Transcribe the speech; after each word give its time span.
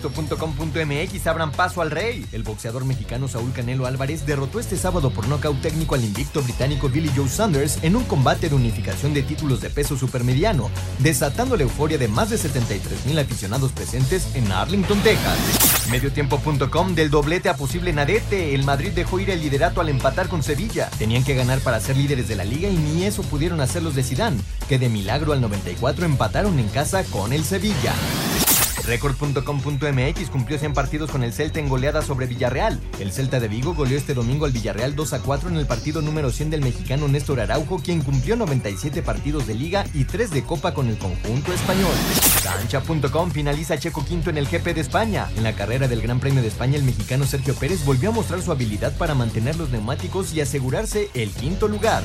Esto.com.mx 0.00 1.26
abran 1.26 1.52
paso 1.52 1.82
al 1.82 1.90
rey. 1.90 2.24
El 2.32 2.42
boxeador 2.42 2.86
mexicano 2.86 3.28
Saúl 3.28 3.52
Canelo 3.52 3.84
Álvarez 3.84 4.24
derrotó 4.24 4.58
este 4.58 4.78
sábado 4.78 5.10
por 5.10 5.28
nocaut 5.28 5.60
técnico 5.60 5.94
al 5.94 6.02
invicto 6.02 6.40
británico 6.42 6.88
Billy 6.88 7.10
Joe 7.14 7.28
Saunders 7.28 7.78
en 7.82 7.96
un 7.96 8.04
combate 8.04 8.48
de 8.48 8.54
unificación 8.54 9.12
de 9.12 9.22
títulos 9.22 9.60
de 9.60 9.68
peso 9.68 9.98
supermediano, 9.98 10.70
desatando 11.00 11.54
la 11.54 11.64
euforia 11.64 11.98
de 11.98 12.08
más 12.08 12.30
de 12.30 12.38
73 12.38 13.04
mil 13.04 13.18
aficionados 13.18 13.72
presentes 13.72 14.34
en 14.34 14.50
Arlington, 14.50 15.00
Texas. 15.00 15.36
Mediotiempo.com 15.90 16.94
del 16.94 17.10
doblete 17.10 17.50
a 17.50 17.56
posible 17.58 17.92
nadete. 17.92 18.54
El 18.54 18.64
Madrid 18.64 18.92
dejó 18.92 19.20
ir 19.20 19.28
el 19.28 19.42
liderato 19.42 19.82
al 19.82 19.90
empatar 19.90 20.28
con 20.28 20.42
Sevilla. 20.42 20.88
Tenían 20.98 21.24
que 21.24 21.34
ganar 21.34 21.60
para 21.60 21.78
ser 21.78 21.98
líderes 21.98 22.26
de 22.26 22.36
la 22.36 22.44
liga 22.44 22.70
y 22.70 22.76
ni 22.76 23.04
eso 23.04 23.22
pudieron 23.22 23.60
hacer 23.60 23.82
los 23.82 23.94
de 23.94 24.02
Zidane, 24.02 24.40
que 24.66 24.78
de 24.78 24.88
milagro 24.88 25.34
al 25.34 25.42
94 25.42 26.06
empataron 26.06 26.58
en 26.58 26.68
casa 26.68 27.04
con 27.04 27.34
el 27.34 27.44
Sevilla. 27.44 27.92
Record.com.mx 28.86 30.30
cumplió 30.30 30.58
100 30.58 30.72
partidos 30.72 31.10
con 31.10 31.22
el 31.22 31.32
Celta 31.32 31.60
en 31.60 31.68
goleada 31.68 32.02
sobre 32.02 32.26
Villarreal. 32.26 32.80
El 32.98 33.12
Celta 33.12 33.40
de 33.40 33.48
Vigo 33.48 33.74
goleó 33.74 33.98
este 33.98 34.14
domingo 34.14 34.46
al 34.46 34.52
Villarreal 34.52 34.94
2 34.94 35.12
a 35.12 35.18
4 35.20 35.48
en 35.48 35.56
el 35.56 35.66
partido 35.66 36.02
número 36.02 36.30
100 36.30 36.50
del 36.50 36.62
mexicano 36.62 37.08
Néstor 37.08 37.40
Araujo, 37.40 37.78
quien 37.78 38.02
cumplió 38.02 38.36
97 38.36 39.02
partidos 39.02 39.46
de 39.46 39.54
liga 39.54 39.84
y 39.94 40.04
3 40.04 40.30
de 40.30 40.42
copa 40.42 40.74
con 40.74 40.88
el 40.88 40.98
conjunto 40.98 41.52
español. 41.52 41.94
Cancha.com 42.42 43.30
finaliza 43.30 43.78
Checo 43.78 44.04
Quinto 44.04 44.30
en 44.30 44.38
el 44.38 44.46
GP 44.46 44.74
de 44.74 44.80
España. 44.80 45.28
En 45.36 45.42
la 45.42 45.54
carrera 45.54 45.88
del 45.88 46.02
Gran 46.02 46.20
Premio 46.20 46.42
de 46.42 46.48
España, 46.48 46.76
el 46.76 46.84
mexicano 46.84 47.26
Sergio 47.26 47.54
Pérez 47.54 47.84
volvió 47.84 48.10
a 48.10 48.12
mostrar 48.12 48.42
su 48.42 48.52
habilidad 48.52 48.96
para 48.96 49.14
mantener 49.14 49.56
los 49.56 49.70
neumáticos 49.70 50.32
y 50.32 50.40
asegurarse 50.40 51.10
el 51.14 51.30
quinto 51.30 51.68
lugar. 51.68 52.02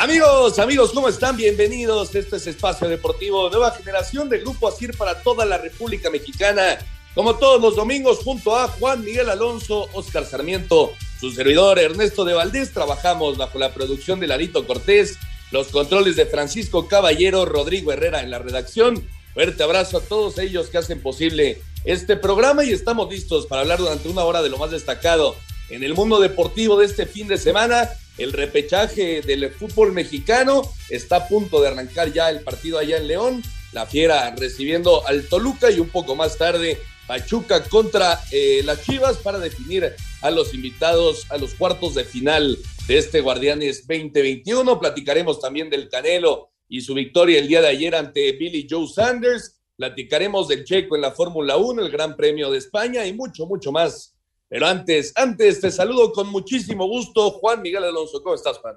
Amigos, 0.00 0.60
amigos, 0.60 0.92
¿cómo 0.94 1.08
están? 1.08 1.36
Bienvenidos. 1.36 2.14
Este 2.14 2.36
es 2.36 2.46
Espacio 2.46 2.88
Deportivo, 2.88 3.50
nueva 3.50 3.72
generación 3.72 4.28
de 4.28 4.38
Grupo 4.38 4.68
Asir 4.68 4.96
para 4.96 5.24
toda 5.24 5.44
la 5.44 5.58
República 5.58 6.08
Mexicana. 6.08 6.78
Como 7.16 7.34
todos 7.34 7.60
los 7.60 7.74
domingos, 7.74 8.20
junto 8.20 8.56
a 8.56 8.68
Juan 8.68 9.02
Miguel 9.02 9.28
Alonso, 9.28 9.88
Oscar 9.94 10.24
Sarmiento, 10.24 10.92
su 11.18 11.32
servidor 11.32 11.80
Ernesto 11.80 12.24
de 12.24 12.34
Valdés, 12.34 12.72
trabajamos 12.72 13.38
bajo 13.38 13.58
la 13.58 13.74
producción 13.74 14.20
de 14.20 14.28
Larito 14.28 14.68
Cortés, 14.68 15.18
los 15.50 15.66
controles 15.66 16.14
de 16.14 16.26
Francisco 16.26 16.86
Caballero, 16.86 17.44
Rodrigo 17.44 17.92
Herrera 17.92 18.22
en 18.22 18.30
la 18.30 18.38
redacción. 18.38 19.04
Fuerte 19.34 19.64
abrazo 19.64 19.98
a 19.98 20.02
todos 20.02 20.38
ellos 20.38 20.68
que 20.68 20.78
hacen 20.78 21.02
posible 21.02 21.60
este 21.82 22.16
programa 22.16 22.64
y 22.64 22.70
estamos 22.70 23.10
listos 23.10 23.46
para 23.46 23.62
hablar 23.62 23.80
durante 23.80 24.08
una 24.08 24.22
hora 24.22 24.42
de 24.42 24.48
lo 24.48 24.58
más 24.58 24.70
destacado 24.70 25.34
en 25.70 25.82
el 25.82 25.94
mundo 25.94 26.20
deportivo 26.20 26.78
de 26.78 26.86
este 26.86 27.04
fin 27.04 27.26
de 27.26 27.36
semana 27.36 27.90
el 28.18 28.32
repechaje 28.32 29.22
del 29.22 29.50
fútbol 29.50 29.92
mexicano. 29.92 30.62
Está 30.90 31.16
a 31.16 31.28
punto 31.28 31.60
de 31.60 31.68
arrancar 31.68 32.12
ya 32.12 32.28
el 32.30 32.40
partido 32.40 32.78
allá 32.78 32.98
en 32.98 33.08
León. 33.08 33.42
La 33.72 33.86
Fiera 33.86 34.34
recibiendo 34.36 35.06
al 35.06 35.28
Toluca 35.28 35.70
y 35.70 35.78
un 35.80 35.88
poco 35.88 36.16
más 36.16 36.36
tarde 36.36 36.78
Pachuca 37.06 37.64
contra 37.64 38.20
eh, 38.30 38.62
las 38.64 38.84
Chivas 38.84 39.16
para 39.16 39.38
definir 39.38 39.94
a 40.20 40.30
los 40.30 40.52
invitados 40.52 41.26
a 41.30 41.38
los 41.38 41.54
cuartos 41.54 41.94
de 41.94 42.04
final 42.04 42.58
de 42.86 42.98
este 42.98 43.22
Guardianes 43.22 43.86
2021. 43.86 44.78
Platicaremos 44.78 45.40
también 45.40 45.70
del 45.70 45.88
Canelo 45.88 46.50
y 46.68 46.82
su 46.82 46.94
victoria 46.94 47.38
el 47.38 47.48
día 47.48 47.62
de 47.62 47.68
ayer 47.68 47.94
ante 47.94 48.32
Billy 48.32 48.66
Joe 48.68 48.86
Sanders. 48.86 49.58
Platicaremos 49.76 50.48
del 50.48 50.64
Checo 50.64 50.96
en 50.96 51.02
la 51.02 51.12
Fórmula 51.12 51.56
1, 51.56 51.82
el 51.82 51.90
Gran 51.90 52.14
Premio 52.14 52.50
de 52.50 52.58
España 52.58 53.06
y 53.06 53.14
mucho, 53.14 53.46
mucho 53.46 53.72
más 53.72 54.17
pero 54.48 54.66
antes, 54.66 55.12
antes 55.16 55.60
te 55.60 55.70
saludo 55.70 56.12
con 56.12 56.30
muchísimo 56.30 56.86
gusto, 56.86 57.30
Juan 57.30 57.60
Miguel 57.60 57.84
Alonso. 57.84 58.22
¿Cómo 58.22 58.34
estás, 58.34 58.58
Juan? 58.58 58.76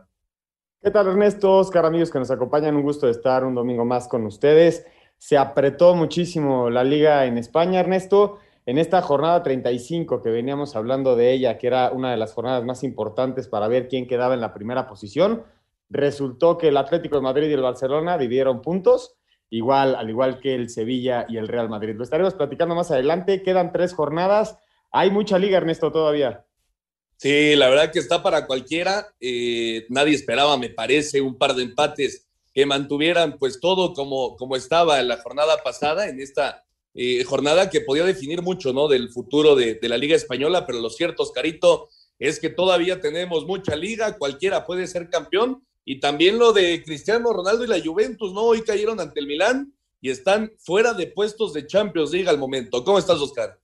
¿Qué 0.82 0.92
tal, 0.92 1.08
Ernesto? 1.08 1.58
Oscar, 1.58 1.86
amigos 1.86 2.12
que 2.12 2.20
nos 2.20 2.32
acompañan, 2.32 2.76
un 2.76 2.82
gusto 2.82 3.06
de 3.06 3.14
estar 3.14 3.46
un 3.46 3.56
domingo 3.56 3.86
más 3.86 4.08
con 4.08 4.26
ustedes. 4.26 4.86
Se 5.18 5.38
apretó 5.38 5.96
muchísimo 5.96 6.70
la 6.70 6.84
liga 6.84 7.26
en 7.26 7.38
España, 7.38 7.80
Ernesto. 7.80 8.40
En 8.66 8.78
esta 8.78 9.02
jornada 9.02 9.44
35 9.44 10.22
que 10.22 10.30
veníamos 10.30 10.76
hablando 10.76 11.16
de 11.16 11.32
ella, 11.32 11.58
que 11.58 11.68
era 11.68 11.92
una 11.92 12.12
de 12.12 12.18
las 12.18 12.34
jornadas 12.34 12.64
más 12.64 12.84
importantes 12.84 13.48
para 13.48 13.68
ver 13.68 13.88
quién 13.88 14.08
quedaba 14.08 14.34
en 14.34 14.42
la 14.42 14.54
primera 14.54 14.88
posición, 14.88 15.44
resultó 15.90 16.58
que 16.58 16.68
el 16.68 16.78
Atlético 16.78 17.18
de 17.18 17.22
Madrid 17.22 17.50
y 17.50 17.54
el 17.54 17.62
Barcelona 17.62 18.18
dividieron 18.18 18.62
puntos, 18.62 19.16
igual, 19.50 19.96
al 19.96 20.10
igual 20.10 20.40
que 20.40 20.56
el 20.56 20.70
Sevilla 20.70 21.26
y 21.30 21.38
el 21.38 21.48
Real 21.48 21.70
Madrid. 21.70 21.96
Lo 21.96 22.04
estaremos 22.04 22.34
platicando 22.34 22.76
más 22.76 22.92
adelante. 22.92 23.44
Quedan 23.44 23.72
tres 23.72 23.94
jornadas 23.94 24.58
hay 24.92 25.10
mucha 25.10 25.40
liga, 25.40 25.58
Ernesto, 25.58 25.92
todavía. 25.92 26.46
Sí, 27.18 27.56
la 27.56 27.70
verdad 27.70 27.92
que 27.92 28.00
está 28.00 28.24
para 28.24 28.48
cualquiera. 28.48 29.14
Eh, 29.20 29.86
nadie 29.90 30.16
esperaba, 30.16 30.58
me 30.58 30.70
parece, 30.70 31.22
un 31.22 31.38
par 31.38 31.54
de 31.56 31.64
empates 31.64 32.28
que 32.54 32.66
mantuvieran 32.66 33.38
pues 33.38 33.60
todo 33.60 33.94
como, 33.94 34.36
como 34.36 34.56
estaba 34.56 35.00
en 35.00 35.08
la 35.08 35.18
jornada 35.18 35.62
pasada, 35.64 36.10
en 36.10 36.20
esta 36.20 36.66
eh, 36.94 37.24
jornada 37.24 37.70
que 37.70 37.82
podía 37.82 38.04
definir 38.04 38.42
mucho, 38.42 38.74
¿no? 38.74 38.88
Del 38.88 39.10
futuro 39.10 39.56
de, 39.56 39.76
de, 39.76 39.90
la 39.90 39.98
Liga 39.98 40.16
Española, 40.16 40.66
pero 40.66 40.82
lo 40.82 40.90
cierto, 40.90 41.24
Oscarito, 41.24 41.90
es 42.20 42.40
que 42.40 42.50
todavía 42.50 43.00
tenemos 43.00 43.46
mucha 43.46 43.76
liga, 43.76 44.18
cualquiera 44.18 44.66
puede 44.66 44.88
ser 44.88 45.10
campeón, 45.10 45.64
y 45.86 46.00
también 46.00 46.38
lo 46.38 46.54
de 46.54 46.84
Cristiano 46.84 47.32
Ronaldo 47.32 47.64
y 47.64 47.68
la 47.68 47.82
Juventus, 47.82 48.34
¿no? 48.34 48.42
Hoy 48.42 48.62
cayeron 48.62 49.00
ante 49.00 49.20
el 49.20 49.28
Milán 49.28 49.74
y 50.02 50.10
están 50.10 50.52
fuera 50.58 50.94
de 50.94 51.08
puestos 51.08 51.54
de 51.54 51.68
Champions 51.68 52.12
League 52.12 52.30
al 52.30 52.38
momento. 52.38 52.84
¿Cómo 52.84 53.00
estás, 53.00 53.20
Oscar? 53.20 53.61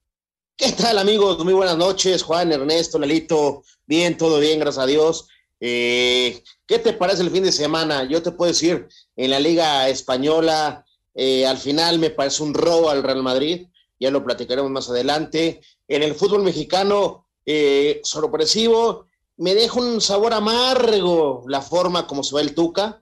¿Qué 0.58 0.72
tal 0.72 0.98
amigos? 0.98 1.38
Muy 1.44 1.54
buenas 1.54 1.76
noches, 1.76 2.24
Juan, 2.24 2.50
Ernesto, 2.50 2.98
Lalito. 2.98 3.62
Bien, 3.86 4.16
todo 4.16 4.40
bien, 4.40 4.58
gracias 4.58 4.82
a 4.82 4.88
Dios. 4.88 5.28
Eh, 5.60 6.42
¿Qué 6.66 6.80
te 6.80 6.94
parece 6.94 7.22
el 7.22 7.30
fin 7.30 7.44
de 7.44 7.52
semana? 7.52 8.02
Yo 8.08 8.20
te 8.24 8.32
puedo 8.32 8.50
decir, 8.50 8.88
en 9.14 9.30
la 9.30 9.38
Liga 9.38 9.88
Española, 9.88 10.84
eh, 11.14 11.46
al 11.46 11.58
final 11.58 12.00
me 12.00 12.10
parece 12.10 12.42
un 12.42 12.54
robo 12.54 12.90
al 12.90 13.04
Real 13.04 13.22
Madrid, 13.22 13.68
ya 14.00 14.10
lo 14.10 14.24
platicaremos 14.24 14.68
más 14.68 14.90
adelante. 14.90 15.60
En 15.86 16.02
el 16.02 16.16
fútbol 16.16 16.42
mexicano, 16.42 17.28
eh, 17.46 18.00
sorpresivo, 18.02 19.06
me 19.36 19.54
deja 19.54 19.78
un 19.78 20.00
sabor 20.00 20.34
amargo 20.34 21.44
la 21.46 21.62
forma 21.62 22.04
como 22.08 22.24
se 22.24 22.34
va 22.34 22.40
el 22.40 22.56
Tuca, 22.56 23.00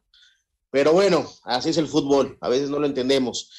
pero 0.71 0.93
bueno, 0.93 1.27
así 1.45 1.71
es 1.71 1.79
el 1.79 1.89
fútbol, 1.89 2.37
a 2.43 2.51
veces 2.51 2.69
no 2.69 2.79
lo 2.79 2.87
entendemos. 2.87 3.51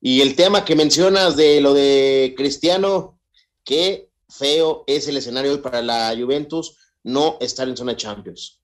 Y 0.00 0.20
el 0.20 0.36
tema 0.36 0.64
que 0.64 0.76
mencionas 0.76 1.34
de 1.34 1.60
lo 1.60 1.74
de 1.74 2.34
Cristiano, 2.36 3.18
qué 3.64 4.10
feo 4.28 4.84
es 4.86 5.08
el 5.08 5.16
escenario 5.16 5.60
para 5.60 5.82
la 5.82 6.14
Juventus 6.18 6.76
no 7.02 7.36
estar 7.40 7.68
en 7.68 7.76
zona 7.76 7.96
Champions. 7.96 8.60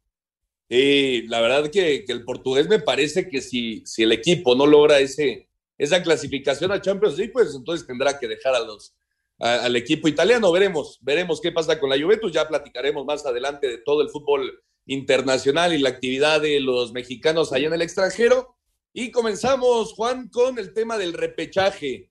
Sí, 0.70 1.22
la 1.28 1.40
verdad 1.40 1.70
que, 1.70 2.04
el 2.06 2.24
portugués 2.24 2.68
me 2.68 2.78
parece 2.78 3.28
que 3.28 3.40
si, 3.40 3.82
si 3.86 4.02
el 4.02 4.12
equipo 4.12 4.54
no 4.54 4.66
logra 4.66 5.00
ese, 5.00 5.48
esa 5.78 6.02
clasificación 6.02 6.72
a 6.72 6.80
Champions 6.80 7.16
League, 7.16 7.32
pues 7.32 7.54
entonces 7.54 7.86
tendrá 7.86 8.18
que 8.18 8.28
dejar 8.28 8.54
a 8.54 8.60
los, 8.60 8.94
al 9.38 9.76
equipo 9.76 10.08
italiano. 10.08 10.52
Veremos, 10.52 10.98
veremos 11.00 11.40
qué 11.40 11.52
pasa 11.52 11.78
con 11.78 11.88
la 11.88 12.00
Juventus. 12.00 12.32
Ya 12.32 12.48
platicaremos 12.48 13.04
más 13.06 13.24
adelante 13.24 13.68
de 13.68 13.78
todo 13.78 14.02
el 14.02 14.10
fútbol 14.10 14.62
internacional 14.86 15.72
y 15.72 15.78
la 15.78 15.90
actividad 15.90 16.40
de 16.40 16.60
los 16.60 16.92
mexicanos 16.92 17.52
allá 17.52 17.68
en 17.68 17.74
el 17.74 17.82
extranjero. 17.82 18.56
Y 18.92 19.10
comenzamos, 19.10 19.92
Juan, 19.92 20.28
con 20.28 20.58
el 20.58 20.72
tema 20.72 20.98
del 20.98 21.12
repechaje. 21.12 22.10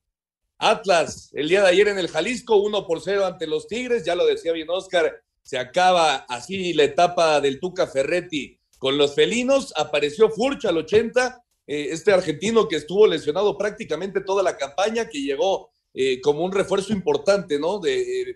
Atlas, 0.60 1.30
el 1.34 1.50
día 1.50 1.62
de 1.62 1.70
ayer 1.70 1.88
en 1.88 2.00
el 2.00 2.08
Jalisco, 2.08 2.58
1 2.58 2.88
por 2.88 3.02
0 3.02 3.26
ante 3.26 3.46
los 3.46 3.68
Tigres, 3.68 4.04
ya 4.04 4.16
lo 4.16 4.26
decía 4.26 4.54
bien 4.54 4.70
Oscar, 4.70 5.22
se 5.44 5.58
acaba 5.58 6.16
así 6.28 6.74
la 6.74 6.84
etapa 6.84 7.40
del 7.42 7.60
Tuca 7.60 7.88
Ferretti 7.88 8.60
con 8.80 8.98
los 8.98 9.16
felinos, 9.16 9.74
apareció 9.76 10.30
Furch 10.30 10.66
al 10.66 10.78
80, 10.78 11.44
eh, 11.68 11.90
este 11.92 12.12
argentino 12.12 12.68
que 12.68 12.78
estuvo 12.78 13.08
lesionado 13.08 13.58
prácticamente 13.58 14.22
toda 14.22 14.42
la 14.42 14.58
campaña, 14.58 15.10
que 15.10 15.22
llegó 15.22 15.72
eh, 15.94 16.22
como 16.22 16.44
un 16.44 16.52
refuerzo 16.52 16.94
importante, 16.94 17.60
¿no? 17.60 17.80
De, 17.80 18.22
eh, 18.22 18.36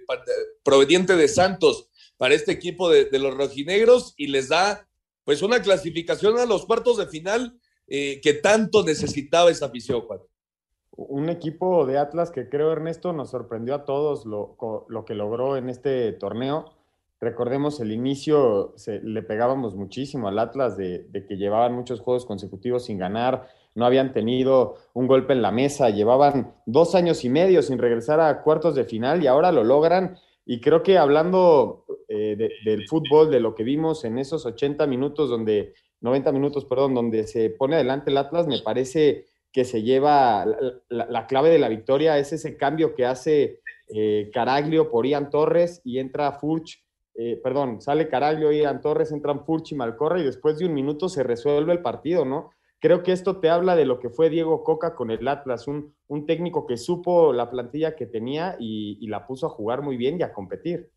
proveniente 0.64 1.16
de 1.16 1.28
Santos 1.28 1.90
para 2.18 2.36
este 2.36 2.52
equipo 2.52 2.90
de, 2.90 3.06
de, 3.06 3.20
los 3.20 3.36
rojinegros 3.36 4.14
y 4.18 4.28
les 4.28 4.50
da 4.50 4.88
pues 5.24 5.42
una 5.42 5.62
clasificación 5.62 6.38
a 6.40 6.46
los 6.46 6.66
cuartos 6.66 6.98
de 6.98 7.08
final 7.08 7.60
que 7.88 8.40
tanto 8.42 8.86
necesitaba 8.86 9.52
esa 9.52 9.66
afición, 9.66 10.04
un 10.98 11.30
equipo 11.30 11.86
de 11.86 11.98
Atlas 11.98 12.32
que 12.32 12.50
creo, 12.50 12.72
Ernesto, 12.72 13.14
nos 13.14 13.30
sorprendió 13.30 13.76
a 13.76 13.86
todos 13.86 14.26
lo, 14.26 14.58
lo, 14.90 15.06
que 15.06 15.16
logró 15.16 15.58
en 15.58 15.70
este 15.70 16.12
torneo. 16.14 16.74
Recordemos 17.20 17.80
el 17.80 17.92
inicio, 17.92 18.74
le 19.04 19.22
pegábamos 19.22 19.76
muchísimo 19.76 20.28
al 20.28 20.40
Atlas 20.40 20.76
de, 20.76 21.08
que 21.28 21.38
llevaban 21.38 21.74
muchos 21.74 22.02
juegos 22.02 22.26
consecutivos 22.26 22.86
sin 22.86 22.98
ganar, 22.98 23.48
no 23.76 23.86
habían 23.86 24.12
tenido 24.12 24.76
un 24.94 25.08
golpe 25.08 25.34
en 25.34 25.42
la 25.42 25.52
mesa, 25.52 25.92
llevaban 25.92 26.56
dos 26.66 26.96
años 26.96 27.24
y 27.24 27.30
medio 27.30 27.62
sin 27.62 27.78
regresar 27.78 28.20
a 28.20 28.42
cuartos 28.42 28.76
de 28.76 28.84
final 28.84 29.24
y 29.24 29.28
ahora 29.28 29.52
lo 29.52 29.64
logran. 29.64 30.18
Y 30.46 30.60
creo 30.60 30.84
que 30.84 30.98
hablando 30.98 31.86
eh, 32.10 32.36
del 32.66 32.88
fútbol, 32.88 33.30
de 33.30 33.40
lo 33.40 33.56
que 33.56 33.64
vimos 33.64 34.04
en 34.04 34.18
esos 34.18 34.46
80 34.46 34.88
minutos, 34.88 35.30
donde 35.30 35.74
90 36.02 36.32
minutos, 36.32 36.66
perdón, 36.66 36.96
donde 36.96 37.28
se 37.28 37.52
pone 37.52 37.76
adelante 37.76 38.10
el 38.10 38.18
Atlas, 38.18 38.48
me 38.48 38.60
parece 38.60 39.28
que 39.52 39.66
se 39.66 39.84
lleva 39.84 40.46
la, 40.90 41.28
clave 41.28 41.50
de 41.50 41.60
la 41.60 41.70
victoria, 41.70 42.18
es 42.18 42.34
ese 42.34 42.58
cambio 42.58 42.96
que 42.96 43.06
hace 43.06 43.60
eh, 43.90 44.30
Caraglio 44.34 44.90
por 44.90 45.06
Ian 45.06 45.30
Torres 45.30 45.82
y 45.84 46.00
entra 46.00 46.32
Furch 46.34 46.84
eh, 47.16 47.40
perdón, 47.44 47.82
sale 47.82 48.08
Caraglio, 48.08 48.52
Ian 48.52 48.82
Torres, 48.82 49.12
entran 49.12 49.46
Furchi, 49.46 49.76
Malcorra 49.76 50.20
y 50.20 50.24
después 50.24 50.58
de 50.58 50.66
un 50.66 50.74
minuto 50.74 51.10
se 51.10 51.24
resuelve 51.24 51.74
el 51.74 51.82
partido, 51.82 52.26
¿no? 52.26 52.52
Creo 52.80 53.04
que 53.04 53.12
esto 53.12 53.40
te 53.40 53.50
habla 53.50 53.76
de 53.76 53.86
lo 53.86 54.00
que 54.00 54.10
fue 54.10 54.30
Diego 54.30 54.64
Coca 54.64 54.96
con 54.96 55.12
el 55.12 55.28
Atlas, 55.28 55.68
un, 55.68 55.94
un 56.08 56.26
técnico 56.26 56.66
que 56.66 56.78
supo 56.78 57.32
la 57.32 57.52
plantilla 57.52 57.96
que 57.96 58.08
tenía 58.08 58.56
y, 58.60 59.06
la 59.08 59.28
puso 59.28 59.46
a 59.46 59.50
jugar 59.50 59.84
muy 59.84 59.98
bien 59.98 60.20
y 60.20 60.24
a 60.24 60.34
competir. 60.34 60.90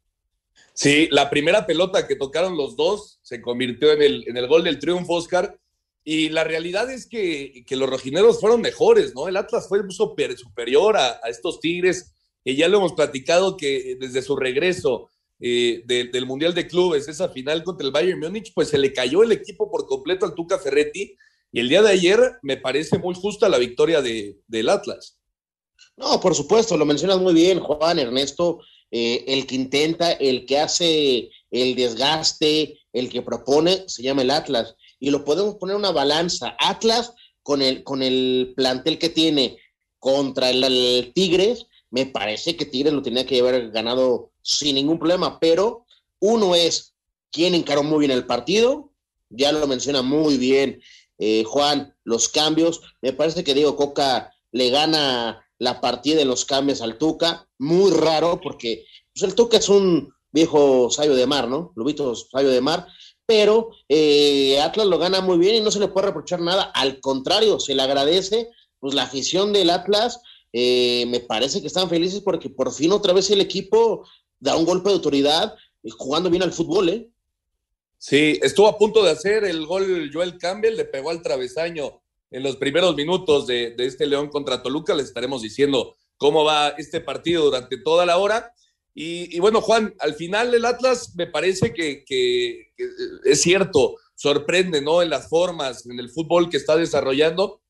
Sí, 0.72 1.08
la 1.10 1.28
primera 1.28 1.66
pelota 1.66 2.06
que 2.06 2.16
tocaron 2.16 2.56
los 2.56 2.76
dos 2.76 3.18
se 3.22 3.42
convirtió 3.42 3.92
en 3.92 4.00
el, 4.00 4.24
en 4.28 4.36
el 4.36 4.46
gol 4.46 4.64
del 4.64 4.78
triunfo, 4.78 5.14
Oscar. 5.14 5.58
Y 6.04 6.28
la 6.28 6.44
realidad 6.44 6.90
es 6.90 7.06
que, 7.06 7.64
que, 7.66 7.76
los 7.76 7.88
rojineros 7.88 8.38
fueron 8.38 8.60
mejores, 8.60 9.14
¿no? 9.14 9.26
El 9.26 9.38
Atlas 9.38 9.68
fue 9.68 9.80
super, 9.88 10.36
superior 10.36 10.98
a, 10.98 11.18
estos 11.28 11.60
Tigres, 11.60 12.12
que 12.44 12.54
ya 12.54 12.68
lo 12.68 12.76
hemos 12.76 12.92
platicado 12.92 13.56
que 13.56 13.96
desde 13.98 14.20
su 14.20 14.36
regreso 14.36 15.08
eh, 15.40 15.82
del 15.86 16.26
Mundial 16.26 16.54
de 16.54 16.66
Clubes, 16.66 17.08
esa 17.08 17.30
final 17.30 17.64
contra 17.64 17.86
el 17.86 17.92
Bayern 17.92 18.20
Múnich, 18.20 18.52
pues 18.54 18.68
se 18.68 18.78
le 18.78 18.92
cayó 18.92 19.22
el 19.22 19.32
equipo 19.32 19.70
por 19.70 19.86
completo 19.86 20.26
al 20.26 20.34
Tuca 20.34 20.58
Ferretti. 20.58 21.16
Y 21.50 21.60
el 21.60 21.70
día 21.70 21.82
de 21.82 21.90
ayer 21.90 22.20
me 22.42 22.58
parece 22.58 22.98
muy 22.98 23.14
justa 23.14 23.48
la 23.48 23.58
victoria 23.58 24.02
de, 24.02 24.38
del 24.46 24.68
Atlas. 24.68 25.18
No, 25.96 26.20
por 26.20 26.34
supuesto, 26.34 26.76
lo 26.76 26.84
mencionas 26.84 27.18
muy 27.18 27.32
bien, 27.32 27.60
Juan 27.60 27.98
Ernesto. 27.98 28.60
Eh, 28.90 29.24
el 29.26 29.46
que 29.46 29.54
intenta, 29.54 30.12
el 30.12 30.46
que 30.46 30.58
hace 30.58 31.30
el 31.50 31.74
desgaste, 31.74 32.78
el 32.92 33.08
que 33.08 33.22
propone, 33.22 33.88
se 33.88 34.02
llama 34.02 34.22
el 34.22 34.30
Atlas. 34.30 34.76
Y 35.04 35.10
lo 35.10 35.22
podemos 35.22 35.56
poner 35.56 35.76
una 35.76 35.92
balanza. 35.92 36.56
Atlas 36.58 37.12
con 37.42 37.60
el, 37.60 37.84
con 37.84 38.02
el 38.02 38.54
plantel 38.56 38.98
que 38.98 39.10
tiene 39.10 39.58
contra 39.98 40.48
el, 40.48 41.12
Tigres, 41.14 41.66
me 41.90 42.06
parece 42.06 42.56
que 42.56 42.64
Tigres 42.64 42.94
lo 42.94 43.02
tenía 43.02 43.26
que 43.26 43.38
haber 43.38 43.70
ganado 43.70 44.30
sin 44.40 44.76
ningún 44.76 44.98
problema, 44.98 45.38
pero 45.38 45.84
uno 46.20 46.54
es 46.54 46.94
quien 47.30 47.54
encaró 47.54 47.82
muy 47.82 47.98
bien 47.98 48.12
el 48.12 48.24
partido, 48.24 48.92
ya 49.28 49.52
lo 49.52 49.66
menciona 49.66 50.00
muy 50.00 50.38
bien 50.38 50.80
eh, 51.18 51.44
Juan, 51.44 51.94
los 52.04 52.30
cambios, 52.30 52.80
me 53.02 53.12
parece 53.12 53.44
que 53.44 53.52
Diego 53.52 53.76
Coca 53.76 54.32
le 54.52 54.70
gana 54.70 55.46
la 55.58 55.82
partida 55.82 56.16
de 56.16 56.24
los 56.24 56.46
cambios 56.46 56.80
al 56.80 56.96
Tuca, 56.96 57.46
muy 57.58 57.90
raro 57.90 58.40
porque 58.40 58.86
pues, 59.12 59.22
el 59.22 59.34
Tuca 59.34 59.58
es 59.58 59.68
un 59.68 60.14
viejo 60.32 60.88
sabio 60.90 61.14
de 61.14 61.26
mar, 61.26 61.46
¿no? 61.46 61.74
Lubito 61.76 62.14
sabio 62.16 62.48
de 62.48 62.62
mar, 62.62 62.86
pero 63.26 63.70
eh, 63.88 64.60
Atlas 64.60 64.86
lo 64.86 64.98
gana 64.98 65.20
muy 65.20 65.38
bien 65.38 65.56
y 65.56 65.60
no 65.60 65.70
se 65.70 65.80
le 65.80 65.88
puede 65.88 66.08
reprochar 66.08 66.40
nada, 66.40 66.64
al 66.74 67.00
contrario, 67.00 67.60
se 67.60 67.74
le 67.74 67.82
agradece 67.82 68.50
pues 68.78 68.94
la 68.94 69.04
afición 69.04 69.52
del 69.52 69.70
Atlas, 69.70 70.20
eh, 70.52 71.06
me 71.08 71.20
parece 71.20 71.60
que 71.60 71.66
están 71.66 71.88
felices 71.88 72.20
porque 72.20 72.50
por 72.50 72.72
fin 72.72 72.92
otra 72.92 73.12
vez 73.12 73.30
el 73.30 73.40
equipo 73.40 74.06
da 74.38 74.56
un 74.56 74.64
golpe 74.66 74.90
de 74.90 74.96
autoridad 74.96 75.54
jugando 75.96 76.30
bien 76.30 76.42
al 76.42 76.52
fútbol, 76.52 76.88
¿eh? 76.88 77.10
Sí, 78.06 78.38
estuvo 78.42 78.68
a 78.68 78.76
punto 78.76 79.02
de 79.02 79.10
hacer 79.10 79.44
el 79.44 79.64
gol 79.64 80.10
Joel 80.12 80.36
Campbell, 80.36 80.76
le 80.76 80.84
pegó 80.84 81.08
al 81.08 81.22
travesaño 81.22 82.02
en 82.30 82.42
los 82.42 82.56
primeros 82.56 82.94
minutos 82.94 83.46
de, 83.46 83.74
este 83.78 84.06
León 84.06 84.28
contra 84.28 84.62
Toluca. 84.62 84.94
Les 84.94 85.06
estaremos 85.06 85.40
diciendo 85.40 85.96
cómo 86.18 86.44
va 86.44 86.68
este 86.76 87.00
partido 87.00 87.44
durante 87.44 87.78
toda 87.78 88.04
la 88.04 88.18
hora. 88.18 88.52
Y, 88.96 89.40
bueno, 89.40 89.60
Juan, 89.60 89.92
al 89.98 90.14
final 90.14 90.54
el 90.54 90.64
Atlas 90.64 91.14
me 91.16 91.26
parece 91.26 91.74
que, 91.74 92.04
es 93.24 93.42
cierto, 93.42 93.96
sorprende, 94.14 94.80
¿no? 94.80 95.02
En 95.02 95.10
las 95.10 95.28
formas, 95.28 95.84
en 95.86 95.98
el 95.98 96.10
fútbol 96.10 96.48
que 96.48 96.58
está 96.58 96.76
desarrollando, 96.76 97.60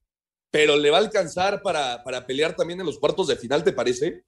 pero 0.51 0.77
le 0.77 0.91
va 0.91 0.99
a 0.99 1.01
alcanzar 1.01 1.63
para, 1.63 2.05
para 2.05 2.27
pelear 2.27 2.55
también 2.55 2.81
en 2.81 2.87
los 2.87 2.99
cuartos 2.99 3.27
de 3.27 3.37
final, 3.37 3.65
¿te 3.65 3.73
parece? 3.73 4.25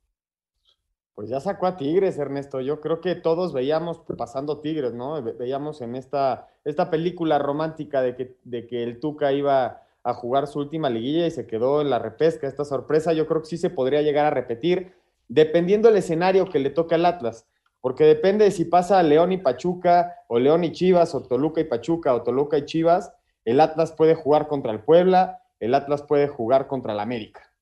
Pues 1.14 1.30
ya 1.30 1.40
sacó 1.40 1.66
a 1.66 1.76
Tigres, 1.76 2.18
Ernesto. 2.18 2.60
Yo 2.60 2.80
creo 2.80 3.00
que 3.00 3.14
todos 3.14 3.52
veíamos 3.52 4.02
pasando 4.18 4.60
Tigres, 4.60 4.92
¿no? 4.92 5.22
Veíamos 5.22 5.80
en 5.80 5.96
esta, 5.96 6.48
esta 6.62 6.90
película 6.90 7.38
romántica 7.38 8.02
de 8.02 8.16
que, 8.16 8.36
de 8.44 8.66
que 8.66 8.82
el 8.82 9.00
Tuca 9.00 9.32
iba 9.32 9.82
a 10.02 10.14
jugar 10.14 10.46
su 10.46 10.58
última 10.58 10.90
liguilla 10.90 11.26
y 11.26 11.30
se 11.30 11.46
quedó 11.46 11.80
en 11.80 11.88
la 11.88 11.98
repesca. 11.98 12.46
Esta 12.46 12.66
sorpresa 12.66 13.14
yo 13.14 13.26
creo 13.26 13.40
que 13.40 13.48
sí 13.48 13.56
se 13.56 13.70
podría 13.70 14.02
llegar 14.02 14.26
a 14.26 14.30
repetir, 14.30 14.94
dependiendo 15.28 15.88
del 15.88 15.98
escenario 15.98 16.48
que 16.48 16.58
le 16.58 16.70
toque 16.70 16.94
al 16.94 17.06
Atlas. 17.06 17.46
Porque 17.80 18.04
depende 18.04 18.44
de 18.44 18.50
si 18.50 18.64
pasa 18.64 19.02
León 19.02 19.32
y 19.32 19.38
Pachuca, 19.38 20.14
o 20.28 20.38
León 20.38 20.64
y 20.64 20.72
Chivas, 20.72 21.14
o 21.14 21.22
Toluca 21.22 21.60
y 21.60 21.64
Pachuca, 21.64 22.14
o 22.14 22.22
Toluca 22.22 22.58
y 22.58 22.64
Chivas, 22.64 23.12
el 23.44 23.60
Atlas 23.60 23.92
puede 23.92 24.14
jugar 24.14 24.48
contra 24.48 24.72
el 24.72 24.80
Puebla, 24.80 25.40
el 25.60 25.74
Atlas 25.74 26.02
puede 26.02 26.28
jugar 26.28 26.66
contra 26.66 26.92
el 26.92 27.00
América. 27.00 27.52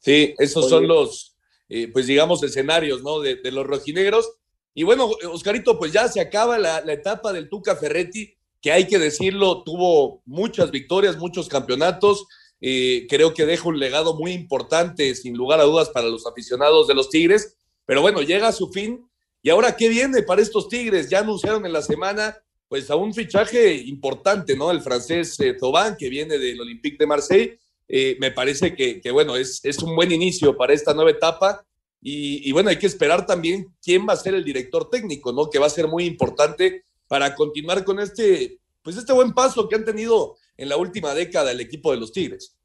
Sí, 0.00 0.34
esos 0.38 0.68
son 0.68 0.86
los, 0.86 1.36
eh, 1.68 1.88
pues 1.92 2.06
digamos, 2.06 2.42
escenarios, 2.42 3.02
¿no? 3.02 3.20
De, 3.20 3.40
los 3.50 3.66
rojinegros. 3.66 4.30
Y 4.74 4.84
bueno, 4.84 5.10
Oscarito, 5.32 5.78
pues 5.78 5.92
ya 5.92 6.06
se 6.06 6.20
acaba 6.20 6.58
la, 6.58 6.78
etapa 6.92 7.32
del 7.32 7.48
Tuca 7.48 7.76
Ferretti, 7.76 8.36
que 8.60 8.72
hay 8.72 8.86
que 8.86 8.98
decirlo, 8.98 9.62
tuvo 9.64 10.22
muchas 10.26 10.70
victorias, 10.70 11.16
muchos 11.16 11.48
campeonatos. 11.48 12.26
Eh, 12.60 13.06
creo 13.08 13.34
que 13.34 13.46
deja 13.46 13.68
un 13.68 13.78
legado 13.78 14.14
muy 14.14 14.32
importante, 14.32 15.14
sin 15.14 15.36
lugar 15.36 15.60
a 15.60 15.64
dudas, 15.64 15.90
para 15.90 16.08
los 16.08 16.26
aficionados 16.26 16.86
de 16.86 16.94
los 16.94 17.10
Tigres. 17.10 17.56
Pero 17.84 18.02
bueno, 18.02 18.22
llega 18.22 18.48
a 18.48 18.52
su 18.52 18.70
fin. 18.70 19.06
¿Y 19.42 19.50
ahora 19.50 19.76
qué 19.76 19.88
viene 19.88 20.22
para 20.22 20.42
estos 20.42 20.68
Tigres? 20.68 21.08
Ya 21.08 21.20
anunciaron 21.20 21.64
en 21.66 21.72
la 21.72 21.82
semana, 21.82 22.36
pues, 22.68 22.90
a 22.90 22.96
un 22.96 23.14
fichaje 23.14 23.74
importante, 23.74 24.56
¿no? 24.56 24.70
El 24.70 24.80
francés 24.80 25.38
eh, 25.40 25.56
que 25.98 26.08
viene 26.08 26.38
del 26.38 26.60
Olympique 26.60 26.96
de 26.98 27.06
Marseille 27.06 27.58
eh, 27.88 28.16
me 28.18 28.30
parece 28.30 28.74
que, 28.74 29.10
bueno, 29.10 29.36
es, 29.36 29.60
es, 29.62 29.78
un 29.78 29.94
buen 29.94 30.10
inicio 30.10 30.56
para 30.56 30.72
esta 30.72 30.94
nueva 30.94 31.10
etapa. 31.10 31.64
Y, 32.02 32.52
bueno, 32.52 32.70
hay 32.70 32.78
que 32.78 32.86
esperar 32.86 33.26
también 33.26 33.74
quién 33.82 34.06
va 34.08 34.12
a 34.12 34.16
ser 34.16 34.34
el 34.34 34.44
director 34.44 34.88
técnico, 34.88 35.32
¿no? 35.32 35.50
Que 35.50 35.58
va 35.58 35.66
a 35.66 35.70
ser 35.70 35.88
muy 35.88 36.04
importante 36.04 36.84
para 37.08 37.34
continuar 37.34 37.84
con 37.84 37.98
este, 37.98 38.60
pues 38.82 38.96
este 38.96 39.12
buen 39.12 39.32
paso 39.32 39.68
que 39.68 39.74
han 39.74 39.84
tenido 39.84 40.36
en 40.56 40.68
la 40.68 40.76
última 40.76 41.14
década 41.14 41.50
el 41.50 41.60
equipo 41.60 41.90
de 41.90 41.98
los 41.98 42.12
Tigres. 42.12 42.56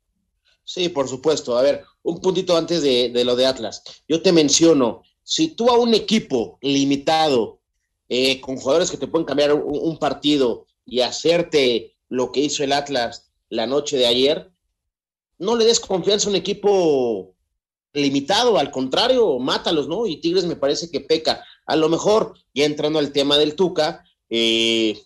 Sí, 0.64 0.90
por 0.90 1.08
supuesto. 1.08 1.58
A 1.58 1.62
ver, 1.62 1.84
un 2.04 2.20
puntito 2.22 2.56
antes 2.56 2.82
de, 2.82 3.12
lo 3.24 3.36
de 3.36 3.46
Atlas. 3.46 3.84
Yo 4.08 4.22
te 4.22 4.32
menciono, 4.32 5.02
si 5.24 5.50
tú 5.50 5.70
a 5.70 5.78
un 5.78 5.94
equipo 5.94 6.58
limitado, 6.62 7.60
eh, 8.10 8.42
con 8.42 8.58
jugadores 8.58 8.92
que 8.92 8.98
te 8.98 9.08
pueden 9.08 9.26
cambiar 9.26 9.54
un 9.54 9.98
partido 9.98 10.68
y 10.86 11.00
hacerte 11.02 11.96
lo 12.10 12.32
que 12.32 12.42
hizo 12.42 12.64
el 12.64 12.74
Atlas 12.74 13.32
la 13.50 13.68
noche 13.68 13.98
de 13.98 14.08
ayer, 14.08 14.52
no 15.40 15.56
le 15.56 15.66
des 15.66 15.80
confianza 15.80 16.28
a 16.28 16.30
un 16.30 16.36
equipo 16.36 17.36
limitado, 17.94 18.58
al 18.58 18.72
contrario, 18.72 19.40
mátalos, 19.40 19.88
¿no? 19.88 20.06
Y 20.06 20.18
Tigres 20.18 20.46
me 20.46 20.56
parece 20.56 20.90
que 20.90 21.02
peca. 21.02 21.44
A 21.66 21.76
lo 21.76 21.90
mejor, 21.90 22.34
ya 22.54 22.66
entrando 22.66 23.00
al 23.00 23.12
tema 23.12 23.38
del 23.38 23.56
Tuca, 23.56 24.06
eh, 24.30 25.02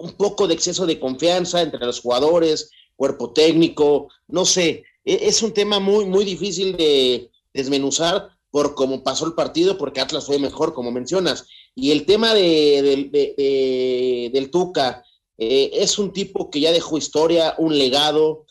un 0.00 0.12
poco 0.12 0.48
de 0.48 0.54
exceso 0.54 0.86
de 0.86 0.98
confianza 0.98 1.62
entre 1.62 1.84
los 1.86 2.00
jugadores, 2.00 2.70
cuerpo 2.96 3.32
técnico, 3.32 4.08
no 4.28 4.44
sé, 4.44 4.84
e, 5.04 5.28
es 5.28 5.42
un 5.42 5.52
tema 5.52 5.78
muy, 5.78 6.04
muy 6.04 6.24
difícil 6.24 6.76
de 6.76 7.30
desmenuzar 7.54 8.30
por 8.50 8.74
cómo 8.74 9.02
pasó 9.02 9.26
el 9.26 9.34
partido, 9.34 9.78
porque 9.78 10.00
Atlas 10.00 10.26
fue 10.26 10.38
mejor, 10.38 10.74
como 10.74 10.90
mencionas. 10.90 11.46
Y 11.74 11.92
el 11.92 12.04
tema 12.04 12.34
de, 12.34 14.30
del 14.32 14.50
Tuca, 14.50 15.04
eh, 15.38 15.70
es 15.72 15.98
un 15.98 16.12
tipo 16.12 16.50
que 16.50 16.60
ya 16.60 16.72
dejó 16.72 16.98
historia, 16.98 17.54
un 17.58 17.78
legado, 17.78 18.44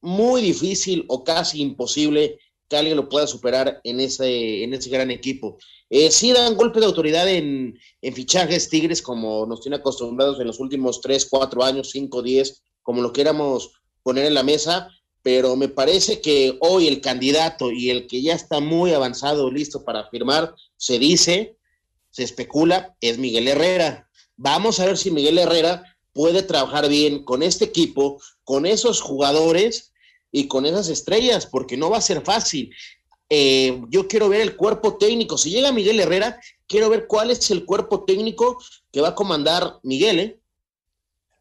muy 0.00 0.42
difícil 0.42 1.04
o 1.08 1.24
casi 1.24 1.60
imposible 1.60 2.38
que 2.68 2.76
alguien 2.76 2.96
lo 2.96 3.08
pueda 3.08 3.26
superar 3.26 3.80
en 3.84 4.00
ese, 4.00 4.62
en 4.62 4.74
ese 4.74 4.90
gran 4.90 5.10
equipo. 5.10 5.58
Eh, 5.90 6.10
sí 6.10 6.32
dan 6.32 6.56
golpe 6.56 6.80
de 6.80 6.86
autoridad 6.86 7.28
en, 7.28 7.78
fichajes 8.02 8.68
Tigres, 8.68 9.00
como 9.00 9.46
nos 9.46 9.60
tiene 9.60 9.76
acostumbrados 9.76 10.38
en 10.38 10.46
los 10.46 10.60
últimos 10.60 11.00
3, 11.00 11.26
4 11.30 11.64
años, 11.64 11.90
5, 11.90 12.22
10, 12.22 12.62
como 12.82 13.00
lo 13.00 13.12
queramos 13.12 13.72
poner 14.02 14.26
en 14.26 14.34
la 14.34 14.42
mesa, 14.42 14.88
pero 15.22 15.56
me 15.56 15.68
parece 15.68 16.20
que 16.20 16.56
hoy 16.60 16.88
el 16.88 17.00
candidato 17.00 17.70
y 17.70 17.90
el 17.90 18.06
que 18.06 18.22
ya 18.22 18.34
está 18.34 18.60
muy 18.60 18.92
avanzado, 18.92 19.50
listo 19.50 19.84
para 19.84 20.08
firmar, 20.10 20.54
se 20.76 20.98
dice, 20.98 21.56
se 22.10 22.22
especula, 22.22 22.96
es 23.00 23.18
Miguel 23.18 23.48
Herrera. 23.48 24.08
Vamos 24.36 24.80
a 24.80 24.86
ver 24.86 24.96
si 24.96 25.10
Miguel 25.10 25.38
Herrera 25.38 25.82
puede 26.12 26.42
trabajar 26.42 26.88
bien 26.88 27.24
con 27.24 27.42
este 27.42 27.64
equipo, 27.64 28.20
con 28.44 28.66
esos 28.66 29.00
jugadores 29.00 29.92
y 30.30 30.48
con 30.48 30.66
esas 30.66 30.88
estrellas, 30.88 31.46
porque 31.46 31.76
no 31.76 31.90
va 31.90 31.98
a 31.98 32.02
ser 32.02 32.22
fácil. 32.22 32.74
eh, 33.30 33.82
yo 33.90 34.08
quiero 34.08 34.30
ver 34.30 34.40
el 34.40 34.56
cuerpo 34.56 34.96
técnico. 34.96 35.36
Si 35.36 35.50
llega 35.50 35.70
Miguel 35.70 36.00
Herrera, 36.00 36.40
quiero 36.66 36.88
ver 36.88 37.06
cuál 37.06 37.30
es 37.30 37.50
el 37.50 37.64
cuerpo 37.64 38.04
técnico 38.04 38.58
que 38.90 39.00
va 39.00 39.08
a 39.08 39.14
comandar 39.14 39.78
Miguel. 39.82 40.18
¿eh? 40.18 40.40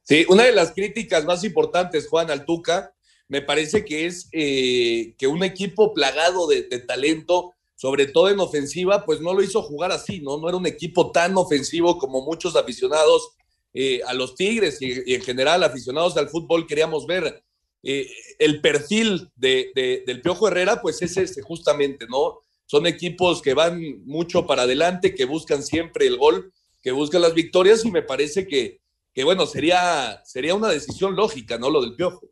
Sí, 0.04 0.26
una 0.30 0.44
de 0.44 0.54
las 0.54 0.72
críticas 0.72 1.26
más 1.26 1.44
importantes, 1.44 2.08
Juan 2.08 2.32
Altuca, 2.32 2.94
me 3.28 3.42
parece 3.42 3.84
que 3.84 4.06
es 4.06 4.30
eh, 4.32 5.14
que 5.18 5.28
un 5.28 5.44
equipo 5.44 5.94
plagado 5.94 6.48
de, 6.48 6.64
talento, 6.80 7.54
sobre 7.76 8.08
todo 8.08 8.30
en 8.30 8.40
ofensiva, 8.40 9.06
pues 9.06 9.20
no 9.20 9.34
lo 9.34 9.44
hizo 9.44 9.62
jugar 9.62 9.92
así, 9.92 10.22
¿no? 10.22 10.38
No 10.38 10.48
era 10.48 10.58
un 10.58 10.66
equipo 10.66 11.12
tan 11.12 11.38
ofensivo 11.38 11.98
como 11.98 12.22
muchos 12.22 12.56
aficionados 12.56 13.32
eh, 13.74 14.02
a 14.08 14.14
los 14.14 14.36
Tigres 14.36 14.82
y, 14.82 15.14
en 15.14 15.22
general 15.22 15.64
aficionados 15.64 16.16
al 16.16 16.30
fútbol 16.30 16.66
queríamos 16.66 17.06
ver. 17.06 17.44
Eh, 17.90 18.06
el 18.38 18.60
perfil 18.60 19.32
de, 19.38 20.04
del 20.06 20.20
Piojo 20.20 20.50
Herrera, 20.50 20.82
pues 20.82 21.02
es 21.02 21.16
ese 21.16 21.42
justamente, 21.42 22.06
¿no? 22.10 22.40
Son 22.66 22.86
equipos 22.86 23.42
que 23.42 23.54
van 23.54 23.82
mucho 24.04 24.46
para 24.46 24.64
adelante, 24.64 25.16
que 25.16 25.24
buscan 25.24 25.64
siempre 25.64 26.06
el 26.06 26.18
gol, 26.18 26.52
que 26.82 26.92
buscan 26.92 27.22
las 27.22 27.34
victorias 27.34 27.86
y 27.86 27.92
me 27.92 28.02
parece 28.02 28.46
que, 28.46 28.82
que 29.14 29.24
bueno, 29.24 29.46
sería, 29.46 30.22
sería 30.26 30.54
una 30.54 30.68
decisión 30.68 31.16
lógica, 31.16 31.58
¿no? 31.58 31.70
Lo 31.70 31.82
del 31.82 31.96
Piojo. 31.96 32.28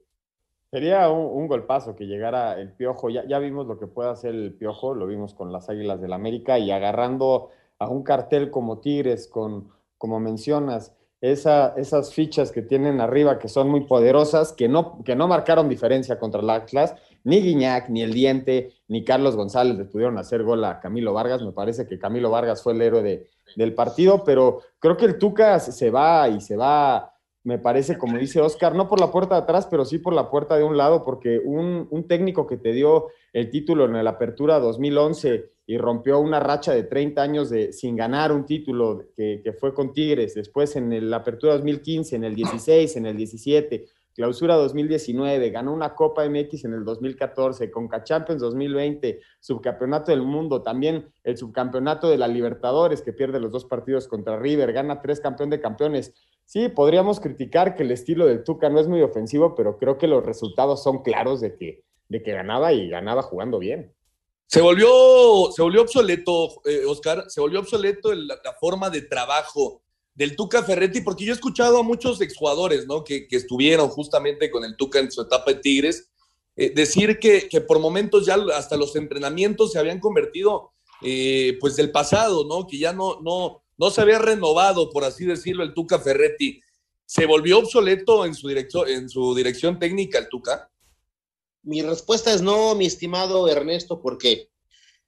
Sería 0.72 1.10
un, 1.10 1.48
golpazo 1.48 1.96
que 1.96 2.04
llegara 2.04 2.60
el 2.60 2.74
Piojo. 2.74 3.10
Ya, 3.10 3.26
ya 3.26 3.40
vimos 3.40 3.66
lo 3.66 3.80
que 3.80 3.88
puede 3.88 4.10
hacer 4.10 4.36
el 4.36 4.54
Piojo, 4.56 4.94
lo 4.94 5.08
vimos 5.08 5.34
con 5.34 5.54
las 5.54 5.70
Águilas 5.70 6.02
del 6.02 6.12
América 6.12 6.60
y 6.60 6.70
agarrando 6.72 7.52
a 7.80 7.88
un 7.88 8.04
cartel 8.04 8.52
como 8.52 8.82
Tigres, 8.82 9.30
con, 9.30 9.72
como 9.98 10.20
mencionas, 10.20 10.94
esa, 11.22 11.74
esas 11.78 12.14
fichas 12.14 12.52
que 12.52 12.62
tienen 12.62 13.02
arriba 13.02 13.40
que 13.40 13.48
son 13.48 13.70
muy 13.70 13.82
poderosas, 13.82 14.54
que 14.54 14.68
no, 14.68 15.04
que 15.04 15.16
no 15.16 15.28
marcaron 15.28 15.70
diferencia 15.70 16.20
contra 16.20 16.42
el 16.42 16.50
Atlas, 16.50 16.96
ni 17.24 17.42
Guiñac, 17.42 17.90
ni 17.90 18.04
El 18.04 18.14
Diente, 18.14 18.74
ni 18.88 19.04
Carlos 19.04 19.36
González 19.36 19.78
le 19.78 19.86
pudieron 19.86 20.18
hacer 20.18 20.44
gol 20.44 20.64
a 20.64 20.80
Camilo 20.80 21.14
Vargas. 21.14 21.42
Me 21.42 21.52
parece 21.52 21.88
que 21.88 21.98
Camilo 21.98 22.30
Vargas 22.30 22.62
fue 22.62 22.74
el 22.74 22.82
héroe 22.82 23.02
de, 23.02 23.30
del 23.56 23.74
partido, 23.74 24.24
pero 24.24 24.62
creo 24.80 24.96
que 24.98 25.06
el 25.06 25.18
Tuca 25.18 25.60
se 25.60 25.90
va 25.90 26.30
y 26.30 26.42
se 26.42 26.56
va 26.56 27.15
me 27.46 27.60
parece, 27.60 27.98
como 28.00 28.18
dice 28.18 28.42
Oscar, 28.42 28.74
no 28.74 28.90
por 28.90 29.00
la 29.00 29.12
puerta 29.12 29.36
de 29.36 29.42
atrás, 29.42 29.68
pero 29.70 29.86
sí 29.86 30.00
por 30.00 30.14
la 30.14 30.32
puerta 30.32 30.58
de 30.58 30.64
un 30.64 30.78
lado, 30.78 31.06
porque 31.06 31.40
un, 31.40 31.88
técnico 32.08 32.48
que 32.48 32.58
te 32.58 32.74
dio 32.74 33.10
el 33.34 33.52
título 33.52 33.86
en 33.86 34.04
la 34.04 34.10
Apertura 34.10 34.60
2011 34.60 35.52
y 35.68 35.78
rompió 35.78 36.20
una 36.20 36.40
racha 36.40 36.74
de 36.74 36.84
30 36.84 37.22
años 37.22 37.52
de, 37.52 37.72
sin 37.72 37.96
ganar 37.96 38.32
un 38.32 38.48
título 38.48 39.04
que, 39.16 39.56
fue 39.60 39.76
con 39.76 39.94
Tigres, 39.94 40.34
después 40.34 40.76
en 40.76 41.08
la 41.08 41.18
Apertura 41.18 41.54
2015, 41.54 42.16
en 42.16 42.24
el 42.24 42.34
16, 42.34 42.98
en 42.98 43.06
el 43.06 43.16
17, 43.16 43.86
Clausura 44.16 44.56
2019, 44.56 45.52
ganó 45.52 45.72
una 45.72 45.94
Copa 45.94 46.28
MX 46.28 46.66
en 46.66 46.74
el 46.74 46.84
2014, 46.84 47.70
Conca 47.70 48.04
Champions 48.04 48.42
2020, 48.42 49.20
Subcampeonato 49.40 50.12
del 50.12 50.24
Mundo, 50.24 50.64
también 50.64 51.10
el 51.24 51.38
Subcampeonato 51.38 52.10
de 52.10 52.18
la 52.18 52.28
Libertadores, 52.28 53.04
que 53.04 53.14
pierde 53.14 53.40
los 53.40 53.52
dos 53.52 53.66
partidos 53.66 54.08
contra 54.08 54.40
River, 54.40 54.74
gana 54.74 55.02
tres 55.02 55.20
campeón 55.20 55.52
de 55.52 55.60
campeones 55.60 56.14
Sí, 56.46 56.70
podríamos 56.70 57.20
criticar 57.20 57.76
que 57.76 57.84
el 57.84 57.92
estilo 57.92 58.26
del 58.26 58.44
Tuca 58.44 58.70
no 58.70 58.80
es 58.80 58.88
muy 58.88 59.02
ofensivo, 59.02 59.56
pero 59.56 59.78
creo 59.78 59.98
que 59.98 60.08
los 60.08 60.26
resultados 60.26 60.84
son 60.84 61.02
claros 61.02 61.42
de 61.42 61.56
que, 61.56 61.84
de 62.08 62.22
que 62.22 62.32
ganaba 62.34 62.72
y 62.72 62.90
ganaba 62.90 63.24
jugando 63.24 63.60
bien. 63.60 63.94
Se 64.48 64.62
volvió, 64.62 65.52
se 65.52 65.64
volvió 65.64 65.82
obsoleto, 65.82 66.62
eh, 66.66 66.84
Oscar, 66.88 67.26
se 67.30 67.42
volvió 67.42 67.60
obsoleto 67.60 68.14
la, 68.14 68.38
forma 68.60 68.92
de 68.92 69.02
trabajo 69.02 69.82
del 70.14 70.36
Tuca 70.36 70.64
Ferretti, 70.64 71.02
porque 71.02 71.26
yo 71.26 71.34
he 71.34 71.36
escuchado 71.36 71.80
a 71.80 71.84
muchos 71.84 72.22
exjugadores, 72.22 72.86
¿no? 72.86 73.04
Que, 73.04 73.28
que 73.28 73.36
estuvieron 73.36 73.90
justamente 73.90 74.52
con 74.52 74.64
el 74.64 74.78
Tuca 74.78 75.00
en 75.00 75.12
su 75.12 75.24
etapa 75.24 75.52
de 75.52 75.60
Tigres, 75.60 76.12
eh, 76.56 76.72
decir 76.74 77.20
que, 77.20 77.50
que, 77.50 77.60
por 77.60 77.80
momentos 77.80 78.26
ya 78.26 78.38
hasta 78.56 78.78
los 78.78 78.96
entrenamientos 78.96 79.72
se 79.74 79.80
habían 79.80 80.00
convertido, 80.00 80.72
eh, 81.02 81.58
pues, 81.60 81.76
del 81.76 81.92
pasado, 81.92 82.46
¿no? 82.48 82.66
Que 82.68 82.78
ya 82.78 82.94
no, 82.94 83.20
no, 83.22 83.64
no 83.78 83.90
se 83.90 84.02
había 84.02 84.20
renovado, 84.20 84.90
por 84.90 85.04
así 85.04 85.26
decirlo, 85.26 85.64
el 85.64 85.74
Tuca 85.74 86.00
Ferretti. 86.00 86.62
¿Se 87.06 87.26
volvió 87.26 87.60
obsoleto 87.60 88.26
en 88.26 88.34
su, 88.34 88.50
en 88.50 89.10
su 89.10 89.36
dirección 89.36 89.78
técnica 89.80 90.18
el 90.18 90.30
Tuca? 90.30 90.72
Mi 91.64 91.82
respuesta 91.82 92.34
es 92.34 92.42
no, 92.42 92.76
mi 92.76 92.86
estimado 92.86 93.48
Ernesto, 93.48 94.02
¿por 94.02 94.18
qué? 94.18 94.50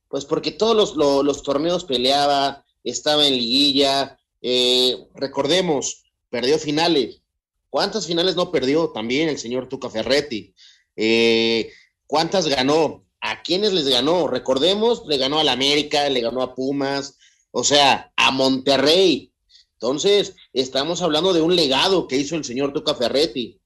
Pues 0.07 0.25
porque 0.25 0.51
todos 0.51 0.95
los, 0.95 1.43
torneos 1.43 1.85
peleaba, 1.85 2.65
estaba 2.83 3.27
en 3.27 3.33
liguilla, 3.33 4.17
eh, 4.41 5.07
recordemos, 5.13 6.03
perdió 6.29 6.57
finales. 6.57 7.21
¿Cuántas 7.69 8.07
finales 8.07 8.35
no 8.35 8.51
perdió 8.51 8.89
también 8.89 9.29
el 9.29 9.37
señor 9.37 9.67
Tuca 9.67 9.89
Ferretti? 9.89 10.53
Eh, 10.95 11.71
¿Cuántas 12.05 12.47
ganó? 12.47 13.05
¿A 13.19 13.41
quiénes 13.43 13.73
les 13.73 13.87
ganó? 13.87 14.27
Recordemos, 14.27 15.03
le 15.07 15.17
ganó 15.17 15.39
al 15.39 15.49
América, 15.49 16.09
le 16.09 16.21
ganó 16.21 16.41
a 16.41 16.55
Pumas, 16.55 17.17
o 17.59 17.63
sea, 17.63 18.13
a 18.15 18.29
Monterrey. 18.29 19.33
Entonces, 19.73 20.35
estamos 20.53 21.01
hablando 21.01 21.33
de 21.33 21.41
un 21.41 21.55
legado 21.55 22.07
que 22.07 22.17
hizo 22.17 22.35
el 22.35 22.43
señor 22.43 22.71
Tuca 22.71 22.93
Ferretti. 22.93 23.59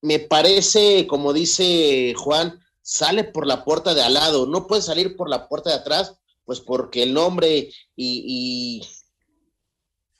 Me 0.00 0.20
parece, 0.20 1.08
como 1.08 1.32
dice 1.32 2.14
Juan, 2.16 2.60
sale 2.82 3.24
por 3.24 3.48
la 3.48 3.64
puerta 3.64 3.94
de 3.94 4.02
al 4.02 4.14
lado, 4.14 4.46
no 4.46 4.68
puede 4.68 4.82
salir 4.82 5.16
por 5.16 5.28
la 5.28 5.48
puerta 5.48 5.70
de 5.70 5.76
atrás, 5.76 6.14
pues 6.44 6.60
porque 6.60 7.02
el 7.02 7.12
nombre 7.12 7.72
y, 7.96 8.80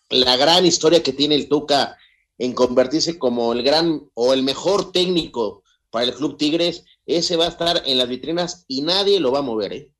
la 0.09 0.37
gran 0.37 0.67
historia 0.67 1.01
que 1.01 1.13
tiene 1.13 1.37
el 1.37 1.49
Tuca 1.49 1.97
en 2.39 2.55
convertirse 2.55 3.21
como 3.21 3.53
el 3.53 3.63
gran 3.63 4.11
o 4.15 4.33
el 4.33 4.43
mejor 4.43 4.91
técnico 4.91 5.63
para 5.91 6.07
el 6.07 6.15
Club 6.15 6.37
Tigres, 6.37 6.83
ese 7.07 7.37
va 7.37 7.45
a 7.45 7.51
estar 7.51 7.85
en 7.87 7.99
las 7.99 8.09
vitrinas 8.09 8.65
y 8.67 8.83
nadie 8.83 9.21
lo 9.21 9.31
va 9.31 9.39
a 9.39 9.43
mover. 9.43 9.73
¿eh? 9.75 9.93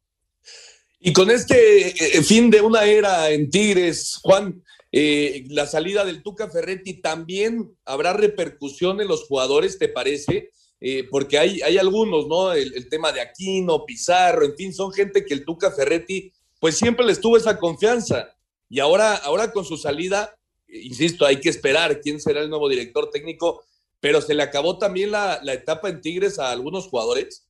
Y 1.03 1.15
con 1.15 1.31
este 1.31 2.19
eh, 2.19 2.23
fin 2.23 2.51
de 2.51 2.61
una 2.61 2.85
era 2.85 3.31
en 3.31 3.51
Tigres, 3.51 4.19
Juan, 4.23 4.63
eh, 4.93 5.47
la 5.49 5.67
salida 5.67 6.05
del 6.05 6.23
Tuca 6.23 6.51
Ferretti 6.51 7.01
también 7.01 7.75
habrá 7.87 8.13
repercusión 8.13 9.01
en 9.01 9.09
los 9.09 9.25
jugadores, 9.25 9.79
¿te 9.79 9.89
parece? 9.89 10.51
Eh, 10.79 11.05
porque 11.11 11.39
hay, 11.39 11.63
hay 11.63 11.79
algunos, 11.79 12.29
¿no? 12.29 12.53
El, 12.53 12.87
tema 12.91 13.13
de 13.13 13.23
Aquino, 13.23 13.87
Pizarro, 13.87 14.45
en 14.45 14.55
fin, 14.57 14.75
son 14.75 14.93
gente 14.93 15.25
que 15.25 15.33
el 15.33 15.47
Tuca 15.47 15.71
Ferretti, 15.71 16.33
pues 16.59 16.77
siempre 16.77 17.07
les 17.07 17.19
tuvo 17.19 17.39
esa 17.39 17.59
confianza. 17.59 18.37
Y 18.69 18.81
ahora, 18.81 19.15
ahora 19.17 19.53
con 19.53 19.65
su 19.65 19.79
salida, 19.79 20.37
insisto, 20.69 21.25
hay 21.25 21.41
que 21.41 21.49
esperar 21.49 22.03
quién 22.03 22.21
será 22.21 22.43
el 22.43 22.51
nuevo 22.51 22.69
director 22.69 23.09
técnico, 23.09 23.65
pero 24.01 24.21
se 24.21 24.35
le 24.35 24.43
acabó 24.43 24.77
también 24.77 25.13
la, 25.13 25.41
la 25.43 25.55
etapa 25.55 25.89
en 25.89 26.03
Tigres 26.03 26.39
a 26.39 26.51
algunos 26.51 26.89
jugadores. 26.89 27.47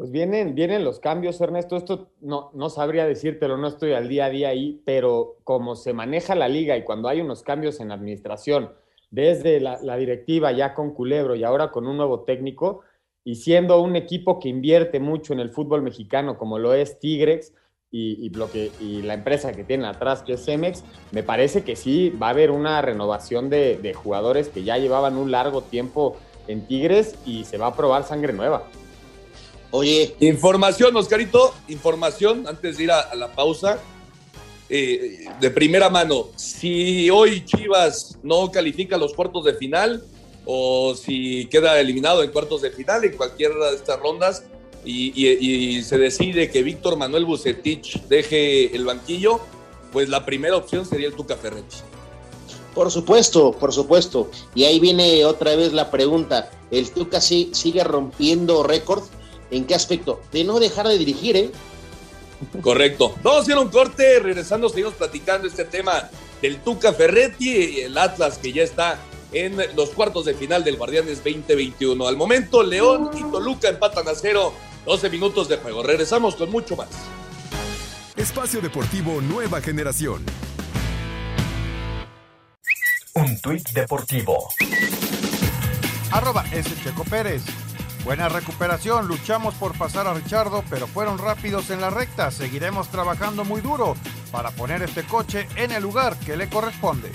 Pues 0.00 0.12
vienen, 0.12 0.54
vienen 0.54 0.82
los 0.82 0.98
cambios, 0.98 1.38
Ernesto. 1.42 1.76
Esto 1.76 2.08
no, 2.22 2.50
no 2.54 2.70
sabría 2.70 3.04
decírtelo, 3.04 3.58
no 3.58 3.68
estoy 3.68 3.92
al 3.92 4.08
día 4.08 4.24
a 4.24 4.30
día 4.30 4.48
ahí, 4.48 4.80
pero 4.86 5.36
como 5.44 5.76
se 5.76 5.92
maneja 5.92 6.34
la 6.34 6.48
liga 6.48 6.74
y 6.74 6.84
cuando 6.84 7.06
hay 7.06 7.20
unos 7.20 7.42
cambios 7.42 7.80
en 7.80 7.92
administración, 7.92 8.72
desde 9.10 9.60
la, 9.60 9.78
directiva 9.98 10.52
ya 10.52 10.72
con 10.72 10.94
Culebro 10.94 11.36
y 11.36 11.44
ahora 11.44 11.70
con 11.70 11.86
un 11.86 11.98
nuevo 11.98 12.20
técnico, 12.20 12.80
y 13.24 13.34
siendo 13.34 13.78
un 13.82 13.94
equipo 13.94 14.40
que 14.40 14.48
invierte 14.48 15.00
mucho 15.00 15.34
en 15.34 15.40
el 15.40 15.50
fútbol 15.50 15.82
mexicano, 15.82 16.38
como 16.38 16.58
lo 16.58 16.72
es 16.72 16.98
Tigrex 16.98 17.52
y, 17.90 18.32
y, 18.80 19.02
la 19.02 19.12
empresa 19.12 19.52
que 19.52 19.64
tiene 19.64 19.86
atrás, 19.86 20.22
que 20.22 20.32
es 20.32 20.44
Cemex, 20.46 20.82
me 21.12 21.22
parece 21.22 21.62
que 21.62 21.76
sí 21.76 22.08
va 22.08 22.28
a 22.28 22.30
haber 22.30 22.52
una 22.52 22.80
renovación 22.80 23.50
de, 23.50 23.76
de 23.76 23.92
jugadores 23.92 24.48
que 24.48 24.64
ya 24.64 24.78
llevaban 24.78 25.18
un 25.18 25.30
largo 25.30 25.60
tiempo 25.60 26.16
en 26.48 26.66
Tigres 26.66 27.18
y 27.26 27.44
se 27.44 27.58
va 27.58 27.66
a 27.66 27.76
probar 27.76 28.04
sangre 28.04 28.32
nueva. 28.32 28.64
Oye. 29.70 30.14
Información, 30.20 30.96
Oscarito, 30.96 31.54
información 31.68 32.46
antes 32.46 32.76
de 32.76 32.84
ir 32.84 32.90
a, 32.90 33.14
la 33.14 33.32
pausa. 33.32 33.78
Eh, 34.68 35.24
de 35.40 35.50
primera 35.50 35.90
mano, 35.90 36.28
si 36.36 37.10
hoy 37.10 37.44
Chivas 37.44 38.18
no 38.22 38.50
califica 38.52 38.96
los 38.96 39.14
cuartos 39.14 39.44
de 39.44 39.54
final 39.54 40.04
o 40.44 40.94
si 40.94 41.46
queda 41.46 41.80
eliminado 41.80 42.22
en 42.22 42.30
cuartos 42.30 42.62
de 42.62 42.70
final 42.70 43.04
en 43.04 43.16
cualquiera 43.16 43.70
de 43.70 43.76
estas 43.76 43.98
rondas 43.98 44.44
y, 44.84 45.82
se 45.82 45.98
decide 45.98 46.50
que 46.50 46.62
Víctor 46.62 46.96
Manuel 46.96 47.24
Bucetich 47.24 48.02
deje 48.04 48.74
el 48.74 48.84
banquillo, 48.84 49.40
pues 49.92 50.08
la 50.08 50.24
primera 50.24 50.56
opción 50.56 50.86
sería 50.86 51.08
el 51.08 51.14
Tuca 51.14 51.36
Ferretti. 51.36 51.76
Por 52.74 52.90
supuesto, 52.90 53.52
por 53.52 53.72
supuesto. 53.72 54.30
Y 54.54 54.64
ahí 54.64 54.78
viene 54.78 55.24
otra 55.24 55.56
vez 55.56 55.72
la 55.72 55.90
pregunta. 55.90 56.50
¿El 56.70 56.90
Tuca 56.90 57.20
sigue 57.20 57.84
rompiendo 57.84 58.62
récords? 58.62 59.10
¿En 59.50 59.64
qué 59.64 59.74
aspecto? 59.74 60.20
De 60.32 60.44
no 60.44 60.60
dejar 60.60 60.86
de 60.88 60.98
dirigir, 60.98 61.36
¿eh? 61.36 61.50
Correcto. 62.62 63.14
Vamos 63.22 63.40
a 63.40 63.42
hacer 63.42 63.58
un 63.58 63.68
corte, 63.68 64.18
regresando 64.20 64.68
seguimos 64.68 64.94
platicando 64.94 65.46
este 65.46 65.64
tema 65.64 66.08
del 66.40 66.60
Tuca 66.60 66.92
Ferretti 66.92 67.50
y 67.50 67.80
el 67.80 67.98
Atlas 67.98 68.38
que 68.38 68.52
ya 68.52 68.62
está 68.62 68.98
en 69.32 69.56
los 69.76 69.90
cuartos 69.90 70.24
de 70.24 70.34
final 70.34 70.64
del 70.64 70.76
Guardianes 70.76 71.22
2021. 71.22 72.06
Al 72.06 72.16
momento, 72.16 72.62
León 72.62 73.10
y 73.14 73.22
Toluca 73.30 73.68
empatan 73.68 74.08
a 74.08 74.14
cero, 74.14 74.54
12 74.86 75.10
minutos 75.10 75.48
de 75.48 75.58
juego. 75.58 75.82
Regresamos 75.82 76.36
con 76.36 76.50
mucho 76.50 76.76
más. 76.76 76.88
Espacio 78.16 78.60
Deportivo 78.60 79.20
Nueva 79.20 79.60
Generación. 79.60 80.24
Un 83.14 83.40
tuit 83.40 83.68
deportivo. 83.70 84.48
Arroba 86.10 86.44
Checo 86.82 87.04
Pérez. 87.04 87.42
Buena 88.04 88.30
recuperación, 88.30 89.06
luchamos 89.08 89.54
por 89.54 89.76
pasar 89.76 90.06
a 90.06 90.14
Richardo, 90.14 90.64
pero 90.70 90.86
fueron 90.86 91.18
rápidos 91.18 91.68
en 91.70 91.82
la 91.82 91.90
recta. 91.90 92.30
Seguiremos 92.30 92.88
trabajando 92.88 93.44
muy 93.44 93.60
duro 93.60 93.94
para 94.32 94.50
poner 94.50 94.82
este 94.82 95.04
coche 95.04 95.46
en 95.54 95.70
el 95.70 95.82
lugar 95.82 96.16
que 96.16 96.36
le 96.36 96.48
corresponde. 96.48 97.12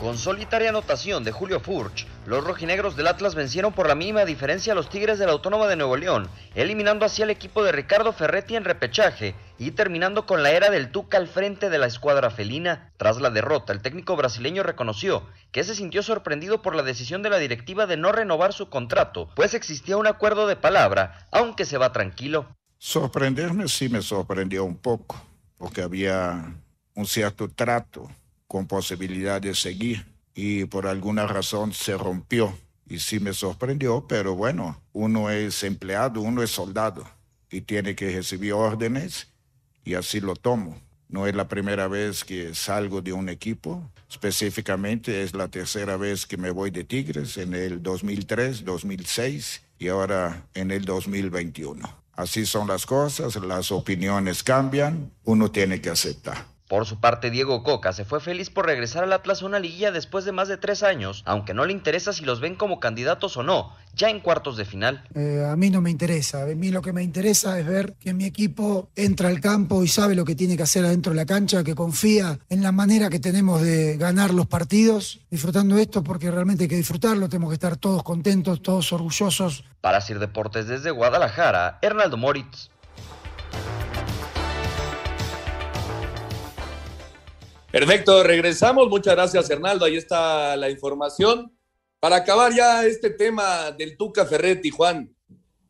Con 0.00 0.18
solitaria 0.18 0.70
anotación 0.70 1.22
de 1.22 1.30
Julio 1.30 1.60
Furch, 1.60 2.06
los 2.26 2.42
rojinegros 2.44 2.96
del 2.96 3.06
Atlas 3.06 3.34
vencieron 3.34 3.72
por 3.72 3.86
la 3.86 3.94
mínima 3.94 4.24
diferencia 4.24 4.72
a 4.72 4.76
los 4.76 4.88
Tigres 4.88 5.18
de 5.18 5.26
la 5.26 5.32
Autónoma 5.32 5.68
de 5.68 5.76
Nuevo 5.76 5.96
León, 5.96 6.28
eliminando 6.54 7.04
así 7.04 7.22
al 7.22 7.30
equipo 7.30 7.62
de 7.62 7.72
Ricardo 7.72 8.12
Ferretti 8.12 8.56
en 8.56 8.64
repechaje 8.64 9.34
y 9.58 9.70
terminando 9.70 10.26
con 10.26 10.42
la 10.42 10.50
era 10.50 10.70
del 10.70 10.90
Tuca 10.90 11.18
al 11.18 11.28
frente 11.28 11.70
de 11.70 11.78
la 11.78 11.86
escuadra 11.86 12.30
felina. 12.30 12.92
Tras 12.96 13.20
la 13.20 13.30
derrota, 13.30 13.72
el 13.72 13.80
técnico 13.80 14.16
brasileño 14.16 14.64
reconoció 14.64 15.24
que 15.52 15.62
se 15.62 15.76
sintió 15.76 16.02
sorprendido 16.02 16.62
por 16.62 16.74
la 16.74 16.82
decisión 16.82 17.22
de 17.22 17.30
la 17.30 17.38
directiva 17.38 17.86
de 17.86 17.96
no 17.96 18.10
renovar 18.10 18.52
su 18.52 18.68
contrato, 18.68 19.30
pues 19.36 19.54
existía 19.54 19.96
un 19.96 20.08
acuerdo 20.08 20.48
de 20.48 20.56
palabra, 20.56 21.28
aunque 21.30 21.64
se 21.64 21.78
va 21.78 21.92
tranquilo. 21.92 22.48
Sorprenderme 22.78 23.68
sí 23.68 23.88
me 23.88 24.02
sorprendió 24.02 24.64
un 24.64 24.76
poco, 24.76 25.24
porque 25.56 25.82
había 25.82 26.54
un 26.94 27.06
cierto 27.06 27.48
trato 27.48 28.10
con 28.48 28.66
posibilidad 28.66 29.40
de 29.40 29.54
seguir 29.54 30.15
y 30.36 30.66
por 30.66 30.86
alguna 30.86 31.26
razón 31.26 31.72
se 31.72 31.96
rompió. 31.96 32.56
Y 32.88 33.00
sí 33.00 33.18
me 33.18 33.32
sorprendió, 33.32 34.06
pero 34.06 34.36
bueno, 34.36 34.80
uno 34.92 35.30
es 35.30 35.64
empleado, 35.64 36.20
uno 36.20 36.42
es 36.42 36.50
soldado 36.50 37.04
y 37.50 37.62
tiene 37.62 37.96
que 37.96 38.12
recibir 38.14 38.52
órdenes 38.52 39.28
y 39.84 39.94
así 39.94 40.20
lo 40.20 40.36
tomo. 40.36 40.78
No 41.08 41.26
es 41.26 41.34
la 41.34 41.48
primera 41.48 41.88
vez 41.88 42.22
que 42.22 42.54
salgo 42.54 43.00
de 43.00 43.12
un 43.12 43.28
equipo, 43.28 43.90
específicamente 44.08 45.22
es 45.22 45.34
la 45.34 45.48
tercera 45.48 45.96
vez 45.96 46.26
que 46.26 46.36
me 46.36 46.50
voy 46.50 46.70
de 46.70 46.84
Tigres 46.84 47.38
en 47.38 47.54
el 47.54 47.82
2003, 47.82 48.64
2006 48.64 49.62
y 49.78 49.88
ahora 49.88 50.46
en 50.54 50.70
el 50.70 50.84
2021. 50.84 51.88
Así 52.12 52.46
son 52.46 52.68
las 52.68 52.86
cosas, 52.86 53.36
las 53.36 53.72
opiniones 53.72 54.42
cambian, 54.42 55.10
uno 55.24 55.50
tiene 55.50 55.80
que 55.80 55.90
aceptar. 55.90 56.55
Por 56.68 56.84
su 56.84 56.98
parte, 56.98 57.30
Diego 57.30 57.62
Coca 57.62 57.92
se 57.92 58.04
fue 58.04 58.20
feliz 58.20 58.50
por 58.50 58.66
regresar 58.66 59.04
al 59.04 59.12
Atlas 59.12 59.42
a 59.42 59.46
una 59.46 59.60
liguilla 59.60 59.92
después 59.92 60.24
de 60.24 60.32
más 60.32 60.48
de 60.48 60.56
tres 60.56 60.82
años, 60.82 61.22
aunque 61.24 61.54
no 61.54 61.64
le 61.64 61.72
interesa 61.72 62.12
si 62.12 62.24
los 62.24 62.40
ven 62.40 62.56
como 62.56 62.80
candidatos 62.80 63.36
o 63.36 63.44
no, 63.44 63.72
ya 63.94 64.10
en 64.10 64.18
cuartos 64.18 64.56
de 64.56 64.64
final. 64.64 65.04
Eh, 65.14 65.46
a 65.48 65.54
mí 65.54 65.70
no 65.70 65.80
me 65.80 65.90
interesa, 65.90 66.42
a 66.42 66.46
mí 66.46 66.70
lo 66.70 66.82
que 66.82 66.92
me 66.92 67.04
interesa 67.04 67.56
es 67.60 67.66
ver 67.66 67.94
que 67.94 68.12
mi 68.14 68.24
equipo 68.24 68.90
entra 68.96 69.28
al 69.28 69.40
campo 69.40 69.84
y 69.84 69.88
sabe 69.88 70.16
lo 70.16 70.24
que 70.24 70.34
tiene 70.34 70.56
que 70.56 70.64
hacer 70.64 70.84
adentro 70.84 71.12
de 71.12 71.16
la 71.16 71.26
cancha, 71.26 71.62
que 71.62 71.76
confía 71.76 72.40
en 72.48 72.64
la 72.64 72.72
manera 72.72 73.10
que 73.10 73.20
tenemos 73.20 73.62
de 73.62 73.96
ganar 73.96 74.34
los 74.34 74.46
partidos, 74.46 75.20
disfrutando 75.30 75.78
esto 75.78 76.02
porque 76.02 76.32
realmente 76.32 76.64
hay 76.64 76.68
que 76.68 76.76
disfrutarlo, 76.76 77.28
tenemos 77.28 77.50
que 77.50 77.54
estar 77.54 77.76
todos 77.76 78.02
contentos, 78.02 78.60
todos 78.60 78.92
orgullosos. 78.92 79.62
Para 79.80 80.00
Sir 80.00 80.18
Deportes 80.18 80.66
desde 80.66 80.90
Guadalajara, 80.90 81.78
Hernaldo 81.80 82.16
Moritz. 82.16 82.70
Perfecto, 87.78 88.22
regresamos. 88.22 88.88
Muchas 88.88 89.14
gracias, 89.14 89.50
Hernaldo. 89.50 89.84
Ahí 89.84 89.98
está 89.98 90.56
la 90.56 90.70
información. 90.70 91.52
Para 92.00 92.16
acabar 92.16 92.54
ya 92.54 92.86
este 92.86 93.10
tema 93.10 93.70
del 93.70 93.98
Tuca 93.98 94.24
Ferretti, 94.24 94.70
Juan, 94.70 95.14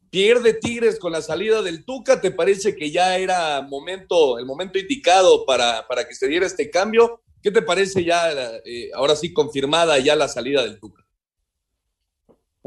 pierde 0.08 0.54
Tigres 0.54 1.00
con 1.00 1.10
la 1.10 1.20
salida 1.20 1.62
del 1.62 1.84
Tuca. 1.84 2.20
¿Te 2.20 2.30
parece 2.30 2.76
que 2.76 2.92
ya 2.92 3.16
era 3.16 3.60
momento, 3.60 4.38
el 4.38 4.46
momento 4.46 4.78
indicado 4.78 5.44
para, 5.44 5.84
para 5.88 6.06
que 6.06 6.14
se 6.14 6.28
diera 6.28 6.46
este 6.46 6.70
cambio? 6.70 7.22
¿Qué 7.42 7.50
te 7.50 7.60
parece 7.60 8.04
ya, 8.04 8.30
eh, 8.64 8.88
ahora 8.94 9.16
sí, 9.16 9.32
confirmada 9.32 9.98
ya 9.98 10.14
la 10.14 10.28
salida 10.28 10.62
del 10.62 10.78
Tuca? 10.78 11.04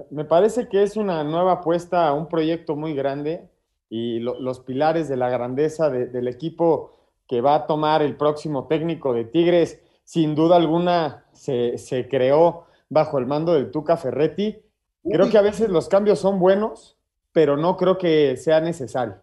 Me 0.09 0.25
parece 0.25 0.67
que 0.67 0.83
es 0.83 0.97
una 0.97 1.23
nueva 1.23 1.53
apuesta 1.53 2.11
un 2.11 2.27
proyecto 2.27 2.75
muy 2.75 2.93
grande 2.93 3.47
y 3.89 4.19
lo, 4.19 4.37
los 4.37 4.59
pilares 4.59 5.07
de 5.07 5.15
la 5.15 5.29
grandeza 5.29 5.89
de, 5.89 6.07
del 6.07 6.27
equipo 6.27 6.98
que 7.29 7.41
va 7.41 7.53
a 7.53 7.67
tomar 7.67 8.01
el 8.01 8.17
próximo 8.17 8.67
técnico 8.67 9.13
de 9.13 9.23
Tigres, 9.23 9.79
sin 10.03 10.33
duda 10.33 10.55
alguna 10.55 11.27
se, 11.31 11.77
se 11.77 12.09
creó 12.09 12.65
bajo 12.89 13.19
el 13.19 13.27
mando 13.27 13.53
del 13.53 13.69
Tuca 13.69 13.97
Ferretti. 13.97 14.57
Creo 15.03 15.29
que 15.29 15.37
a 15.37 15.43
veces 15.43 15.69
los 15.69 15.87
cambios 15.87 16.17
son 16.17 16.39
buenos, 16.39 16.97
pero 17.31 17.55
no 17.55 17.77
creo 17.77 17.99
que 17.99 18.35
sea 18.35 18.59
necesario. 18.59 19.21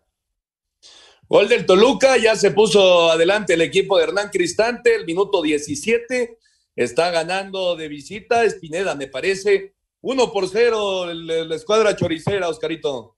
Gol 1.29 1.49
del 1.49 1.67
Toluca, 1.67 2.17
ya 2.17 2.37
se 2.37 2.53
puso 2.53 3.11
adelante 3.11 3.55
el 3.55 3.63
equipo 3.63 3.99
de 3.99 4.05
Hernán 4.05 4.31
Cristante, 4.31 4.95
el 4.95 5.05
minuto 5.05 5.43
17, 5.43 6.39
está 6.77 7.11
ganando 7.11 7.75
de 7.75 7.89
visita 7.89 8.45
Espineda, 8.45 8.95
me 8.95 9.09
parece. 9.09 9.75
1 10.03 10.33
por 10.33 10.49
0 10.49 11.13
la 11.13 11.57
escuadra 11.57 11.97
choricera, 11.97 12.49
Oscarito. 12.49 13.17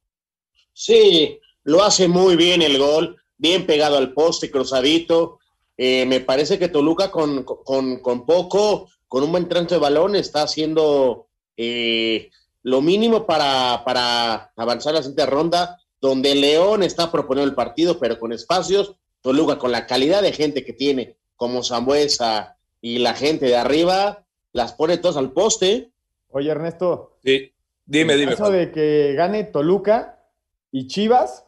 Sí, 0.72 1.38
lo 1.64 1.82
hace 1.82 2.08
muy 2.08 2.36
bien 2.36 2.62
el 2.62 2.78
gol 2.78 3.20
bien 3.38 3.66
pegado 3.66 3.96
al 3.96 4.12
poste, 4.12 4.50
cruzadito. 4.50 5.38
Eh, 5.76 6.04
me 6.06 6.20
parece 6.20 6.58
que 6.58 6.68
Toluca 6.68 7.10
con, 7.10 7.44
con, 7.44 8.00
con, 8.00 8.26
poco, 8.26 8.88
con 9.06 9.22
un 9.22 9.30
buen 9.30 9.48
trance 9.48 9.76
de 9.76 9.80
balón, 9.80 10.16
está 10.16 10.42
haciendo 10.42 11.28
eh, 11.56 12.30
lo 12.62 12.82
mínimo 12.82 13.24
para, 13.24 13.82
para 13.84 14.52
avanzar 14.56 14.92
a 14.92 14.96
la 14.98 15.02
siguiente 15.02 15.26
ronda, 15.26 15.78
donde 16.00 16.34
León 16.34 16.82
está 16.82 17.10
proponiendo 17.10 17.48
el 17.48 17.54
partido, 17.56 17.98
pero 17.98 18.18
con 18.18 18.32
espacios. 18.32 18.96
Toluca, 19.20 19.58
con 19.58 19.72
la 19.72 19.86
calidad 19.86 20.22
de 20.22 20.32
gente 20.32 20.64
que 20.64 20.72
tiene, 20.72 21.16
como 21.36 21.64
Zambuesa 21.64 22.56
y 22.80 22.98
la 22.98 23.14
gente 23.14 23.46
de 23.46 23.56
arriba, 23.56 24.24
las 24.52 24.72
pone 24.74 24.98
todas 24.98 25.16
al 25.16 25.32
poste. 25.32 25.90
Oye, 26.30 26.50
Ernesto. 26.50 27.18
Sí, 27.24 27.52
dime, 27.84 28.14
en 28.14 28.20
dime. 28.20 28.32
caso 28.32 28.50
de 28.50 28.70
que 28.70 29.14
gane 29.16 29.44
Toluca 29.44 30.22
y 30.70 30.86
Chivas, 30.86 31.47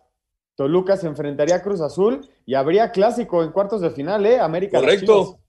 Toluca 0.61 0.99
se 0.99 1.07
enfrentaría 1.07 1.55
a 1.55 1.63
Cruz 1.63 1.81
Azul 1.81 2.29
y 2.45 2.53
habría 2.53 2.93
clásico 2.93 3.43
en 3.43 3.51
cuartos 3.51 3.81
de 3.81 3.89
final, 3.93 4.27
¿eh? 4.27 4.39
América. 4.39 4.79
Correcto, 4.79 5.41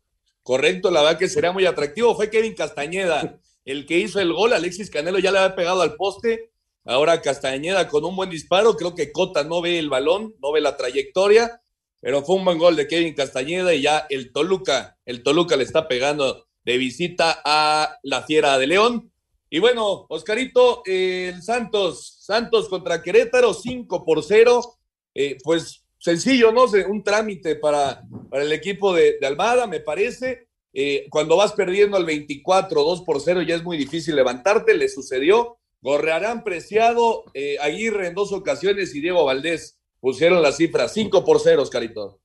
correcto, 0.41 0.89
la 0.89 1.01
verdad 1.01 1.19
que 1.19 1.27
sería 1.27 1.51
muy 1.51 1.65
atractivo. 1.65 2.15
Fue 2.15 2.29
Kevin 2.29 2.55
Castañeda 2.55 3.37
el 3.65 3.85
que 3.85 3.99
hizo 3.99 4.21
el 4.21 4.31
gol, 4.31 4.53
Alexis 4.53 4.89
Canelo 4.89 5.19
ya 5.19 5.33
le 5.33 5.39
había 5.39 5.57
pegado 5.57 5.81
al 5.81 5.95
poste, 5.95 6.53
ahora 6.85 7.21
Castañeda 7.21 7.89
con 7.89 8.05
un 8.05 8.15
buen 8.15 8.29
disparo, 8.29 8.77
creo 8.77 8.95
que 8.95 9.11
Cota 9.11 9.43
no 9.43 9.61
ve 9.61 9.79
el 9.79 9.89
balón, 9.89 10.33
no 10.41 10.53
ve 10.53 10.61
la 10.61 10.77
trayectoria, 10.77 11.61
pero 11.99 12.23
fue 12.23 12.37
un 12.37 12.45
buen 12.45 12.57
gol 12.57 12.77
de 12.77 12.87
Kevin 12.87 13.13
Castañeda 13.13 13.73
y 13.73 13.81
ya 13.81 14.07
el 14.09 14.31
Toluca, 14.31 14.97
el 15.03 15.23
Toluca 15.23 15.57
le 15.57 15.65
está 15.65 15.89
pegando 15.89 16.47
de 16.63 16.77
visita 16.77 17.41
a 17.43 17.97
la 18.03 18.21
Fiera 18.23 18.57
de 18.57 18.67
León. 18.67 19.11
Y 19.49 19.59
bueno, 19.59 20.05
Oscarito, 20.07 20.83
el 20.85 21.43
Santos, 21.43 22.15
Santos 22.21 22.69
contra 22.69 23.01
Querétaro, 23.01 23.53
5 23.53 24.05
por 24.05 24.23
0 24.23 24.77
eh, 25.13 25.37
pues 25.43 25.83
sencillo, 26.01 26.51
¿no? 26.51 26.65
Un 26.89 27.03
trámite 27.03 27.55
para, 27.55 28.03
para 28.29 28.43
el 28.43 28.51
equipo 28.51 28.93
de, 28.93 29.17
Almada, 29.23 29.67
me 29.67 29.79
parece. 29.79 30.47
Eh, 30.73 31.05
cuando 31.09 31.37
vas 31.37 31.53
perdiendo 31.53 31.95
al 31.95 32.05
24, 32.05 32.83
2 32.83 33.01
por 33.03 33.21
0, 33.21 33.43
ya 33.43 33.55
es 33.55 33.63
muy 33.63 33.77
difícil 33.77 34.15
levantarte, 34.15 34.73
le 34.73 34.89
sucedió. 34.89 35.57
Gorrearán 35.81 36.43
Preciado, 36.43 37.23
eh, 37.33 37.57
Aguirre 37.59 38.07
en 38.07 38.15
dos 38.15 38.31
ocasiones 38.31 38.93
y 38.95 39.01
Diego 39.01 39.25
Valdés 39.25 39.79
pusieron 39.99 40.41
la 40.41 40.51
cifra 40.51 40.87
5 40.87 41.23
por 41.23 41.39
0, 41.39 41.61
Oscarito. 41.61 42.19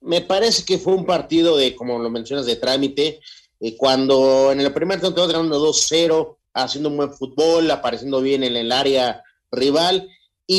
Me 0.00 0.20
parece 0.20 0.64
que 0.64 0.78
fue 0.78 0.94
un 0.94 1.06
partido 1.06 1.56
de, 1.56 1.76
como 1.76 1.98
lo 1.98 2.10
mencionas, 2.10 2.46
de 2.46 2.56
trámite. 2.56 3.20
Eh, 3.60 3.76
cuando 3.76 4.50
en 4.50 4.60
el 4.60 4.72
primer 4.72 5.00
tiempo 5.00 5.26
ganando 5.26 5.64
2-0, 5.64 6.38
haciendo 6.54 6.88
un 6.88 6.96
buen 6.96 7.12
fútbol, 7.12 7.70
apareciendo 7.70 8.20
bien 8.20 8.42
en 8.42 8.56
el 8.56 8.72
área 8.72 9.22
rival 9.52 10.08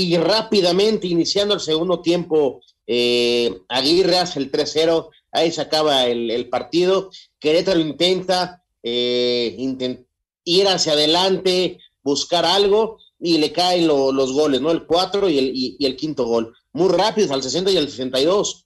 y 0.01 0.17
rápidamente, 0.17 1.07
iniciando 1.07 1.53
el 1.53 1.59
segundo 1.59 2.01
tiempo, 2.01 2.61
eh, 2.87 3.61
Aguirre 3.69 4.17
hace 4.17 4.39
el 4.39 4.51
3-0, 4.51 5.09
ahí 5.31 5.51
se 5.51 5.61
acaba 5.61 6.05
el, 6.07 6.49
partido. 6.49 7.11
Querétaro 7.39 7.79
intenta 7.79 8.63
eh, 8.81 9.55
intent, 9.57 10.07
ir 10.45 10.67
hacia 10.67 10.93
adelante, 10.93 11.79
buscar 12.01 12.45
algo 12.45 12.97
y 13.19 13.37
le 13.37 13.51
caen 13.51 13.87
lo, 13.87 14.11
los 14.11 14.33
goles, 14.33 14.61
¿no? 14.61 14.71
El 14.71 14.85
4 14.85 15.29
y 15.29 15.37
el, 15.37 15.51
y, 15.55 15.75
y 15.79 15.85
el 15.85 15.95
quinto 15.95 16.25
gol. 16.25 16.53
Muy 16.71 16.89
rápidos, 16.89 17.31
al 17.31 17.43
60 17.43 17.71
y 17.71 17.77
al 17.77 17.87
62. 17.87 18.65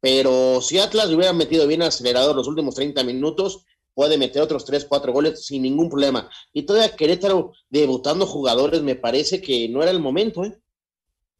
Pero 0.00 0.60
si 0.60 0.78
Atlas 0.78 1.08
hubiera 1.08 1.32
metido 1.32 1.66
bien 1.66 1.82
acelerador 1.82 2.36
los 2.36 2.46
últimos 2.46 2.74
30 2.74 3.02
minutos, 3.04 3.64
puede 3.94 4.18
meter 4.18 4.42
otros 4.42 4.64
3, 4.64 4.84
4 4.84 5.12
goles 5.12 5.46
sin 5.46 5.62
ningún 5.62 5.88
problema. 5.88 6.28
Y 6.52 6.62
todavía 6.62 6.96
Querétaro 6.96 7.52
debutando 7.70 8.26
jugadores, 8.26 8.82
me 8.82 8.96
parece 8.96 9.40
que 9.40 9.68
no 9.68 9.82
era 9.82 9.90
el 9.90 10.00
momento, 10.00 10.44
¿eh? 10.44 10.58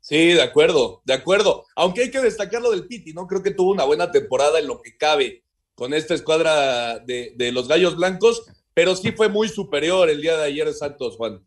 Sí, 0.00 0.34
de 0.34 0.42
acuerdo, 0.42 1.00
de 1.04 1.14
acuerdo. 1.14 1.64
Aunque 1.76 2.02
hay 2.02 2.10
que 2.10 2.20
destacar 2.20 2.60
lo 2.60 2.70
del 2.70 2.86
Piti, 2.86 3.12
¿no? 3.12 3.26
Creo 3.26 3.42
que 3.42 3.52
tuvo 3.52 3.72
una 3.72 3.84
buena 3.84 4.10
temporada 4.10 4.58
en 4.58 4.66
lo 4.66 4.82
que 4.82 4.96
cabe 4.96 5.44
con 5.74 5.94
esta 5.94 6.14
escuadra 6.14 6.98
de, 6.98 7.32
de 7.36 7.52
los 7.52 7.68
Gallos 7.68 7.96
Blancos, 7.96 8.46
pero 8.74 8.94
sí 8.96 9.12
fue 9.12 9.28
muy 9.28 9.48
superior 9.48 10.10
el 10.10 10.20
día 10.20 10.36
de 10.36 10.44
ayer 10.44 10.72
Santos, 10.74 11.16
Juan. 11.16 11.44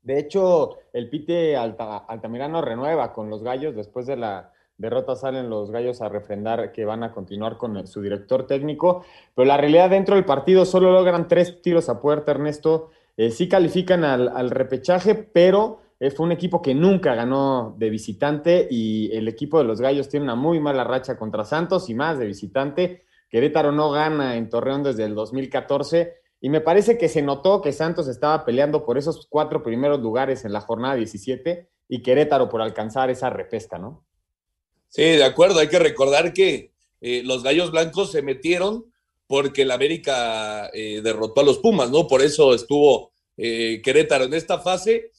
De 0.00 0.18
hecho, 0.18 0.78
el 0.92 1.10
Pite 1.10 1.56
Alta, 1.56 1.98
Altamirano 1.98 2.62
renueva 2.62 3.12
con 3.12 3.28
los 3.28 3.42
Gallos 3.42 3.74
después 3.74 4.06
de 4.06 4.16
la, 4.16 4.52
derrota 4.78 5.16
salen 5.16 5.50
los 5.50 5.70
gallos 5.70 6.00
a 6.00 6.08
refrendar 6.08 6.72
que 6.72 6.84
van 6.84 7.02
a 7.02 7.12
continuar 7.12 7.58
con 7.58 7.86
su 7.86 8.00
director 8.00 8.46
técnico, 8.46 9.04
pero 9.34 9.46
la 9.46 9.56
realidad 9.56 9.90
dentro 9.90 10.14
del 10.14 10.24
partido 10.24 10.64
solo 10.64 10.92
logran 10.92 11.26
tres 11.28 11.60
tiros 11.60 11.88
a 11.88 12.00
puerta, 12.00 12.30
Ernesto. 12.30 12.90
Eh, 13.16 13.30
sí 13.30 13.48
califican 13.48 14.04
al, 14.04 14.50
repechaje, 14.50 15.16
pero 15.16 15.80
eh, 15.98 16.12
fue 16.12 16.26
un 16.26 16.32
equipo 16.32 16.62
que 16.62 16.74
nunca 16.74 17.16
ganó 17.16 17.74
de 17.76 17.90
visitante 17.90 18.68
y 18.70 19.10
el 19.12 19.26
equipo 19.26 19.58
de 19.58 19.64
los 19.64 19.80
gallos 19.80 20.08
tiene 20.08 20.22
una 20.24 20.36
muy 20.36 20.60
mala 20.60 20.84
racha 20.84 21.18
contra 21.18 21.44
Santos 21.44 21.90
y 21.90 21.94
más 21.94 22.20
de 22.20 22.26
visitante. 22.26 23.02
Querétaro 23.28 23.72
no 23.72 23.90
gana 23.90 24.36
en 24.36 24.48
Torreón 24.48 24.84
desde 24.84 25.04
el 25.04 25.16
2014 25.16 26.14
y 26.40 26.50
me 26.50 26.60
parece 26.60 26.96
que 26.96 27.08
se 27.08 27.20
notó 27.20 27.60
que 27.60 27.72
Santos 27.72 28.06
estaba 28.06 28.44
peleando 28.44 28.84
por 28.84 28.96
esos 28.96 29.26
cuatro 29.28 29.64
primeros 29.64 29.98
lugares 30.00 30.44
en 30.44 30.52
la 30.52 30.60
jornada 30.60 30.94
17 30.94 31.68
y 31.88 32.02
Querétaro 32.02 32.48
por 32.48 32.62
alcanzar 32.62 33.10
esa 33.10 33.28
repesca, 33.28 33.78
¿no? 33.78 34.04
Sí, 34.88 35.02
de 35.02 35.24
acuerdo. 35.24 35.60
Hay 35.60 35.68
que 35.68 35.78
recordar 35.78 36.32
que 36.32 36.72
eh, 37.00 37.22
los 37.24 37.42
Gallos 37.42 37.70
Blancos 37.70 38.10
se 38.12 38.22
metieron 38.22 38.86
porque 39.26 39.62
el 39.62 39.70
América 39.70 40.70
eh, 40.72 41.00
derrotó 41.02 41.42
a 41.42 41.44
los 41.44 41.58
Pumas, 41.58 41.90
¿no? 41.90 42.06
Por 42.06 42.22
eso 42.22 42.54
estuvo 42.54 43.12
eh, 43.36 43.80
Querétaro 43.84 44.24
en 44.24 44.34
esta 44.34 44.58
fase. 44.58 45.12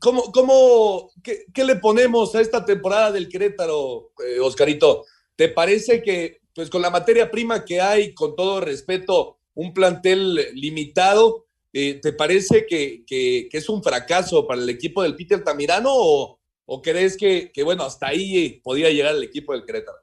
¿Cómo, 0.00 0.30
cómo 0.30 1.10
qué, 1.20 1.46
qué, 1.52 1.64
le 1.64 1.74
ponemos 1.74 2.32
a 2.36 2.40
esta 2.40 2.64
temporada 2.64 3.10
del 3.10 3.28
Querétaro, 3.28 4.12
Oscarito? 4.40 5.04
¿Te 5.34 5.48
parece 5.48 6.00
que, 6.00 6.42
pues 6.54 6.70
con 6.70 6.80
la 6.80 6.90
materia 6.90 7.28
prima 7.28 7.64
que 7.64 7.80
hay, 7.80 8.14
con 8.14 8.36
todo 8.36 8.60
respeto, 8.60 9.38
un 9.54 9.74
plantel 9.74 10.36
limitado, 10.54 11.46
¿te 11.72 12.12
parece 12.12 12.66
que, 12.66 13.04
que, 13.04 13.48
que, 13.50 13.58
es 13.58 13.68
un 13.68 13.82
fracaso 13.82 14.46
para 14.46 14.62
el 14.62 14.68
equipo 14.70 15.02
del 15.02 15.16
Peter 15.16 15.42
Tamirano 15.42 15.90
o, 15.92 16.38
¿O 16.66 16.80
crees 16.80 17.16
que, 17.16 17.50
bueno, 17.62 17.84
hasta 17.84 18.08
ahí 18.08 18.60
podía 18.62 18.90
llegar 18.90 19.14
el 19.14 19.22
equipo 19.22 19.52
del 19.52 19.64
Querétaro? 19.64 19.98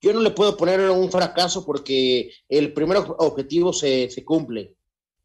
Yo 0.00 0.12
no 0.12 0.20
le 0.20 0.30
puedo 0.30 0.56
poner 0.56 0.80
un 0.90 1.10
fracaso 1.10 1.64
porque 1.64 2.32
el 2.48 2.72
primer 2.72 2.98
objetivo 3.18 3.72
se, 3.72 4.10
cumple, 4.24 4.76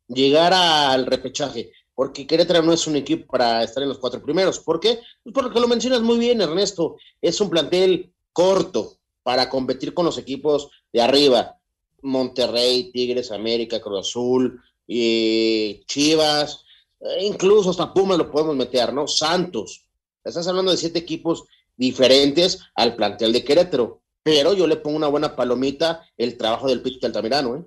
llegar 0.08 0.54
al 0.54 1.06
repechaje, 1.06 1.72
porque 1.94 2.26
Querétaro 2.26 2.64
no 2.64 2.74
es 2.74 2.88
un 2.88 2.96
equipo 2.96 3.28
para 3.28 3.64
estar 3.64 3.84
en 3.84 3.90
los 3.90 4.00
cuatro 4.00 4.22
primeros. 4.22 4.60
¿Por 4.60 4.80
qué? 4.80 5.00
Pues 5.24 5.34
porque 5.34 5.60
lo 5.60 5.68
mencionas 5.68 6.02
muy 6.02 6.18
bien, 6.18 6.42
Ernesto, 6.42 6.98
es 7.22 7.40
un 7.40 7.50
plantel 7.50 8.14
corto 8.32 8.98
para 9.22 9.50
competir 9.50 9.94
con 9.94 10.06
los 10.06 10.18
equipos 10.18 10.70
de 10.92 11.02
arriba, 11.02 11.58
Monterrey, 12.02 12.92
Tigres, 12.92 13.32
América, 13.32 13.80
Cruz 13.80 14.08
Azul, 14.08 14.62
eh, 14.88 15.84
Chivas, 15.88 16.66
e 17.00 17.26
incluso 17.26 17.70
hasta 17.70 17.94
Pumas 17.94 18.18
lo 18.18 18.32
podemos 18.32 18.56
meter, 18.56 18.94
¿no? 18.94 19.08
Santos. 19.08 19.83
Estás 20.24 20.48
hablando 20.48 20.72
de 20.72 20.78
siete 20.78 21.00
equipos 21.00 21.46
diferentes 21.76 22.62
al 22.76 22.96
plantel 22.96 23.34
de 23.34 23.44
Querétaro, 23.44 24.02
pero 24.24 24.54
yo 24.54 24.68
le 24.68 24.78
pongo 24.78 24.98
una 24.98 25.08
buena 25.08 25.36
palomita 25.36 26.06
el 26.18 26.38
trabajo 26.38 26.68
del 26.68 26.82
Pito 26.82 27.08
Altamirano. 27.08 27.58
¿eh? 27.58 27.64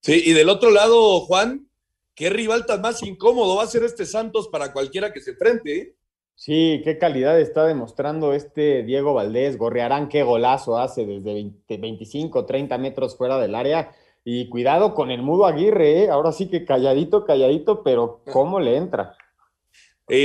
Sí, 0.00 0.22
y 0.26 0.32
del 0.32 0.48
otro 0.48 0.70
lado, 0.70 1.20
Juan, 1.20 1.68
¿qué 2.14 2.30
rival 2.30 2.66
tan 2.66 2.80
más 2.80 3.02
incómodo 3.02 3.56
va 3.56 3.62
a 3.62 3.68
ser 3.68 3.84
este 3.84 4.06
Santos 4.06 4.48
para 4.48 4.72
cualquiera 4.72 5.12
que 5.12 5.20
se 5.20 5.32
enfrente? 5.32 5.78
Eh? 5.78 5.96
Sí, 6.34 6.80
qué 6.82 6.98
calidad 6.98 7.38
está 7.38 7.64
demostrando 7.64 8.34
este 8.34 8.82
Diego 8.82 9.14
Valdés. 9.14 9.56
Gorrearán 9.56 10.08
qué 10.08 10.24
golazo 10.24 10.78
hace 10.78 11.06
desde 11.06 11.52
25, 11.68 12.44
30 12.44 12.76
metros 12.78 13.16
fuera 13.16 13.38
del 13.38 13.54
área. 13.54 13.92
Y 14.24 14.48
cuidado 14.48 14.94
con 14.94 15.10
el 15.10 15.22
mudo 15.22 15.46
Aguirre, 15.46 16.04
¿eh? 16.04 16.10
ahora 16.10 16.32
sí 16.32 16.48
que 16.48 16.64
calladito, 16.64 17.24
calladito, 17.24 17.84
pero 17.84 18.22
¿cómo 18.32 18.58
le 18.58 18.76
entra? 18.76 19.16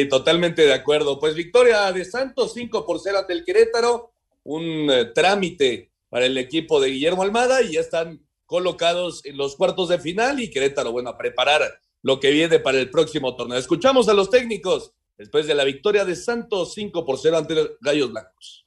Totalmente 0.10 0.64
de 0.64 0.74
acuerdo. 0.74 1.20
Pues 1.20 1.36
victoria 1.36 1.92
de 1.92 2.06
Santos, 2.06 2.54
5 2.54 2.86
por 2.86 3.00
0 3.00 3.20
ante 3.20 3.34
el 3.34 3.46
Querétaro, 3.46 4.12
un 4.44 4.90
eh, 4.90 5.06
trámite 5.14 5.92
para 6.10 6.26
el 6.26 6.38
equipo 6.38 6.82
de 6.82 6.90
Guillermo 6.90 7.24
Almada 7.24 7.62
y 7.62 7.74
ya 7.74 7.82
están 7.82 8.26
colocados 8.46 9.24
en 9.26 9.38
los 9.38 9.56
cuartos 9.56 9.90
de 9.90 10.00
final 10.00 10.40
y 10.40 10.50
Querétaro, 10.50 10.92
bueno, 10.92 11.12
a 11.12 11.18
preparar 11.18 11.80
lo 12.02 12.20
que 12.20 12.32
viene 12.32 12.60
para 12.60 12.80
el 12.80 12.90
próximo 12.90 13.36
torneo. 13.36 13.58
Escuchamos 13.58 14.10
a 14.10 14.14
los 14.14 14.30
técnicos 14.30 14.94
después 15.18 15.48
de 15.48 15.54
la 15.54 15.66
victoria 15.66 16.06
de 16.06 16.16
Santos, 16.16 16.74
5 16.74 17.06
por 17.06 17.20
0 17.20 17.38
ante 17.38 17.56
Gallos 17.82 18.12
Blancos. 18.12 18.66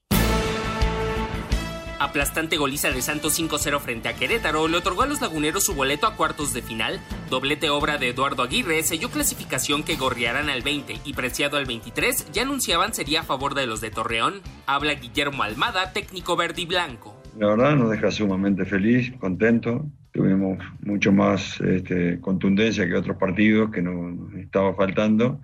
Aplastante 2.02 2.56
goliza 2.56 2.90
de 2.90 3.00
Santos 3.00 3.38
5-0 3.38 3.78
frente 3.78 4.08
a 4.08 4.16
Querétaro 4.16 4.66
le 4.66 4.76
otorgó 4.76 5.02
a 5.02 5.06
los 5.06 5.20
laguneros 5.20 5.62
su 5.62 5.74
boleto 5.74 6.08
a 6.08 6.16
cuartos 6.16 6.52
de 6.52 6.60
final. 6.60 6.98
Doblete 7.30 7.70
obra 7.70 7.96
de 7.96 8.08
Eduardo 8.08 8.42
Aguirre 8.42 8.82
selló 8.82 9.08
clasificación 9.08 9.84
que 9.84 9.94
gorriarán 9.94 10.50
al 10.50 10.62
20 10.62 10.96
y 11.04 11.12
Preciado 11.12 11.58
al 11.58 11.64
23 11.64 12.32
ya 12.32 12.42
anunciaban 12.42 12.92
sería 12.92 13.20
a 13.20 13.22
favor 13.22 13.54
de 13.54 13.68
los 13.68 13.80
de 13.80 13.92
Torreón. 13.92 14.40
Habla 14.66 14.94
Guillermo 14.94 15.44
Almada, 15.44 15.92
técnico 15.92 16.34
verde 16.34 16.62
y 16.62 16.66
blanco. 16.66 17.16
La 17.38 17.46
verdad 17.46 17.76
nos 17.76 17.92
deja 17.92 18.10
sumamente 18.10 18.64
feliz, 18.64 19.12
contento. 19.20 19.86
Tuvimos 20.10 20.58
mucho 20.80 21.12
más 21.12 21.60
este, 21.60 22.18
contundencia 22.18 22.84
que 22.84 22.96
otros 22.96 23.16
partidos 23.16 23.70
que 23.70 23.80
nos 23.80 24.34
estaba 24.34 24.74
faltando. 24.74 25.40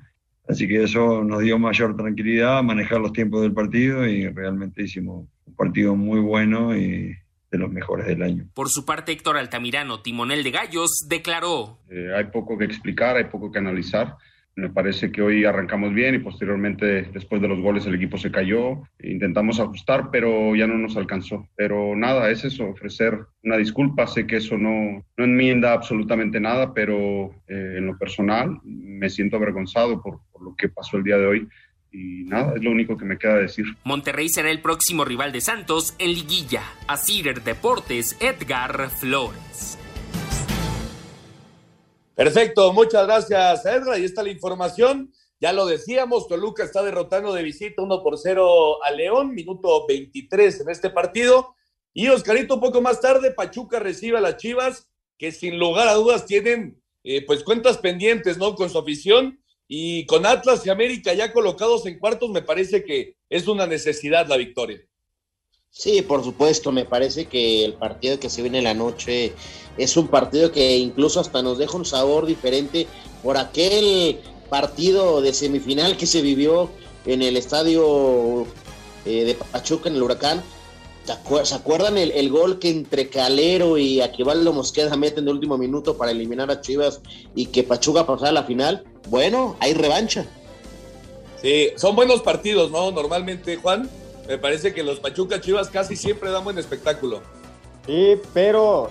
Así 0.49 0.67
que 0.67 0.83
eso 0.83 1.23
nos 1.23 1.39
dio 1.39 1.57
mayor 1.57 1.97
tranquilidad, 1.97 2.65
manejar 2.65 3.01
los 3.01 3.13
tiempos 3.13 3.43
del 3.43 3.53
partido 3.53 4.09
y 4.09 4.29
realmente 4.29 4.83
hicimos 4.83 5.29
partido 5.59 5.95
muy 5.97 6.21
bueno 6.21 6.75
y 6.75 7.15
de 7.51 7.59
los 7.59 7.71
mejores 7.71 8.07
del 8.07 8.23
año. 8.23 8.45
Por 8.55 8.69
su 8.69 8.85
parte, 8.85 9.13
Héctor 9.13 9.37
Altamirano, 9.37 10.01
timonel 10.01 10.43
de 10.43 10.51
Gallos, 10.51 11.07
declaró. 11.09 11.81
Eh, 11.91 12.13
hay 12.17 12.25
poco 12.25 12.57
que 12.57 12.65
explicar, 12.65 13.17
hay 13.17 13.25
poco 13.25 13.51
que 13.51 13.59
analizar. 13.59 14.17
Me 14.55 14.71
parece 14.71 15.13
que 15.13 15.23
hoy 15.23 15.45
arrancamos 15.45 15.95
bien 15.95 16.17
y 16.17 16.19
posteriormente, 16.19 17.03
después 17.13 17.41
de 17.41 17.47
los 17.47 17.61
goles, 17.61 17.87
el 17.87 17.95
equipo 17.95 18.19
se 18.19 18.33
cayó. 18.33 18.83
Intentamos 18.99 19.61
ajustar, 19.61 20.11
pero 20.11 20.57
ya 20.57 20.67
no 20.67 20.77
nos 20.77 20.97
alcanzó. 20.97 21.49
Pero 21.55 21.95
nada, 21.95 22.29
es 22.29 22.45
eso, 22.45 22.65
ofrecer 22.65 23.17
una 23.45 23.57
disculpa. 23.57 24.09
Sé 24.09 24.27
que 24.27 24.39
eso 24.39 24.59
no, 24.59 25.07
no 25.17 25.25
enmienda 25.25 25.73
absolutamente 25.73 26.41
nada, 26.41 26.75
pero 26.75 27.31
eh, 27.47 27.77
en 27.79 27.87
lo 27.87 27.97
personal 27.97 28.59
me 28.65 29.09
siento 29.11 29.37
avergonzado 29.37 30.03
por, 30.03 30.23
por 30.33 30.43
lo 30.43 30.57
que 30.57 30.69
pasó 30.69 30.97
el 30.97 31.05
día 31.05 31.19
de 31.19 31.27
hoy 31.27 31.49
y 31.91 32.25
nada, 32.25 32.55
es 32.55 32.63
lo 32.63 32.71
único 32.71 32.97
que 32.97 33.05
me 33.05 33.19
queda 33.19 33.37
decir. 33.37 33.65
Monterrey 33.85 34.29
será 34.29 34.51
el 34.51 34.61
próximo 34.61 35.05
rival 35.05 35.33
de 35.33 35.41
Santos 35.41 35.95
en 35.99 36.13
liguilla. 36.13 36.63
Cider 36.97 37.43
Deportes, 37.43 38.17
Edgar 38.21 38.91
Flores. 38.91 39.79
Perfecto, 42.15 42.73
muchas 42.73 43.07
gracias 43.07 43.65
Edgar. 43.65 43.95
Ahí 43.95 44.05
está 44.05 44.23
la 44.23 44.31
información. 44.31 45.13
Ya 45.41 45.53
lo 45.53 45.67
decíamos, 45.67 46.27
Toluca 46.27 46.65
está 46.65 46.83
derrotando 46.83 47.33
de 47.33 47.45
visita 47.45 47.83
1 47.83 48.03
por 48.03 48.19
0 48.19 48.83
a 48.83 48.91
León, 48.91 49.35
minuto 49.35 49.87
23 49.87 50.63
en 50.63 50.71
este 50.71 50.91
partido. 50.91 51.55
Y 51.95 52.09
Oscarito, 52.09 52.55
un 52.55 52.61
poco 52.61 52.83
más 52.83 53.01
tarde, 53.01 53.31
Pachuca 53.31 53.79
recibe 53.79 54.19
a 54.19 54.21
las 54.21 54.37
Chivas, 54.37 54.89
que 55.17 55.31
sin 55.31 55.59
lugar 55.59 55.89
a 55.89 55.95
dudas 55.95 56.27
tienen 56.27 56.83
eh, 57.05 57.25
pues 57.25 57.45
cuentas 57.45 57.79
pendientes, 57.79 58.37
¿no? 58.37 58.57
Con 58.57 58.69
su 58.69 58.79
afición 58.79 59.41
y 59.69 60.07
con 60.07 60.25
Atlas 60.25 60.65
y 60.65 60.71
América 60.71 61.13
ya 61.13 61.33
colocados 61.33 61.85
en 61.87 61.99
cuartos, 61.99 62.31
me 62.31 62.43
parece 62.43 62.83
que 62.83 63.15
es 63.29 63.47
una 63.47 63.67
necesidad 63.67 64.27
la 64.27 64.39
victoria. 64.39 64.81
Sí, 65.71 66.01
por 66.01 66.25
supuesto, 66.25 66.73
me 66.73 66.87
parece 66.87 67.27
que 67.27 67.65
el 67.65 67.75
partido 67.75 68.19
que 68.19 68.31
se 68.31 68.41
viene 68.41 68.59
en 68.59 68.65
la 68.65 68.75
noche 68.75 69.35
es 69.77 69.97
un 69.99 70.09
partido 70.09 70.51
que 70.51 70.79
incluso 70.79 71.21
hasta 71.21 71.43
nos 71.43 71.59
deja 71.59 71.77
un 71.77 71.85
sabor 71.85 72.25
diferente 72.25 72.87
por 73.23 73.37
aquel 73.37 74.19
partido 74.49 75.21
de 75.21 75.35
semifinal 75.35 75.99
que 75.99 76.07
se 76.07 76.23
vivió 76.23 76.71
en 77.05 77.23
el 77.23 77.37
estadio 77.37 78.47
eh, 79.05 79.25
de 79.25 79.35
Pachuca 79.35 79.91
en 79.91 79.97
el 79.97 80.03
Huracán, 80.03 80.43
¿Se 81.45 81.55
acuerdan 81.55 81.97
el, 81.97 82.31
gol 82.31 82.59
que 82.59 82.69
entre 82.69 83.09
Calero 83.09 83.79
y 83.79 84.03
Aquivaldo 84.03 84.53
Mosqueda 84.53 84.95
meten 84.97 85.25
de 85.25 85.31
último 85.31 85.57
minuto 85.57 85.97
para 85.97 86.11
eliminar 86.11 86.51
a 86.51 86.61
Chivas 86.61 87.01
y 87.35 87.47
que 87.47 87.63
Pachuca 87.63 88.05
pasara 88.05 88.31
a 88.31 88.33
la 88.33 88.45
final? 88.45 88.85
Bueno, 89.09 89.57
hay 89.61 89.73
revancha. 89.73 90.27
Sí, 91.41 91.71
son 91.77 91.97
buenos 91.97 92.21
partidos, 92.21 92.71
¿no? 92.71 92.91
Normalmente, 92.91 93.57
Juan, 93.57 93.89
me 94.27 94.37
parece 94.37 94.75
que 94.75 94.83
los 94.83 95.01
Pachuca 95.01 95.41
Chivas 95.41 95.69
casi 95.69 95.97
siempre 95.97 96.31
dan 96.31 96.45
buen 96.45 96.59
espectáculo. 96.59 97.23
Sí, 97.87 98.21
pero 98.35 98.91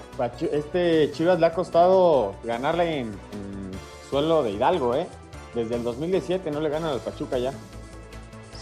este 0.51 1.11
Chivas 1.11 1.39
le 1.39 1.45
ha 1.45 1.53
costado 1.53 2.33
ganarle 2.43 3.01
en, 3.01 3.07
en 3.07 3.71
suelo 4.09 4.41
de 4.41 4.51
Hidalgo, 4.51 4.95
¿eh? 4.95 5.05
Desde 5.53 5.75
el 5.75 5.83
2017 5.83 6.49
no 6.49 6.61
le 6.61 6.69
ganan 6.69 6.93
al 6.93 6.99
Pachuca 6.99 7.37
ya. 7.37 7.53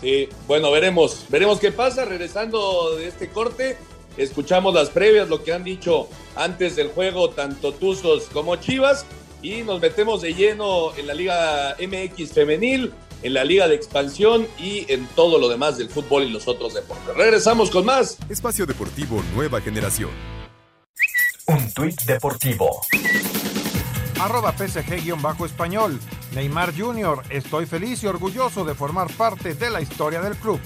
Sí, 0.01 0.29
bueno, 0.47 0.71
veremos, 0.71 1.25
veremos 1.29 1.59
qué 1.59 1.71
pasa. 1.71 2.05
Regresando 2.05 2.95
de 2.95 3.07
este 3.07 3.29
corte, 3.29 3.77
escuchamos 4.17 4.73
las 4.73 4.89
previas, 4.89 5.29
lo 5.29 5.43
que 5.43 5.53
han 5.53 5.63
dicho 5.63 6.07
antes 6.35 6.75
del 6.75 6.89
juego, 6.89 7.29
tanto 7.29 7.73
Tuzos 7.73 8.25
como 8.31 8.55
Chivas, 8.57 9.05
y 9.41 9.61
nos 9.63 9.81
metemos 9.81 10.21
de 10.21 10.33
lleno 10.33 10.95
en 10.95 11.07
la 11.07 11.13
Liga 11.13 11.75
MX 11.79 12.33
femenil, 12.33 12.93
en 13.23 13.33
la 13.33 13.43
Liga 13.43 13.67
de 13.67 13.75
Expansión 13.75 14.47
y 14.59 14.91
en 14.91 15.07
todo 15.15 15.39
lo 15.39 15.49
demás 15.49 15.77
del 15.77 15.89
fútbol 15.89 16.23
y 16.23 16.29
los 16.29 16.47
otros 16.47 16.73
deportes. 16.73 17.15
Regresamos 17.15 17.69
con 17.69 17.85
más. 17.85 18.17
Espacio 18.29 18.65
Deportivo 18.65 19.23
Nueva 19.33 19.61
Generación. 19.61 20.11
Un 21.47 21.71
tuit 21.73 22.01
deportivo 22.03 22.81
arroba 24.19 24.53
PSG-español. 24.53 25.99
Neymar 26.33 26.73
Jr., 26.75 27.23
estoy 27.29 27.65
feliz 27.65 28.03
y 28.03 28.07
orgulloso 28.07 28.65
de 28.65 28.75
formar 28.75 29.11
parte 29.13 29.53
de 29.53 29.69
la 29.69 29.81
historia 29.81 30.21
del 30.21 30.35
club. 30.35 30.59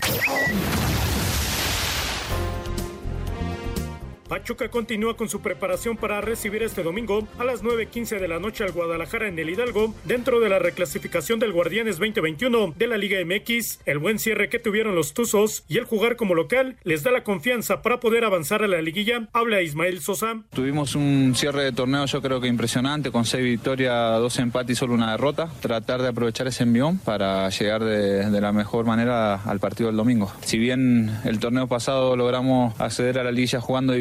Pachuca 4.30 4.70
continúa 4.70 5.18
con 5.18 5.28
su 5.28 5.42
preparación 5.42 5.98
para 5.98 6.22
recibir 6.22 6.62
este 6.62 6.84
domingo 6.84 7.28
a 7.40 7.44
las 7.44 7.64
9.15 7.64 8.20
de 8.20 8.28
la 8.28 8.40
noche 8.40 8.64
al 8.64 8.72
Guadalajara 8.72 9.28
en 9.28 9.40
el 9.40 9.50
Hidalgo, 9.50 9.96
dentro 10.06 10.40
de 10.40 10.50
la 10.50 10.60
reclasificación 10.60 11.40
del 11.40 11.52
Guardianes 11.52 11.98
2021 11.98 12.76
de 12.78 12.88
la 12.88 12.98
Liga 12.98 13.18
MX. 13.26 13.80
El 13.88 13.98
buen 13.98 14.20
cierre 14.20 14.48
que 14.48 14.60
tuvieron 14.60 14.94
los 14.94 15.16
Tuzos 15.16 15.64
y 15.68 15.80
el 15.80 15.86
jugar 15.86 16.16
como 16.16 16.36
local 16.36 16.78
les 16.84 17.02
da 17.02 17.10
la 17.10 17.24
confianza 17.24 17.82
para 17.82 18.00
poder 18.00 18.24
avanzar 18.24 18.62
a 18.62 18.68
la 18.68 18.84
liguilla. 18.84 19.28
Habla 19.34 19.64
Ismael 19.64 20.00
Sosa. 20.00 20.44
Tuvimos 20.54 20.94
un 20.94 21.34
cierre 21.36 21.64
de 21.64 21.72
torneo 21.72 22.06
yo 22.06 22.22
creo 22.22 22.40
que 22.40 22.48
impresionante, 22.48 23.10
con 23.10 23.26
seis 23.26 23.44
victorias, 23.44 24.20
dos 24.20 24.38
empates 24.38 24.74
y 24.74 24.76
solo 24.76 24.94
una 24.94 25.12
derrota. 25.12 25.50
Tratar 25.60 26.04
de 26.04 26.10
aprovechar 26.10 26.46
ese 26.48 26.64
envión 26.64 27.00
para 27.00 27.50
llegar 27.50 27.84
de, 27.84 28.40
la 28.40 28.54
mejor 28.54 28.86
manera 28.86 29.42
al 29.44 29.60
partido 29.60 29.88
del 29.88 29.98
domingo. 29.98 30.32
Si 30.42 30.60
bien 30.60 31.12
el 31.26 31.40
torneo 31.40 31.68
pasado 31.68 32.16
logramos 32.16 32.80
acceder 32.80 33.18
a 33.18 33.24
la 33.24 33.32
liguilla 33.32 33.60
jugando 33.60 33.94
de 33.94 34.00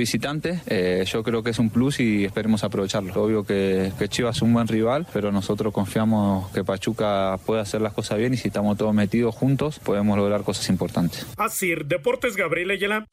eh, 0.67 1.05
yo 1.07 1.23
creo 1.23 1.43
que 1.43 1.51
es 1.51 1.59
un 1.59 1.71
plus 1.71 2.01
y 2.01 2.25
esperemos 2.25 2.65
aprovecharlo. 2.65 3.13
Obvio 3.23 3.45
que, 3.45 3.93
que, 3.99 4.09
Chivas 4.09 4.37
es 4.37 4.43
un 4.43 4.53
buen 4.53 4.69
rival, 4.69 5.07
pero 5.13 5.33
nosotros 5.33 5.73
confiamos 5.73 6.51
que 6.53 6.65
Pachuca 6.65 7.39
puede 7.47 7.61
hacer 7.61 7.81
las 7.81 7.93
cosas 7.93 8.19
bien 8.19 8.35
y 8.35 8.37
si 8.37 8.49
estamos 8.49 8.77
todos 8.77 8.95
metidos 8.95 9.35
juntos 9.35 9.79
podemos 9.79 10.17
lograr 10.17 10.43
cosas 10.43 10.69
importantes. 10.69 11.27
Así, 11.37 11.75
Deportes 11.87 12.37
Gabriel 12.37 12.71
Ayala. 12.71 13.07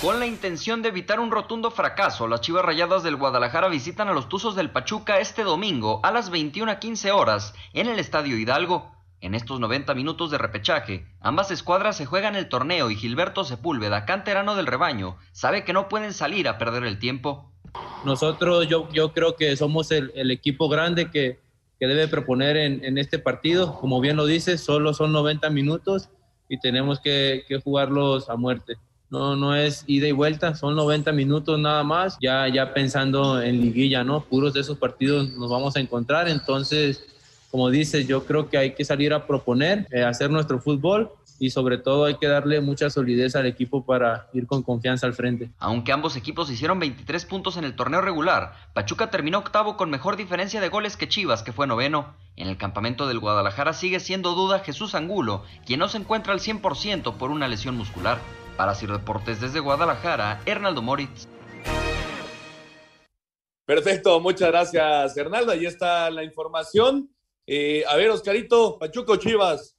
Con 0.00 0.20
la 0.20 0.26
intención 0.26 0.80
de 0.80 0.90
evitar 0.90 1.18
un 1.18 1.32
rotundo 1.32 1.72
fracaso, 1.72 2.28
las 2.28 2.40
Chivas 2.40 2.64
Rayadas 2.64 3.02
del 3.02 3.16
Guadalajara 3.16 3.68
visitan 3.68 4.06
a 4.08 4.12
los 4.12 4.28
Tuzos 4.28 4.54
del 4.54 4.70
Pachuca 4.70 5.18
este 5.18 5.42
domingo 5.42 6.00
a 6.04 6.12
las 6.12 6.30
21:15 6.30 7.10
horas 7.10 7.52
en 7.72 7.88
el 7.88 7.98
Estadio 7.98 8.38
Hidalgo. 8.38 8.97
En 9.20 9.34
estos 9.34 9.58
90 9.58 9.94
minutos 9.94 10.30
de 10.30 10.38
repechaje, 10.38 11.04
ambas 11.20 11.50
escuadras 11.50 11.96
se 11.96 12.06
juegan 12.06 12.36
el 12.36 12.48
torneo 12.48 12.88
y 12.88 12.94
Gilberto 12.94 13.42
Sepúlveda, 13.42 14.04
canterano 14.04 14.54
del 14.54 14.66
rebaño, 14.66 15.16
sabe 15.32 15.64
que 15.64 15.72
no 15.72 15.88
pueden 15.88 16.12
salir 16.12 16.46
a 16.46 16.56
perder 16.56 16.84
el 16.84 17.00
tiempo. 17.00 17.50
Nosotros 18.04 18.68
yo, 18.68 18.88
yo 18.92 19.12
creo 19.12 19.34
que 19.34 19.56
somos 19.56 19.90
el, 19.90 20.30
equipo 20.30 20.68
grande 20.68 21.10
que, 21.10 21.40
que 21.80 21.86
debe 21.88 22.06
proponer 22.06 22.56
en, 22.56 22.84
en, 22.84 22.96
este 22.96 23.18
partido. 23.18 23.74
Como 23.80 24.00
bien 24.00 24.16
lo 24.16 24.24
dices, 24.24 24.62
solo 24.62 24.94
son 24.94 25.12
90 25.12 25.50
minutos 25.50 26.10
y 26.48 26.60
tenemos 26.60 27.00
que, 27.00 27.44
que, 27.48 27.60
jugarlos 27.60 28.30
a 28.30 28.36
muerte. 28.36 28.76
No, 29.10 29.34
no 29.34 29.56
es 29.56 29.82
ida 29.88 30.06
y 30.06 30.12
vuelta, 30.12 30.54
son 30.54 30.76
90 30.76 31.10
minutos 31.12 31.58
nada 31.58 31.82
más, 31.82 32.18
ya, 32.20 32.46
ya 32.46 32.72
pensando 32.72 33.42
en 33.42 33.60
liguilla, 33.60 34.04
¿no? 34.04 34.20
Puros 34.20 34.52
de 34.52 34.60
esos 34.60 34.78
partidos 34.78 35.30
nos 35.30 35.50
vamos 35.50 35.76
a 35.76 35.80
encontrar, 35.80 36.28
entonces 36.28 37.17
como 37.50 37.70
dices, 37.70 38.06
yo 38.06 38.24
creo 38.24 38.48
que 38.48 38.58
hay 38.58 38.74
que 38.74 38.84
salir 38.84 39.12
a 39.12 39.26
proponer, 39.26 39.86
eh, 39.90 40.02
hacer 40.02 40.30
nuestro 40.30 40.60
fútbol 40.60 41.10
y 41.38 41.50
sobre 41.50 41.78
todo 41.78 42.04
hay 42.04 42.16
que 42.16 42.26
darle 42.26 42.60
mucha 42.60 42.90
solidez 42.90 43.36
al 43.36 43.46
equipo 43.46 43.84
para 43.84 44.28
ir 44.32 44.46
con 44.46 44.62
confianza 44.62 45.06
al 45.06 45.14
frente. 45.14 45.50
Aunque 45.58 45.92
ambos 45.92 46.16
equipos 46.16 46.50
hicieron 46.50 46.78
23 46.80 47.24
puntos 47.26 47.56
en 47.56 47.64
el 47.64 47.76
torneo 47.76 48.00
regular, 48.00 48.54
Pachuca 48.74 49.10
terminó 49.10 49.38
octavo 49.38 49.76
con 49.76 49.90
mejor 49.90 50.16
diferencia 50.16 50.60
de 50.60 50.68
goles 50.68 50.96
que 50.96 51.08
Chivas, 51.08 51.42
que 51.42 51.52
fue 51.52 51.66
noveno. 51.66 52.14
En 52.36 52.48
el 52.48 52.56
campamento 52.56 53.06
del 53.06 53.20
Guadalajara 53.20 53.72
sigue 53.72 54.00
siendo 54.00 54.34
duda 54.34 54.60
Jesús 54.60 54.94
Angulo, 54.94 55.44
quien 55.64 55.80
no 55.80 55.88
se 55.88 55.98
encuentra 55.98 56.32
al 56.32 56.40
100% 56.40 57.16
por 57.16 57.30
una 57.30 57.48
lesión 57.48 57.76
muscular. 57.76 58.18
Para 58.56 58.74
Sir 58.74 58.90
Deportes 58.90 59.40
desde 59.40 59.60
Guadalajara, 59.60 60.40
Hernaldo 60.44 60.82
Moritz. 60.82 61.28
Perfecto, 63.64 64.18
muchas 64.18 64.48
gracias 64.48 65.16
Hernaldo. 65.16 65.52
Ahí 65.52 65.66
está 65.66 66.10
la 66.10 66.24
información. 66.24 67.08
Eh, 67.50 67.82
a 67.88 67.96
ver, 67.96 68.10
Oscarito, 68.10 68.78
Pachuco 68.78 69.16
Chivas. 69.16 69.74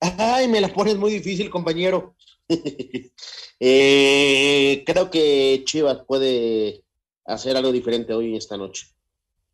Ay, 0.00 0.48
me 0.48 0.60
la 0.60 0.66
pones 0.66 0.96
muy 0.96 1.12
difícil, 1.12 1.48
compañero. 1.48 2.16
eh, 3.60 4.82
creo 4.84 5.08
que 5.08 5.62
Chivas 5.64 6.00
puede 6.04 6.82
hacer 7.24 7.56
algo 7.56 7.70
diferente 7.70 8.12
hoy 8.12 8.36
esta 8.36 8.56
noche. 8.56 8.88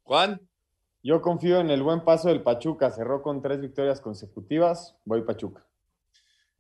Juan. 0.02 0.40
Yo 1.02 1.20
confío 1.20 1.60
en 1.60 1.70
el 1.70 1.82
buen 1.82 2.04
paso 2.04 2.28
del 2.28 2.42
Pachuca. 2.42 2.90
Cerró 2.90 3.20
con 3.20 3.42
tres 3.42 3.60
victorias 3.60 4.00
consecutivas. 4.00 4.96
Voy 5.04 5.22
Pachuca. 5.22 5.66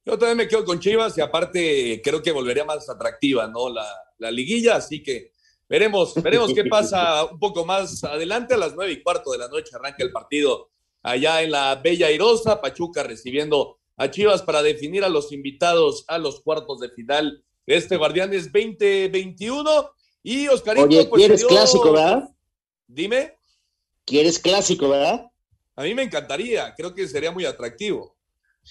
Yo 0.04 0.18
también 0.18 0.36
me 0.36 0.48
quedo 0.48 0.64
con 0.66 0.78
Chivas 0.78 1.16
y 1.16 1.22
aparte 1.22 2.02
creo 2.04 2.22
que 2.22 2.32
volvería 2.32 2.66
más 2.66 2.86
atractiva, 2.90 3.46
¿no? 3.48 3.70
La, 3.70 3.86
la 4.18 4.30
liguilla, 4.30 4.76
así 4.76 5.02
que 5.02 5.32
Veremos, 5.70 6.14
veremos 6.22 6.52
qué 6.52 6.64
pasa 6.64 7.24
un 7.24 7.38
poco 7.38 7.64
más 7.64 8.02
adelante. 8.02 8.54
A 8.54 8.58
las 8.58 8.74
nueve 8.74 8.92
y 8.92 9.02
cuarto 9.02 9.30
de 9.30 9.38
la 9.38 9.48
noche 9.48 9.70
arranca 9.74 10.02
el 10.02 10.10
partido 10.10 10.68
allá 11.02 11.42
en 11.42 11.52
la 11.52 11.76
Bella 11.76 12.08
Airosa, 12.08 12.60
Pachuca 12.60 13.04
recibiendo 13.04 13.78
a 13.96 14.10
Chivas 14.10 14.42
para 14.42 14.62
definir 14.62 15.04
a 15.04 15.08
los 15.08 15.32
invitados 15.32 16.04
a 16.08 16.18
los 16.18 16.40
cuartos 16.40 16.80
de 16.80 16.90
final 16.90 17.44
de 17.66 17.76
este 17.76 17.96
Guardianes 17.96 18.52
2021. 18.52 19.90
Y 20.24 20.48
Oscarito, 20.48 20.86
Oye, 20.86 21.06
pues, 21.06 21.20
¿quieres 21.20 21.40
dio... 21.40 21.48
clásico, 21.48 21.92
verdad? 21.92 22.28
Dime. 22.88 23.36
¿Quieres 24.04 24.40
clásico, 24.40 24.88
verdad? 24.88 25.30
A 25.76 25.84
mí 25.84 25.94
me 25.94 26.02
encantaría, 26.02 26.74
creo 26.74 26.92
que 26.92 27.06
sería 27.06 27.30
muy 27.30 27.44
atractivo. 27.44 28.16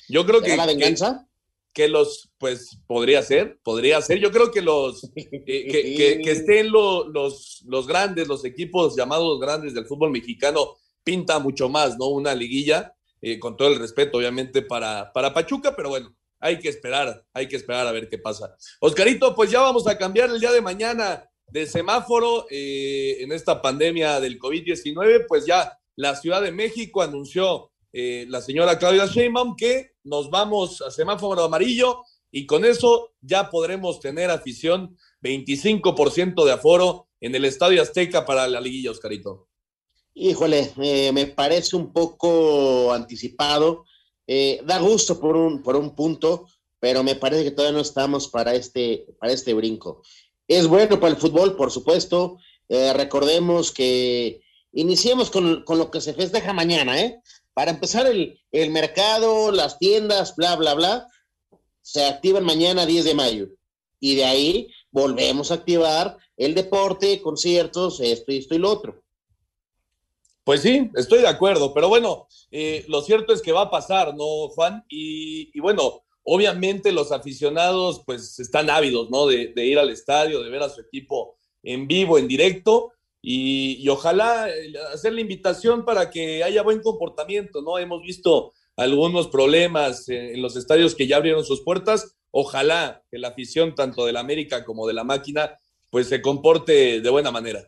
Yo 0.10 0.26
creo 0.26 0.42
que. 0.42 0.56
la 0.58 0.66
venganza? 0.66 1.29
Que, 1.74 1.88
los, 1.88 2.32
pues 2.38 2.80
podría 2.88 3.22
ser, 3.24 3.60
podría 3.64 4.02
ser. 4.02 4.20
Yo 4.20 4.32
creo 4.32 4.52
que 4.52 4.62
los, 4.62 5.04
eh, 5.16 5.42
que, 5.46 5.96
que, 5.96 6.22
que, 6.24 6.32
estén 6.32 6.72
lo, 6.72 7.08
los, 7.08 7.64
los 7.68 7.88
grandes, 7.88 8.28
los 8.28 8.44
equipos 8.44 8.96
llamados 8.96 9.40
grandes 9.40 9.74
del 9.74 9.86
fútbol 9.86 10.12
mexicano, 10.12 10.76
pinta 11.04 11.40
mucho 11.40 11.70
más, 11.70 11.98
¿no? 11.98 12.08
Una 12.08 12.36
liguilla, 12.36 12.94
eh, 13.22 13.40
con 13.40 13.58
todo 13.58 13.70
el 13.70 13.80
respeto, 13.80 14.18
obviamente, 14.18 14.62
para, 14.62 15.12
para 15.14 15.34
Pachuca, 15.34 15.76
pero 15.76 15.90
bueno, 15.90 16.16
hay 16.40 16.60
que 16.60 16.70
esperar, 16.70 17.26
hay 17.34 17.48
que 17.48 17.56
esperar 17.56 17.88
a 17.88 17.92
ver 17.92 18.10
qué 18.10 18.18
pasa. 18.18 18.56
Oscarito, 18.80 19.36
pues 19.36 19.52
ya 19.52 19.62
vamos 19.62 19.88
a 19.88 19.98
cambiar 19.98 20.30
el 20.30 20.40
día 20.40 20.52
de 20.52 20.62
mañana 20.62 21.30
de 21.48 21.66
semáforo 21.66 22.46
eh, 22.50 23.18
en 23.22 23.32
esta 23.32 23.62
pandemia 23.62 24.20
del 24.20 24.40
COVID-19, 24.40 25.26
pues 25.28 25.46
ya 25.46 25.78
la 25.96 26.16
Ciudad 26.16 26.42
de 26.42 26.52
México 26.52 27.02
anunció 27.02 27.72
eh, 27.92 28.26
la 28.30 28.42
señora 28.42 28.78
Claudia 28.78 29.06
Sheinbaum 29.06 29.56
que 29.56 29.94
nos 30.10 30.30
vamos 30.30 30.82
a 30.82 30.90
semáforo 30.90 31.44
amarillo 31.44 32.04
y 32.32 32.46
con 32.46 32.66
eso 32.66 33.14
ya 33.22 33.50
podremos 33.50 34.00
tener 34.00 34.32
afición 34.32 34.98
25% 35.22 36.46
de 36.46 36.52
aforo 36.52 37.08
en 37.22 37.36
el 37.36 37.46
Estadio 37.46 37.82
Azteca 37.82 38.26
para 38.26 38.48
la 38.48 38.60
liguilla, 38.60 38.92
Oscarito. 38.92 39.48
Híjole, 40.16 40.74
me 41.14 41.28
parece 41.28 41.76
un 41.76 41.94
poco 41.94 42.92
anticipado. 42.92 43.86
Eh, 44.28 44.62
da 44.66 44.80
gusto 44.80 45.20
por 45.20 45.36
un, 45.36 45.62
por 45.64 45.76
un 45.76 45.96
punto, 45.96 46.48
pero 46.80 47.04
me 47.04 47.16
parece 47.16 47.44
que 47.44 47.52
todavía 47.52 47.78
no 47.78 47.82
estamos 47.82 48.28
para 48.28 48.54
este, 48.54 49.06
para 49.20 49.34
este 49.34 49.54
brinco. 49.54 50.02
Es 50.48 50.68
bueno 50.68 51.00
para 51.00 51.14
el 51.14 51.20
fútbol, 51.20 51.56
por 51.56 51.72
supuesto. 51.72 52.38
Eh, 52.68 52.94
recordemos 52.94 53.72
que 53.72 54.42
iniciemos 54.72 55.30
con, 55.30 55.64
con, 55.64 55.78
lo 55.78 55.90
que 55.90 56.02
se 56.02 56.14
festeja 56.14 56.54
mañana, 56.54 57.00
¿eh? 57.00 57.22
Para 57.60 57.72
empezar 57.72 58.08
el, 58.08 58.40
el, 58.54 58.70
mercado, 58.70 59.52
las 59.52 59.78
tiendas, 59.80 60.34
bla, 60.38 60.56
bla, 60.56 60.76
bla, 60.76 61.08
se 61.82 62.06
activan 62.06 62.46
mañana 62.46 62.86
10 62.86 63.04
de 63.04 63.14
mayo. 63.14 63.50
Y 64.00 64.16
de 64.16 64.24
ahí 64.24 64.70
volvemos 64.92 65.52
a 65.52 65.56
activar 65.56 66.18
el 66.38 66.56
deporte, 66.56 67.22
conciertos, 67.22 68.00
esto 68.00 68.32
y 68.32 68.38
esto 68.38 68.56
y 68.56 68.60
lo 68.60 68.72
otro. 68.72 69.04
Pues 70.46 70.62
sí, 70.62 70.90
estoy 70.96 71.20
de 71.20 71.28
acuerdo, 71.28 71.74
pero 71.74 71.90
bueno, 71.90 72.30
eh, 72.50 72.86
lo 72.88 73.02
cierto 73.02 73.34
es 73.34 73.42
que 73.42 73.52
va 73.52 73.64
a 73.64 73.70
pasar, 73.70 74.16
¿no, 74.16 74.48
Juan? 74.48 74.86
Y, 74.88 75.60
bueno, 75.60 76.04
obviamente 76.24 76.94
los 76.94 77.12
aficionados 77.12 78.04
pues 78.06 78.40
están 78.40 78.70
ávidos, 78.70 79.10
¿no? 79.10 79.28
De, 79.28 79.52
ir 79.66 79.80
al 79.80 79.90
estadio, 79.90 80.42
de 80.42 80.50
ver 80.50 80.64
a 80.64 80.70
su 80.70 80.80
equipo 80.80 81.36
en 81.62 81.90
vivo, 81.90 82.18
en 82.18 82.30
directo, 82.30 82.94
y, 83.22 83.88
ojalá 83.90 84.50
eh, 84.50 84.74
hacer 84.94 85.14
la 85.14 85.22
invitación 85.22 85.86
para 85.86 86.10
que 86.10 86.44
haya 86.44 86.64
buen 86.64 86.82
comportamiento, 86.82 87.62
¿no? 87.62 87.78
Hemos 87.78 88.02
visto 88.02 88.54
algunos 88.78 89.28
problemas 89.28 90.08
en, 90.10 90.36
en 90.36 90.42
los 90.42 90.56
estadios 90.56 90.96
que 90.96 91.08
ya 91.08 91.18
abrieron 91.18 91.44
sus 91.44 91.62
puertas, 91.62 92.18
ojalá 92.32 93.04
que 93.12 93.18
la 93.18 93.30
afición 93.30 93.76
tanto 93.76 94.06
de 94.06 94.14
la 94.14 94.22
América 94.22 94.64
como 94.64 94.88
de 94.88 94.94
la 94.94 95.04
máquina 95.04 95.60
pues 95.90 96.08
se 96.08 96.22
comporte 96.22 97.02
de 97.02 97.10
buena 97.10 97.32
manera. 97.32 97.62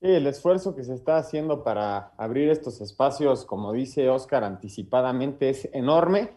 Sí, 0.00 0.08
el 0.08 0.26
esfuerzo 0.26 0.74
que 0.74 0.82
se 0.82 0.94
está 0.94 1.18
haciendo 1.18 1.62
para 1.62 2.14
abrir 2.16 2.48
estos 2.48 2.80
espacios, 2.80 3.44
como 3.44 3.72
dice 3.72 4.08
Oscar, 4.08 4.44
anticipadamente 4.44 5.50
es 5.50 5.68
enorme, 5.74 6.30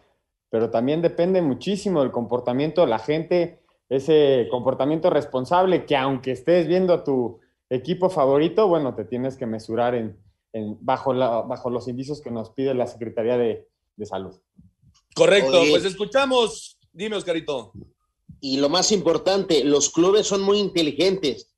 pero 0.50 0.70
también 0.70 1.00
depende 1.00 1.40
muchísimo 1.40 2.02
del 2.02 2.12
comportamiento 2.12 2.82
de 2.82 2.88
la 2.88 2.98
gente, 2.98 3.60
ese 3.88 4.48
comportamiento 4.50 5.08
responsable 5.08 5.86
que 5.86 5.96
aunque 5.96 6.32
estés 6.32 6.66
viendo 6.66 6.92
a 6.92 7.04
tu 7.04 7.40
equipo 7.74 8.10
favorito, 8.10 8.68
bueno, 8.68 8.94
te 8.94 9.04
tienes 9.04 9.36
que 9.36 9.46
mesurar 9.46 9.94
en, 9.94 10.16
en 10.52 10.78
bajo, 10.80 11.12
la, 11.12 11.42
bajo 11.42 11.70
los 11.70 11.88
indicios 11.88 12.20
que 12.20 12.30
nos 12.30 12.50
pide 12.50 12.74
la 12.74 12.86
Secretaría 12.86 13.36
de, 13.36 13.68
de 13.96 14.06
Salud. 14.06 14.34
Correcto, 15.14 15.60
Oye. 15.60 15.70
pues 15.70 15.84
escuchamos. 15.84 16.78
Dime, 16.92 17.16
Oscarito. 17.16 17.72
Y 18.40 18.58
lo 18.58 18.68
más 18.68 18.92
importante, 18.92 19.64
los 19.64 19.90
clubes 19.90 20.26
son 20.26 20.42
muy 20.42 20.58
inteligentes 20.58 21.54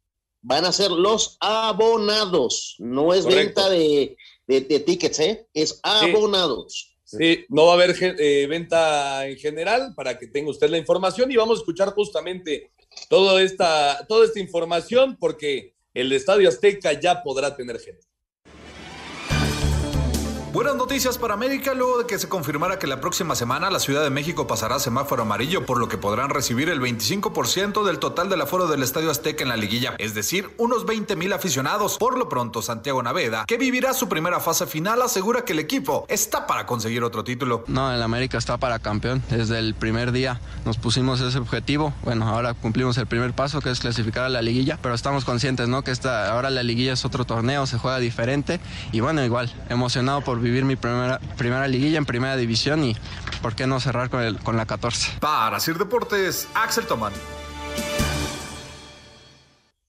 van 0.47 0.65
a 0.65 0.73
ser 0.73 0.93
los 0.93 1.37
abonados. 1.41 2.77
No 2.79 3.13
es 3.13 3.25
Correcto. 3.25 3.63
venta 3.63 3.71
de, 3.71 4.17
de, 4.47 4.61
de, 4.61 4.81
tickets, 4.81 5.19
¿eh? 5.19 5.49
es 5.53 5.81
abonados. 5.83 6.97
Sí, 7.05 7.19
sí. 7.19 7.45
no 7.49 7.67
va 7.67 7.73
a 7.73 7.75
haber 7.75 7.97
eh, 8.01 8.47
venta 8.49 9.27
en 9.27 9.37
general 9.39 9.93
para 9.97 10.19
que 10.19 10.29
tenga 10.29 10.51
usted 10.51 10.71
la 10.71 10.79
información 10.79 11.31
y 11.33 11.37
vamos 11.37 11.59
a 11.59 11.61
escuchar 11.63 11.93
justamente 11.95 12.71
toda 13.09 13.43
esta, 13.43 14.07
toda 14.09 14.25
esta 14.25 14.39
información 14.39 15.17
porque 15.19 15.75
el 15.97 16.13
Estadio 16.13 16.51
Azteca 16.51 16.93
ya 16.93 17.23
podrá 17.23 17.57
tener 17.57 17.81
gente. 17.81 18.07
Buenas 20.57 20.77
noticias 20.77 21.19
para 21.19 21.35
América 21.35 21.75
luego 21.75 21.99
de 21.99 22.07
que 22.07 22.19
se 22.19 22.31
confirmara 22.31 22.79
que 22.79 22.87
la 22.87 22.99
próxima 22.99 23.37
semana 23.37 23.69
la 23.69 23.79
Ciudad 23.79 24.03
de 24.03 24.09
México 24.09 24.47
pasará 24.47 24.77
a 24.77 24.79
semáforo 24.79 25.21
amarillo, 25.21 25.67
por 25.67 25.79
lo 25.79 25.87
que 25.87 25.99
podrán 25.99 26.31
recibir 26.31 26.71
el 26.71 26.81
25% 26.81 27.85
del 27.85 27.99
total 27.99 28.31
del 28.31 28.41
aforo 28.41 28.67
del 28.67 28.83
Estadio 28.83 29.11
Azteca 29.11 29.43
en 29.43 29.51
la 29.51 29.59
liguilla, 29.59 29.95
es 29.99 30.15
decir, 30.15 30.49
unos 30.57 30.87
20 30.87 31.15
mil 31.15 31.35
aficionados. 31.35 31.99
Por 31.99 32.17
lo 32.17 32.31
pronto, 32.31 32.63
Santiago 32.63 33.03
Naveda, 33.03 33.45
que 33.47 33.59
vivirá 33.59 33.93
su 33.93 34.09
primera 34.09 34.41
fase 34.41 34.67
final, 34.67 35.03
asegura 35.03 35.45
que 35.45 35.53
el 35.53 35.59
equipo 35.59 36.07
está 36.09 36.47
para 36.47 36.65
conseguir 36.65 37.05
otro 37.05 37.23
título. 37.23 37.65
No, 37.67 37.93
el 37.93 38.03
América 38.03 38.39
está 38.39 38.57
para 38.57 38.79
campeón. 38.79 39.23
Desde 39.29 39.59
el 39.59 39.75
primer 39.75 40.11
día 40.11 40.41
nos 40.65 40.79
pusimos 40.79 41.21
ese 41.21 41.37
objetivo. 41.37 41.93
Bueno, 42.03 42.31
ahora 42.31 42.55
cumplimos 42.55 42.97
el 42.97 43.07
primer 43.07 43.35
paso, 43.35 43.61
que 43.61 43.71
es 43.71 43.81
clasificar 43.81 44.25
a 44.25 44.31
la 44.31 44.41
liguilla, 44.41 44.79
pero 44.81 44.95
estamos 44.95 45.27
conscientes, 45.27 45.69
¿no? 45.69 45.85
Que 45.85 45.91
esta, 45.91 46.33
ahora 46.33 46.49
la 46.49 46.63
liguilla 46.63 46.95
es 46.95 47.05
otro 47.05 47.27
torneo, 47.27 47.67
se 47.67 47.77
juega 47.77 47.99
diferente 47.99 48.59
y 48.91 49.01
bueno, 49.01 49.23
igual, 49.23 49.53
emocionado 49.69 50.23
por 50.23 50.46
vivir 50.47 50.65
mi 50.65 50.77
primera, 50.77 51.19
primera 51.37 51.67
liguilla 51.67 51.99
en 51.99 52.07
primera 52.07 52.37
división 52.37 52.85
y 52.85 52.97
por 53.43 53.55
qué 53.55 53.67
no 53.67 53.81
cerrar 53.81 54.11
con, 54.11 54.23
el, 54.23 54.39
con 54.39 54.57
la 54.57 54.67
14. 54.67 55.19
Para 55.21 55.61
Sir 55.61 55.77
Deportes, 55.77 56.49
Axel 56.55 56.87
Tomán. 56.87 57.13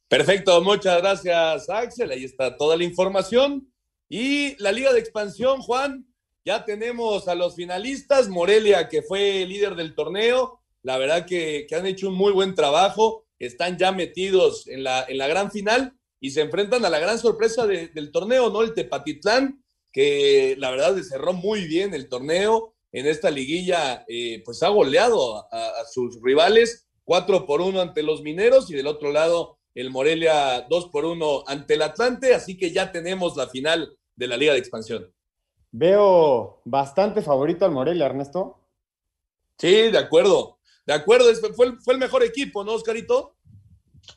Perfecto, 0.07 0.61
muchas 0.61 1.01
gracias 1.01 1.69
Axel. 1.69 2.11
Ahí 2.11 2.23
está 2.23 2.57
toda 2.57 2.75
la 2.75 2.83
información. 2.83 3.71
Y 4.09 4.61
la 4.61 4.71
Liga 4.71 4.93
de 4.93 4.99
Expansión, 4.99 5.61
Juan, 5.61 6.07
ya 6.45 6.65
tenemos 6.65 7.27
a 7.27 7.35
los 7.35 7.55
finalistas. 7.55 8.29
Morelia, 8.29 8.87
que 8.87 9.01
fue 9.01 9.45
líder 9.45 9.75
del 9.75 9.95
torneo. 9.95 10.61
La 10.81 10.97
verdad 10.97 11.25
que, 11.25 11.65
que 11.67 11.75
han 11.75 11.85
hecho 11.85 12.07
un 12.07 12.15
muy 12.15 12.31
buen 12.31 12.55
trabajo. 12.55 13.25
Están 13.37 13.77
ya 13.77 13.91
metidos 13.91 14.67
en 14.67 14.83
la, 14.83 15.05
en 15.07 15.17
la 15.17 15.27
gran 15.27 15.51
final 15.51 15.93
y 16.19 16.31
se 16.31 16.41
enfrentan 16.41 16.83
a 16.85 16.89
la 16.89 16.99
gran 16.99 17.19
sorpresa 17.19 17.67
de, 17.67 17.89
del 17.89 18.11
torneo, 18.11 18.49
¿no? 18.49 18.61
El 18.61 18.73
Tepatitlán, 18.73 19.63
que 19.97 20.55
la 20.59 20.69
verdad 20.69 20.95
se 20.95 21.03
cerró 21.03 21.33
muy 21.33 21.65
bien 21.65 21.95
el 21.95 22.07
torneo 22.07 22.75
en 22.91 23.07
esta 23.07 23.31
liguilla, 23.31 24.05
eh, 24.07 24.43
pues 24.45 24.61
ha 24.61 24.67
goleado 24.69 25.37
a, 25.37 25.47
a, 25.51 25.85
sus 25.91 26.21
rivales 26.21 26.87
4 27.03 27.47
por 27.47 27.61
1 27.61 27.81
ante 27.81 28.03
los 28.03 28.21
mineros 28.21 28.69
y 28.69 28.75
del 28.75 28.85
otro 28.85 29.11
lado 29.11 29.57
el 29.73 29.89
Morelia 29.89 30.67
2 30.69 30.89
por 30.89 31.03
1 31.03 31.45
ante 31.47 31.73
el 31.73 31.81
Atlante, 31.81 32.35
así 32.35 32.59
que 32.59 32.71
ya 32.71 32.91
tenemos 32.91 33.35
la 33.35 33.47
final 33.47 33.97
de 34.15 34.27
la 34.27 34.37
Liga 34.37 34.53
de 34.53 34.59
Expansión. 34.59 35.11
Veo 35.71 36.61
bastante 36.63 37.23
favorito 37.23 37.65
al 37.65 37.71
Morelia, 37.71 38.05
Ernesto. 38.05 38.59
Sí, 39.57 39.89
de 39.89 39.97
acuerdo, 39.97 40.59
de 40.85 40.93
acuerdo, 40.93 41.33
fue 41.55 41.65
el, 41.65 41.79
fue 41.79 41.95
el 41.95 41.99
mejor 41.99 42.21
equipo, 42.21 42.63
¿no, 42.63 42.73
Oscarito? 42.73 43.35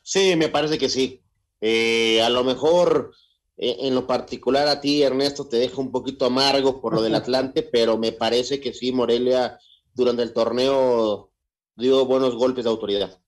Sí, 0.02 0.36
me 0.36 0.50
parece 0.50 0.76
que 0.76 0.90
sí. 0.90 1.22
Eh, 1.62 2.20
a 2.20 2.28
lo 2.28 2.44
mejor 2.44 3.14
en 3.62 3.94
lo 3.94 4.06
particular 4.06 4.66
a 4.68 4.80
ti, 4.80 5.02
Ernesto, 5.02 5.46
te 5.46 5.58
deja 5.58 5.80
un 5.80 5.92
poquito 5.92 6.24
amargo 6.24 6.80
por 6.80 6.94
lo 6.94 7.02
del 7.02 7.14
Atlante, 7.14 7.62
pero 7.62 7.98
me 7.98 8.12
parece 8.12 8.58
que 8.58 8.72
sí, 8.72 8.90
Morelia 8.90 9.58
durante 9.92 10.22
el 10.22 10.32
torneo 10.32 11.30
dio 11.76 12.06
buenos 12.06 12.36
golpes 12.36 12.64
de 12.64 12.70
autoridad. 12.70 13.20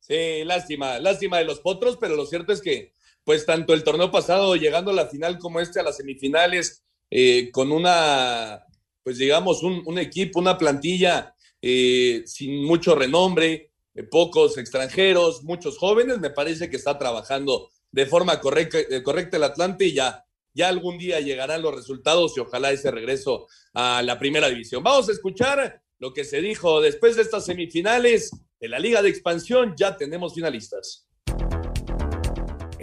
Sí, 0.00 0.44
lástima, 0.44 0.98
lástima 0.98 1.38
de 1.38 1.44
los 1.44 1.60
potros, 1.60 1.96
pero 1.98 2.16
lo 2.16 2.26
cierto 2.26 2.52
es 2.52 2.60
que, 2.60 2.94
pues 3.22 3.46
tanto 3.46 3.74
el 3.74 3.84
torneo 3.84 4.10
pasado 4.10 4.56
llegando 4.56 4.90
a 4.90 4.94
la 4.94 5.06
final 5.06 5.38
como 5.38 5.60
este 5.60 5.78
a 5.78 5.84
las 5.84 5.98
semifinales, 5.98 6.84
eh, 7.10 7.50
con 7.52 7.70
una, 7.70 8.64
pues 9.04 9.18
digamos, 9.18 9.62
un, 9.62 9.82
un 9.86 9.98
equipo, 9.98 10.40
una 10.40 10.58
plantilla 10.58 11.34
eh, 11.62 12.24
sin 12.26 12.64
mucho 12.64 12.96
renombre, 12.96 13.70
eh, 13.94 14.02
pocos 14.02 14.58
extranjeros, 14.58 15.44
muchos 15.44 15.78
jóvenes, 15.78 16.18
me 16.18 16.30
parece 16.30 16.68
que 16.68 16.76
está 16.76 16.98
trabajando 16.98 17.70
de 17.94 18.06
forma 18.06 18.40
correcta, 18.40 18.78
correcta 19.04 19.36
el 19.36 19.44
Atlante 19.44 19.84
y 19.84 19.92
ya, 19.92 20.26
ya 20.52 20.68
algún 20.68 20.98
día 20.98 21.20
llegarán 21.20 21.62
los 21.62 21.72
resultados 21.72 22.36
y 22.36 22.40
ojalá 22.40 22.72
ese 22.72 22.90
regreso 22.90 23.46
a 23.72 24.02
la 24.02 24.18
primera 24.18 24.48
división. 24.48 24.82
Vamos 24.82 25.08
a 25.08 25.12
escuchar 25.12 25.80
lo 26.00 26.12
que 26.12 26.24
se 26.24 26.40
dijo 26.40 26.80
después 26.80 27.14
de 27.14 27.22
estas 27.22 27.44
semifinales 27.44 28.32
de 28.58 28.68
la 28.68 28.80
Liga 28.80 29.00
de 29.00 29.10
Expansión. 29.10 29.74
Ya 29.78 29.96
tenemos 29.96 30.34
finalistas. 30.34 31.06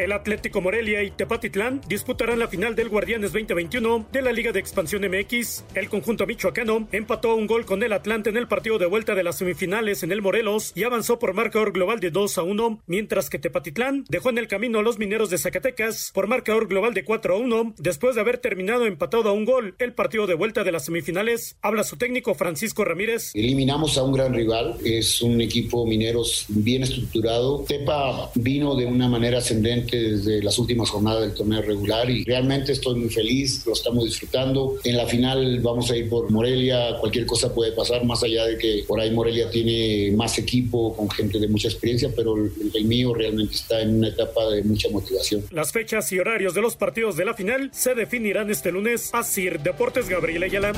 El 0.02 0.14
Atlético 0.14 0.62
Morelia 0.62 1.04
y 1.04 1.12
Tepatitlán 1.12 1.80
disputarán 1.88 2.40
la 2.40 2.48
final 2.48 2.76
del 2.76 2.90
Guardianes 2.90 3.34
2021 3.34 4.08
de 4.12 4.24
la 4.24 4.32
Liga 4.32 4.52
de 4.52 4.60
Expansión 4.60 5.04
MX. 5.04 5.64
El 5.76 5.90
conjunto 5.90 6.26
michoacano 6.26 6.88
empató 6.92 7.36
un 7.36 7.46
gol 7.46 7.68
con 7.68 7.84
el 7.84 7.94
Atlante 7.94 8.32
en 8.32 8.38
el 8.38 8.48
partido 8.48 8.80
de 8.80 8.88
vuelta 8.88 9.14
de 9.14 9.22
las 9.22 9.38
semifinales 9.38 10.02
en 10.02 10.12
el 10.12 10.24
Morelos 10.24 10.72
y 10.74 10.86
avanzó 10.86 11.20
por 11.20 11.36
marcador 11.36 11.72
global 11.72 12.00
de 12.00 12.10
2 12.10 12.40
a 12.40 12.42
1, 12.42 12.82
mientras 12.88 13.30
que 13.30 13.38
Tepatitlán 13.38 14.06
dejó 14.10 14.32
en 14.32 14.40
el 14.40 14.48
camino 14.48 14.80
a 14.80 14.82
los 14.82 14.98
mineros 14.98 15.30
de 15.30 15.38
Zacatecas 15.38 16.10
por 16.16 16.26
marcador 16.26 16.68
global 16.68 16.96
de 16.96 17.06
4 17.06 17.36
a 17.36 17.38
1 17.38 17.76
después 17.78 18.16
de 18.16 18.22
haber 18.22 18.40
terminado 18.40 18.88
empatado 18.88 19.30
a 19.30 19.34
un 19.34 19.46
gol 19.46 19.76
el 19.78 19.94
partido 19.94 20.26
de 20.26 20.34
vuelta 20.34 20.64
de 20.64 20.72
las 20.72 20.86
semifinales. 20.86 21.58
Habla 21.62 21.84
su 21.84 21.98
técnico 21.98 22.34
Francisco 22.34 22.84
Ramírez. 22.84 23.36
Eliminamos 23.36 24.00
a 24.00 24.04
un 24.04 24.14
gran 24.14 24.34
rival, 24.34 24.78
es 24.84 25.22
un 25.22 25.40
equipo 25.42 25.86
mineros 25.86 26.46
bien 26.48 26.82
estructurado. 26.82 27.66
Tepa 27.68 28.32
vino 28.34 28.74
de 28.76 28.88
una 28.88 29.08
manera 29.08 29.38
ascendente 29.38 29.91
desde 29.98 30.44
las 30.44 30.58
últimas 30.60 30.90
jornadas 30.90 31.22
del 31.22 31.34
torneo 31.34 31.62
regular 31.62 32.10
y 32.10 32.24
realmente 32.24 32.72
estoy 32.72 32.96
muy 32.96 33.10
feliz, 33.10 33.66
lo 33.66 33.74
estamos 33.74 34.06
disfrutando. 34.06 34.78
En 34.84 34.98
la 34.98 35.06
final 35.06 35.60
vamos 35.60 35.90
a 35.92 35.98
ir 35.98 36.10
por 36.10 36.30
Morelia, 36.32 36.98
cualquier 37.00 37.26
cosa 37.26 37.54
puede 37.54 37.72
pasar, 37.72 38.04
más 38.06 38.24
allá 38.24 38.46
de 38.46 38.58
que 38.58 38.84
por 38.88 39.00
ahí 39.00 39.12
Morelia 39.12 39.50
tiene 39.50 40.12
más 40.16 40.38
equipo 40.38 40.96
con 40.96 41.10
gente 41.10 41.40
de 41.40 41.48
mucha 41.48 41.68
experiencia, 41.68 42.10
pero 42.16 42.36
el, 42.36 42.52
el 42.74 42.86
mío 42.86 43.14
realmente 43.14 43.56
está 43.56 43.82
en 43.82 43.98
una 43.98 44.10
etapa 44.10 44.50
de 44.50 44.64
mucha 44.64 44.90
motivación. 44.90 45.44
Las 45.52 45.72
fechas 45.72 46.12
y 46.12 46.20
horarios 46.20 46.54
de 46.54 46.62
los 46.62 46.76
partidos 46.76 47.18
de 47.18 47.26
la 47.26 47.34
final 47.34 47.70
se 47.74 47.96
definirán 47.96 48.50
este 48.50 48.72
lunes. 48.72 49.10
Asir 49.14 49.60
Deportes 49.60 50.10
Gabriel 50.10 50.44
Ayala. 50.44 50.74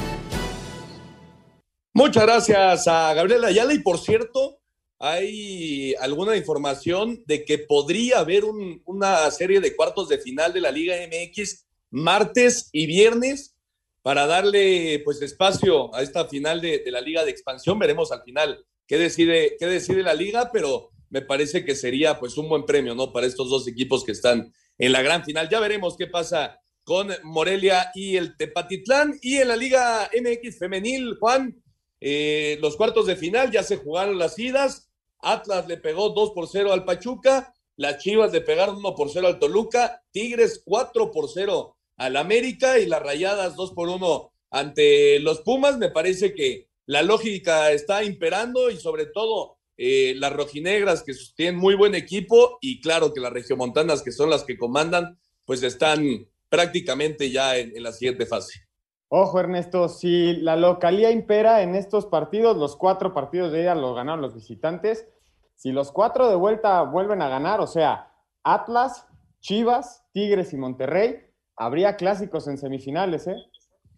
Muchas 1.95 2.23
gracias 2.23 2.87
a 2.87 3.13
Gabriel 3.13 3.45
Ayala 3.45 3.73
y 3.73 3.79
por 3.79 3.99
cierto, 3.99 4.57
hay 5.05 5.95
alguna 5.95 6.37
información 6.37 7.21
de 7.25 7.43
que 7.43 7.57
podría 7.57 8.19
haber 8.19 8.45
un, 8.45 8.81
una 8.85 9.29
serie 9.31 9.59
de 9.59 9.75
cuartos 9.75 10.07
de 10.07 10.17
final 10.17 10.53
de 10.53 10.61
la 10.61 10.71
Liga 10.71 10.95
MX 10.95 11.67
martes 11.89 12.69
y 12.71 12.87
viernes 12.87 13.57
para 14.01 14.25
darle 14.27 15.01
pues 15.03 15.21
espacio 15.21 15.93
a 15.93 16.01
esta 16.01 16.25
final 16.29 16.61
de, 16.61 16.79
de, 16.79 16.89
la 16.89 17.01
Liga 17.01 17.25
de 17.25 17.31
Expansión. 17.31 17.77
Veremos 17.79 18.13
al 18.13 18.23
final 18.23 18.65
qué 18.87 18.97
decide, 18.97 19.57
qué 19.59 19.65
decide 19.65 20.03
la 20.03 20.13
liga, 20.13 20.51
pero 20.53 20.91
me 21.09 21.21
parece 21.21 21.65
que 21.65 21.75
sería 21.75 22.17
pues 22.17 22.37
un 22.37 22.47
buen 22.47 22.63
premio, 22.63 22.95
¿no? 22.95 23.11
Para 23.11 23.27
estos 23.27 23.49
dos 23.49 23.67
equipos 23.67 24.05
que 24.05 24.13
están 24.13 24.53
en 24.77 24.91
la 24.93 25.01
gran 25.01 25.25
final. 25.25 25.49
Ya 25.49 25.59
veremos 25.59 25.97
qué 25.97 26.07
pasa 26.07 26.61
con 26.85 27.09
Morelia 27.23 27.91
y 27.93 28.15
el 28.15 28.37
Tepatitlán. 28.37 29.19
Y 29.21 29.35
en 29.35 29.49
la 29.49 29.57
Liga 29.57 30.09
MX 30.17 30.57
femenil, 30.57 31.17
Juan, 31.19 31.61
eh, 31.99 32.57
los 32.61 32.77
cuartos 32.77 33.05
de 33.05 33.17
final 33.17 33.51
ya 33.51 33.63
se 33.63 33.75
jugaron 33.75 34.17
las 34.17 34.39
idas. 34.39 34.91
Atlas 35.23 35.67
le 35.67 35.77
pegó 35.77 36.09
2 36.09 36.31
por 36.31 36.47
0 36.47 36.71
al 36.73 36.85
Pachuca. 36.85 37.53
Las 37.75 37.97
Chivas 37.97 38.31
le 38.31 38.41
pegaron 38.41 38.77
1 38.77 38.95
por 38.95 39.09
0 39.09 39.27
al 39.27 39.39
Toluca. 39.39 40.03
Tigres 40.11 40.61
4 40.63 41.11
por 41.11 41.29
0 41.29 41.75
al 41.97 42.17
América. 42.17 42.79
Y 42.79 42.85
las 42.85 43.01
Rayadas 43.01 43.55
2 43.55 43.71
por 43.73 43.89
1 43.89 44.31
ante 44.51 45.19
los 45.19 45.41
Pumas. 45.41 45.77
Me 45.77 45.89
parece 45.89 46.33
que 46.33 46.67
la 46.85 47.01
lógica 47.01 47.71
está 47.71 48.03
imperando 48.03 48.69
y 48.69 48.77
sobre 48.77 49.05
todo 49.07 49.57
eh, 49.77 50.13
las 50.17 50.33
rojinegras 50.33 51.03
que 51.03 51.13
tienen 51.35 51.55
muy 51.55 51.75
buen 51.75 51.95
equipo 51.95 52.57
y 52.61 52.81
claro 52.81 53.13
que 53.13 53.21
las 53.21 53.33
regiomontanas 53.33 54.03
que 54.03 54.11
son 54.11 54.29
las 54.29 54.43
que 54.43 54.57
comandan 54.57 55.17
pues 55.45 55.63
están 55.63 56.29
prácticamente 56.49 57.31
ya 57.31 57.57
en, 57.57 57.75
en 57.75 57.83
la 57.83 57.91
siguiente 57.91 58.25
fase. 58.25 58.67
Ojo, 59.15 59.39
Ernesto, 59.39 59.89
si 59.89 60.37
la 60.37 60.55
localía 60.55 61.11
impera 61.11 61.61
en 61.61 61.75
estos 61.75 62.07
partidos, 62.07 62.57
los 62.57 62.75
cuatro 62.75 63.13
partidos 63.13 63.51
de 63.51 63.61
ella 63.61 63.75
los 63.75 63.95
ganaron 63.95 64.23
los 64.23 64.33
visitantes. 64.33 65.07
Si 65.55 65.71
los 65.71 65.91
cuatro 65.91 66.29
de 66.29 66.35
vuelta 66.35 66.81
vuelven 66.81 67.21
a 67.21 67.29
ganar, 67.29 67.61
o 67.61 67.67
sea, 67.67 68.11
Atlas, 68.41 69.05
Chivas, 69.39 70.03
Tigres 70.13 70.51
y 70.51 70.57
Monterrey, 70.57 71.27
habría 71.55 71.95
clásicos 71.95 72.47
en 72.47 72.57
semifinales, 72.57 73.27
¿eh? 73.27 73.35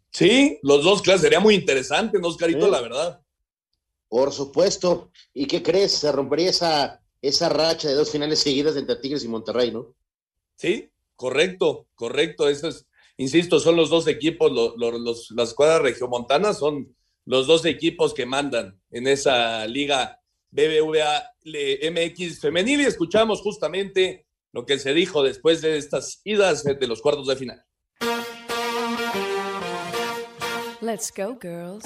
Sí, 0.10 0.60
los 0.64 0.84
dos 0.84 1.02
clásicos. 1.02 1.22
Sería 1.22 1.40
muy 1.40 1.56
interesante, 1.56 2.20
¿no, 2.20 2.28
Oscarito? 2.28 2.66
Sí. 2.66 2.72
La 2.74 2.82
verdad. 2.82 3.22
Por 4.10 4.34
supuesto. 4.34 5.12
¿Y 5.34 5.48
qué 5.48 5.64
crees? 5.64 5.94
Se 5.94 6.12
rompería 6.12 6.50
esa, 6.50 7.02
esa 7.22 7.48
racha 7.48 7.88
de 7.88 7.94
dos 7.94 8.12
finales 8.12 8.40
seguidas 8.40 8.76
entre 8.76 8.98
Tigres 8.98 9.24
y 9.24 9.30
Monterrey, 9.30 9.72
¿no? 9.72 9.96
Sí, 10.58 10.92
correcto, 11.16 11.88
correcto. 11.96 12.50
Eso 12.50 12.68
es 12.68 12.86
insisto, 13.18 13.60
son 13.60 13.76
los 13.76 13.90
dos 13.90 14.08
equipos, 14.08 14.52
los, 14.52 15.32
las 15.32 15.50
escuadras 15.50 15.82
regiomontanas 15.82 16.60
son 16.60 16.96
los 17.26 17.48
dos 17.48 17.66
equipos 17.66 18.14
que 18.14 18.26
mandan 18.26 18.80
en 18.92 19.08
esa 19.08 19.66
liga 19.68 20.22
BBVA 20.52 21.32
MX 21.44 22.40
femenil 22.40 22.82
y 22.82 22.86
escuchamos 22.86 23.42
justamente 23.42 24.26
lo 24.52 24.66
que 24.66 24.80
se 24.80 24.94
dijo 24.94 25.22
después 25.24 25.62
de 25.62 25.78
estas 25.78 26.22
idas 26.24 26.64
de 26.64 26.88
los 26.88 27.02
cuartos 27.02 27.28
de 27.28 27.36
final. 27.36 27.66
Let's 30.82 31.12
go, 31.12 31.36
girls. 31.42 31.84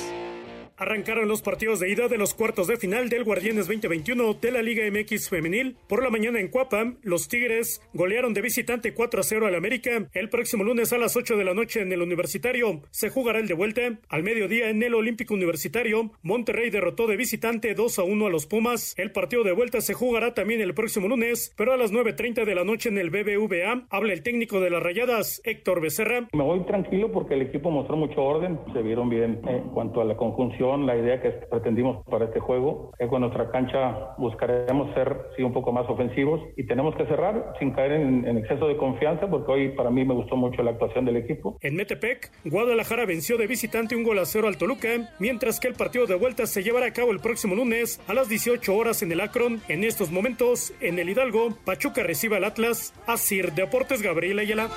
Arrancaron 0.79 1.27
los 1.27 1.41
partidos 1.41 1.81
de 1.81 1.89
ida 1.91 2.07
de 2.07 2.17
los 2.17 2.33
cuartos 2.33 2.67
de 2.67 2.77
final 2.77 3.09
del 3.09 3.25
Guardianes 3.25 3.67
2021 3.67 4.35
de 4.35 4.49
la 4.49 4.61
Liga 4.61 4.85
MX 4.89 5.27
Femenil. 5.27 5.75
Por 5.89 6.01
la 6.01 6.09
mañana 6.09 6.39
en 6.39 6.47
Cuapam, 6.47 6.99
los 7.01 7.27
Tigres 7.27 7.81
golearon 7.93 8.33
de 8.33 8.41
visitante 8.41 8.93
4 8.93 9.19
a 9.19 9.23
0 9.23 9.47
al 9.47 9.55
América. 9.55 10.07
El 10.13 10.29
próximo 10.29 10.63
lunes 10.63 10.93
a 10.93 10.97
las 10.97 11.17
8 11.17 11.35
de 11.35 11.43
la 11.43 11.53
noche 11.53 11.81
en 11.81 11.91
el 11.91 12.01
Universitario 12.01 12.79
se 12.91 13.09
jugará 13.09 13.39
el 13.39 13.49
de 13.49 13.55
vuelta. 13.55 13.81
Al 14.07 14.23
mediodía 14.23 14.69
en 14.69 14.81
el 14.81 14.93
Olímpico 14.93 15.33
Universitario, 15.33 16.11
Monterrey 16.21 16.69
derrotó 16.69 17.07
de 17.07 17.17
visitante 17.17 17.73
2 17.73 17.99
a 17.99 18.03
1 18.03 18.27
a 18.27 18.29
los 18.29 18.45
Pumas. 18.45 18.95
El 18.97 19.11
partido 19.11 19.43
de 19.43 19.51
vuelta 19.51 19.81
se 19.81 19.93
jugará 19.93 20.33
también 20.33 20.61
el 20.61 20.73
próximo 20.73 21.09
lunes, 21.09 21.53
pero 21.57 21.73
a 21.73 21.77
las 21.77 21.91
9.30 21.91 22.45
de 22.45 22.55
la 22.55 22.63
noche 22.63 22.87
en 22.87 22.99
el 22.99 23.09
BBVA. 23.09 23.85
Habla 23.89 24.13
el 24.13 24.23
técnico 24.23 24.61
de 24.61 24.69
las 24.69 24.81
Rayadas, 24.81 25.41
Héctor 25.43 25.81
Becerra. 25.81 26.29
Me 26.31 26.43
voy 26.43 26.61
tranquilo 26.61 27.11
porque 27.11 27.33
el 27.33 27.41
equipo 27.41 27.69
mostró 27.69 27.97
mucho 27.97 28.23
orden, 28.23 28.57
se 28.71 28.81
vieron 28.81 29.09
bien 29.09 29.41
en 29.45 29.63
cuanto 29.71 29.99
a 29.99 30.05
la 30.05 30.15
conjunción 30.15 30.68
la 30.77 30.95
idea 30.95 31.21
que 31.21 31.29
pretendimos 31.29 32.05
para 32.05 32.25
este 32.25 32.39
juego 32.39 32.91
es 32.99 33.09
con 33.09 33.21
nuestra 33.21 33.49
cancha 33.51 34.15
buscaremos 34.17 34.93
ser 34.93 35.17
sí, 35.35 35.43
un 35.43 35.53
poco 35.53 35.71
más 35.71 35.89
ofensivos 35.89 36.41
y 36.55 36.63
tenemos 36.65 36.95
que 36.95 37.05
cerrar 37.05 37.53
sin 37.59 37.71
caer 37.71 37.93
en, 37.93 38.37
exceso 38.37 38.67
de 38.67 38.77
confianza 38.77 39.29
porque 39.29 39.51
hoy 39.51 39.69
para 39.69 39.89
mí 39.89 40.05
me 40.05 40.13
gustó 40.13 40.35
mucho 40.35 40.61
la 40.63 40.71
actuación 40.71 41.05
del 41.05 41.17
equipo. 41.17 41.57
En 41.61 41.75
Metepec, 41.75 42.31
Guadalajara 42.45 43.05
venció 43.05 43.37
de 43.37 43.47
visitante 43.47 43.95
un 43.95 44.03
gol 44.03 44.19
a 44.19 44.25
cero 44.25 44.47
al 44.47 44.57
Toluca, 44.57 44.89
mientras 45.19 45.59
que 45.59 45.67
el 45.67 45.73
partido 45.73 46.05
de 46.05 46.15
vuelta 46.15 46.45
se 46.45 46.63
llevará 46.63 46.87
a 46.87 46.93
cabo 46.93 47.11
el 47.11 47.19
próximo 47.19 47.55
lunes 47.55 47.99
a 48.07 48.13
las 48.13 48.29
18 48.29 48.75
horas 48.75 49.01
en 49.01 49.11
el 49.11 49.21
Akron. 49.21 49.61
En 49.67 49.83
estos 49.83 50.11
momentos, 50.11 50.73
en 50.79 50.99
el 50.99 51.09
Hidalgo, 51.09 51.49
Pachuca 51.65 52.03
recibe 52.03 52.37
al 52.37 52.43
Atlas, 52.43 52.93
Asir 53.07 53.53
Deportes 53.53 54.01
Gabriel 54.01 54.39
Ayala. 54.39 54.69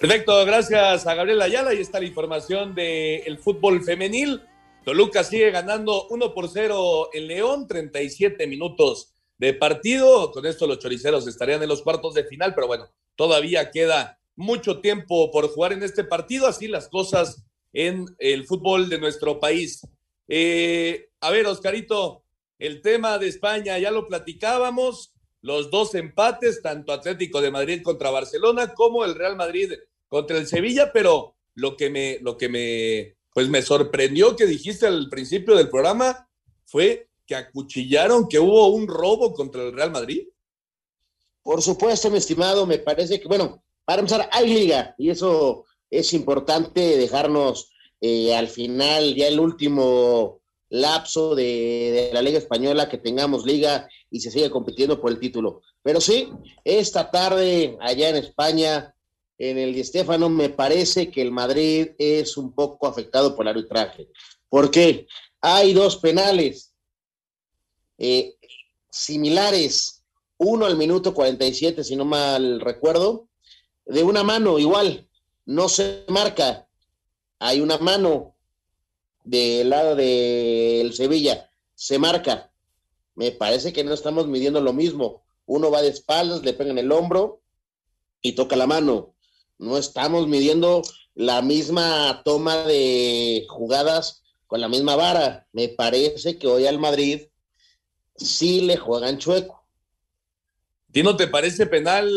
Perfecto, 0.00 0.46
gracias 0.46 1.08
a 1.08 1.14
Gabriel 1.16 1.42
Ayala. 1.42 1.74
Y 1.74 1.80
está 1.80 1.98
la 1.98 2.06
información 2.06 2.72
del 2.72 3.36
fútbol 3.38 3.82
femenil. 3.82 4.40
Toluca 4.84 5.24
sigue 5.24 5.50
ganando 5.50 6.06
1 6.08 6.34
por 6.34 6.48
0 6.48 7.10
en 7.12 7.26
León, 7.26 7.66
37 7.66 8.46
minutos 8.46 9.12
de 9.38 9.54
partido. 9.54 10.30
Con 10.30 10.46
esto 10.46 10.68
los 10.68 10.78
choriceros 10.78 11.26
estarían 11.26 11.64
en 11.64 11.68
los 11.68 11.82
cuartos 11.82 12.14
de 12.14 12.22
final, 12.24 12.54
pero 12.54 12.68
bueno, 12.68 12.88
todavía 13.16 13.72
queda 13.72 14.20
mucho 14.36 14.80
tiempo 14.80 15.32
por 15.32 15.48
jugar 15.48 15.72
en 15.72 15.82
este 15.82 16.04
partido. 16.04 16.46
Así 16.46 16.68
las 16.68 16.88
cosas 16.88 17.44
en 17.72 18.06
el 18.18 18.46
fútbol 18.46 18.88
de 18.88 19.00
nuestro 19.00 19.40
país. 19.40 19.84
Eh, 20.28 21.08
a 21.20 21.30
ver, 21.32 21.44
Oscarito, 21.46 22.22
el 22.60 22.82
tema 22.82 23.18
de 23.18 23.26
España 23.26 23.76
ya 23.78 23.90
lo 23.90 24.06
platicábamos 24.06 25.12
los 25.40 25.70
dos 25.70 25.94
empates, 25.94 26.62
tanto 26.62 26.92
Atlético 26.92 27.40
de 27.40 27.50
Madrid 27.50 27.82
contra 27.82 28.10
Barcelona 28.10 28.74
como 28.74 29.04
el 29.04 29.14
Real 29.14 29.36
Madrid 29.36 29.72
contra 30.08 30.38
el 30.38 30.46
Sevilla, 30.46 30.92
pero 30.92 31.36
lo 31.54 31.76
que 31.76 31.90
me, 31.90 32.18
lo 32.20 32.36
que 32.36 32.48
me, 32.48 33.16
pues 33.32 33.48
me 33.48 33.62
sorprendió 33.62 34.36
que 34.36 34.46
dijiste 34.46 34.86
al 34.86 35.08
principio 35.08 35.54
del 35.54 35.68
programa 35.68 36.28
fue 36.64 37.08
que 37.26 37.34
acuchillaron, 37.34 38.28
que 38.28 38.38
hubo 38.38 38.68
un 38.68 38.88
robo 38.88 39.34
contra 39.34 39.62
el 39.62 39.72
Real 39.72 39.90
Madrid. 39.90 40.28
Por 41.42 41.62
supuesto, 41.62 42.10
mi 42.10 42.18
estimado, 42.18 42.66
me 42.66 42.78
parece 42.78 43.20
que, 43.20 43.28
bueno, 43.28 43.62
para 43.84 44.00
empezar, 44.00 44.28
hay 44.32 44.52
liga 44.52 44.94
y 44.98 45.10
eso 45.10 45.66
es 45.90 46.12
importante 46.14 46.80
dejarnos 46.96 47.70
eh, 48.00 48.34
al 48.34 48.48
final, 48.48 49.14
ya 49.14 49.28
el 49.28 49.40
último 49.40 50.37
lapso 50.70 51.34
de, 51.34 52.10
la 52.12 52.22
Liga 52.22 52.38
Española, 52.38 52.88
que 52.88 52.98
tengamos 52.98 53.44
liga 53.44 53.88
y 54.10 54.20
se 54.20 54.30
sigue 54.30 54.50
compitiendo 54.50 55.00
por 55.00 55.10
el 55.10 55.18
título. 55.18 55.62
Pero 55.82 56.00
sí, 56.00 56.30
esta 56.64 57.10
tarde 57.10 57.76
allá 57.80 58.10
en 58.10 58.16
España, 58.16 58.94
en 59.38 59.58
el 59.58 59.74
Di 59.74 59.84
Stéfano, 59.84 60.28
me 60.28 60.50
parece 60.50 61.10
que 61.10 61.22
el 61.22 61.32
Madrid 61.32 61.90
es 61.98 62.36
un 62.36 62.52
poco 62.52 62.86
afectado 62.86 63.34
por 63.34 63.46
el 63.46 63.50
arbitraje. 63.50 64.08
¿Por 64.48 64.70
qué? 64.70 65.06
Hay 65.40 65.72
dos 65.72 65.96
penales 65.96 66.74
eh, 67.98 68.36
similares, 68.90 70.04
uno 70.38 70.66
al 70.66 70.76
minuto 70.76 71.14
47, 71.14 71.84
si 71.84 71.96
no 71.96 72.04
mal 72.04 72.60
recuerdo, 72.60 73.28
de 73.86 74.02
una 74.02 74.22
mano 74.22 74.58
igual, 74.58 75.08
no 75.46 75.68
se 75.68 76.04
marca. 76.08 76.68
Hay 77.38 77.60
una 77.60 77.78
mano 77.78 78.36
del 79.28 79.68
lado 79.68 79.94
del 79.94 80.94
Sevilla, 80.94 81.50
se 81.74 81.98
marca. 81.98 82.50
Me 83.14 83.30
parece 83.30 83.72
que 83.72 83.84
no 83.84 83.92
estamos 83.92 84.26
midiendo 84.26 84.60
lo 84.60 84.72
mismo. 84.72 85.22
Uno 85.44 85.70
va 85.70 85.82
de 85.82 85.88
espaldas, 85.88 86.42
le 86.42 86.54
pega 86.54 86.70
en 86.70 86.78
el 86.78 86.90
hombro 86.92 87.42
y 88.22 88.32
toca 88.32 88.56
la 88.56 88.66
mano. 88.66 89.14
No 89.58 89.76
estamos 89.76 90.28
midiendo 90.28 90.82
la 91.14 91.42
misma 91.42 92.22
toma 92.24 92.64
de 92.64 93.44
jugadas 93.48 94.22
con 94.46 94.60
la 94.60 94.68
misma 94.68 94.96
vara. 94.96 95.46
Me 95.52 95.68
parece 95.68 96.38
que 96.38 96.46
hoy 96.46 96.66
al 96.66 96.78
Madrid 96.78 97.26
sí 98.16 98.62
le 98.62 98.76
juegan 98.76 99.18
chueco. 99.18 99.66
¿Y 100.92 101.02
no 101.02 101.16
te 101.16 101.28
parece 101.28 101.66
penal 101.66 102.08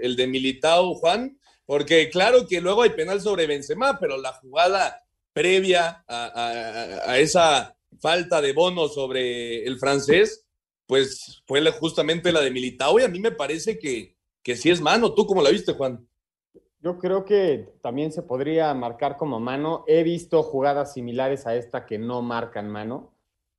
el 0.00 0.14
de 0.16 0.26
Militao, 0.28 0.94
Juan? 0.94 1.40
Porque 1.66 2.08
claro 2.08 2.46
que 2.46 2.60
luego 2.60 2.82
hay 2.82 2.90
penal 2.90 3.20
sobre 3.20 3.48
Benzema, 3.48 3.98
pero 3.98 4.16
la 4.16 4.32
jugada 4.34 5.05
previa 5.36 6.02
a, 6.08 7.18
esa 7.18 7.76
falta 8.00 8.40
de 8.40 8.54
bono 8.54 8.88
sobre 8.88 9.66
el 9.66 9.78
francés, 9.78 10.46
pues 10.86 11.42
fue 11.46 11.60
justamente 11.72 12.32
la 12.32 12.40
de 12.40 12.50
Militao 12.50 12.98
y 12.98 13.02
a 13.02 13.08
mí 13.08 13.20
me 13.20 13.32
parece 13.32 13.78
que, 13.78 14.16
que 14.42 14.56
sí 14.56 14.70
es 14.70 14.80
mano. 14.80 15.12
¿Tú 15.12 15.26
cómo 15.26 15.42
la 15.42 15.50
viste, 15.50 15.74
Juan? 15.74 16.08
Yo 16.80 16.96
creo 16.96 17.26
que 17.26 17.68
también 17.82 18.12
se 18.12 18.22
podría 18.22 18.72
marcar 18.72 19.18
como 19.18 19.38
mano. 19.38 19.84
He 19.86 20.02
visto 20.04 20.42
jugadas 20.42 20.94
similares 20.94 21.46
a 21.46 21.54
esta 21.54 21.84
que 21.84 21.98
no 21.98 22.22
marcan 22.22 22.70
mano, 22.70 23.12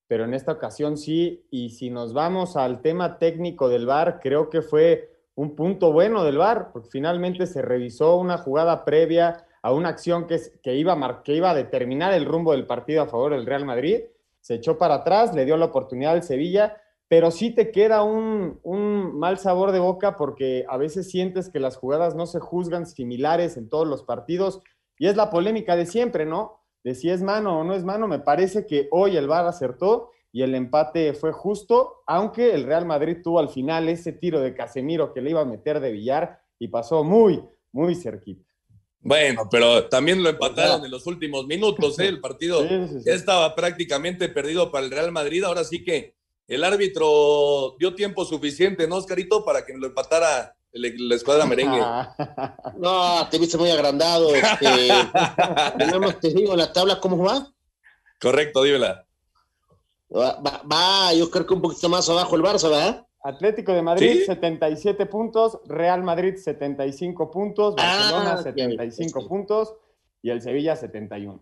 pero 0.07 0.25
en 0.25 0.34
esta 0.34 0.53
ocasión 0.53 0.97
sí. 0.97 1.45
Y 1.51 1.69
si 1.69 1.91
nos 1.91 2.11
vamos 2.11 2.57
al 2.57 2.82
tema 2.82 3.19
técnico 3.19 3.69
del 3.69 3.86
VAR, 3.86 4.19
creo 4.19 4.49
que 4.49 4.63
fue 4.63 5.11
un 5.36 5.55
punto 5.55 5.91
bueno 5.91 6.23
del 6.23 6.39
VAR, 6.39 6.71
porque 6.73 6.89
finalmente 6.89 7.45
se 7.45 7.61
revisó 7.61 8.17
una 8.17 8.39
jugada 8.39 8.84
previa 8.84 9.47
a 9.62 9.74
una 9.74 9.89
acción 9.89 10.28
que, 10.28 10.39
que, 10.62 10.76
iba 10.76 10.93
a 10.93 11.24
que 11.24 11.36
iba 11.36 11.51
a 11.51 11.55
determinar 11.55 12.14
el 12.14 12.26
rumbo 12.26 12.51
del 12.51 12.66
partido 12.66 13.01
a 13.01 13.08
favor 13.08 13.34
del 13.34 13.45
Real 13.45 13.66
Madrid. 13.66 14.01
Se 14.41 14.55
echó 14.55 14.78
para 14.78 14.95
atrás, 14.95 15.34
le 15.34 15.45
dio 15.45 15.58
la 15.58 15.66
oportunidad 15.66 16.14
al 16.14 16.24
Sevilla, 16.24 16.78
pero 17.08 17.32
sí 17.32 17.51
te 17.51 17.72
queda 17.72 18.03
un, 18.03 18.60
un, 18.64 19.18
mal 19.18 19.38
sabor 19.38 19.72
de 19.72 19.80
boca 19.80 20.16
porque 20.16 20.66
a 20.70 20.78
veces 20.78 21.10
sientes 21.10 21.49
que 21.49 21.60
las 21.60 21.78
jugadas 21.78 22.16
no 22.16 22.26
se 22.26 22.39
juzgan 22.39 22.86
similares 22.86 23.58
en 23.58 23.70
todos 23.70 23.88
los 23.88 24.03
partidos 24.03 24.62
y 24.99 25.08
es 25.08 25.16
la 25.16 25.30
polémica 25.30 25.76
de 25.76 25.86
siempre, 25.86 26.26
¿no? 26.26 26.60
De 26.84 26.95
si 26.95 27.10
es 27.10 27.22
mano 27.22 27.60
o 27.60 27.64
no 27.64 27.74
es 27.74 27.84
mano. 27.84 28.08
Me 28.08 28.20
parece 28.20 28.66
que 28.66 28.88
hoy 28.91 29.18
el 29.18 29.28
VAR 29.28 29.45
acertó 29.45 30.12
y 30.32 30.43
el 30.43 30.55
empate 30.55 31.14
fue 31.14 31.32
justo, 31.32 32.03
aunque 32.05 32.53
el 32.53 32.64
Real 32.66 32.86
Madrid 32.86 33.18
tuvo 33.24 33.39
al 33.39 33.49
final 33.49 33.89
ese 33.89 34.12
tiro 34.12 34.39
de 34.41 34.53
Casemiro 34.53 35.14
que 35.14 35.22
le 35.22 35.32
iba 35.32 35.41
a 35.41 35.45
meter 35.45 35.80
de 35.80 35.91
billar 35.91 36.41
y 36.60 36.68
pasó 36.68 37.03
muy, 37.03 37.43
muy 37.72 37.95
cerquita. 37.95 38.47
Bueno, 39.00 39.48
pero 39.50 39.88
también 39.88 40.22
lo 40.22 40.30
empataron 40.30 40.84
en 40.84 40.91
los 40.91 41.06
últimos 41.08 41.45
minutos, 41.45 41.98
¿eh? 42.00 42.08
El 42.08 42.20
partido 42.20 42.68
sí. 42.68 43.02
estaba 43.06 43.56
prácticamente 43.56 44.28
perdido 44.28 44.72
para 44.72 44.86
el 44.86 44.91
Real 44.91 45.12
Madrid. 45.12 45.43
Ahora 45.43 45.64
sí 45.64 45.84
que 45.84 46.16
el 46.48 46.64
árbitro 46.64 47.76
dio 47.80 47.93
tiempo 47.95 48.26
suficiente, 48.26 48.88
¿no, 48.88 48.95
Oscarito? 48.95 49.45
Para 49.45 49.66
que 49.66 49.74
lo 49.74 49.88
empatara 49.88 50.58
la 50.74 51.16
escuadra 51.16 51.45
merengue. 51.45 51.82
No, 52.78 53.28
te 53.30 53.39
viste 53.39 53.58
muy 53.58 53.72
agrandado. 53.72 54.34
Este, 54.36 54.89
tenemos, 55.78 56.20
te 56.20 56.30
digo, 56.30 56.56
la 56.56 56.72
tabla, 56.72 57.00
¿cómo 57.00 57.18
va? 57.24 57.52
Correcto, 58.20 58.64
dímela. 58.64 59.06
Va, 60.16 60.39
va, 60.39 60.62
va, 60.72 61.14
yo 61.14 61.30
creo 61.30 61.45
que 61.45 61.54
un 61.54 61.62
poquito 61.62 61.89
más 61.89 62.08
abajo 62.10 62.36
el 62.36 62.43
Barça, 62.43 62.70
¿verdad? 62.70 63.07
Atlético 63.28 63.73
de 63.73 63.82
Madrid, 63.82 64.19
¿Sí? 64.19 64.25
77 64.25 65.05
puntos, 65.05 65.59
Real 65.65 66.01
Madrid, 66.01 66.36
75 66.38 67.30
puntos, 67.30 67.75
Barcelona, 67.75 68.36
ah, 68.39 68.43
75 68.43 69.19
bien. 69.19 69.28
puntos 69.28 69.73
y 70.21 70.30
el 70.30 70.41
Sevilla, 70.41 70.78
71. 70.78 71.38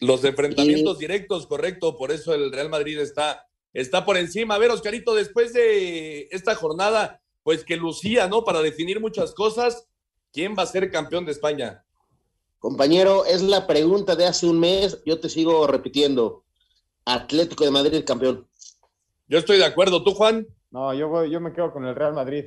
Los 0.00 0.24
enfrentamientos 0.24 0.98
directos, 0.98 1.46
correcto, 1.46 1.96
por 1.96 2.10
eso 2.10 2.34
el 2.34 2.50
Real 2.50 2.68
Madrid 2.68 2.98
está, 2.98 3.46
está 3.72 4.04
por 4.04 4.16
encima. 4.16 4.56
A 4.56 4.58
ver, 4.58 4.70
Oscarito, 4.72 5.14
después 5.14 5.52
de 5.52 6.28
esta 6.32 6.56
jornada, 6.56 7.20
pues 7.44 7.64
que 7.64 7.76
lucía, 7.76 8.26
¿no? 8.26 8.42
Para 8.42 8.60
definir 8.60 9.00
muchas 9.00 9.32
cosas, 9.32 9.86
¿quién 10.32 10.56
va 10.58 10.64
a 10.64 10.66
ser 10.66 10.90
campeón 10.90 11.24
de 11.24 11.32
España? 11.32 11.84
Compañero, 12.58 13.24
es 13.24 13.42
la 13.42 13.68
pregunta 13.68 14.16
de 14.16 14.26
hace 14.26 14.46
un 14.46 14.58
mes, 14.58 15.00
yo 15.06 15.20
te 15.20 15.28
sigo 15.28 15.68
repitiendo. 15.68 16.42
Atlético 17.04 17.64
de 17.64 17.70
Madrid, 17.70 18.02
campeón. 18.04 18.48
Yo 19.28 19.38
estoy 19.38 19.58
de 19.58 19.66
acuerdo, 19.66 20.02
¿tú, 20.02 20.14
Juan? 20.14 20.48
No, 20.70 20.92
yo, 20.94 21.24
yo 21.24 21.40
me 21.40 21.52
quedo 21.52 21.72
con 21.72 21.84
el 21.84 21.94
Real 21.94 22.14
Madrid. 22.14 22.44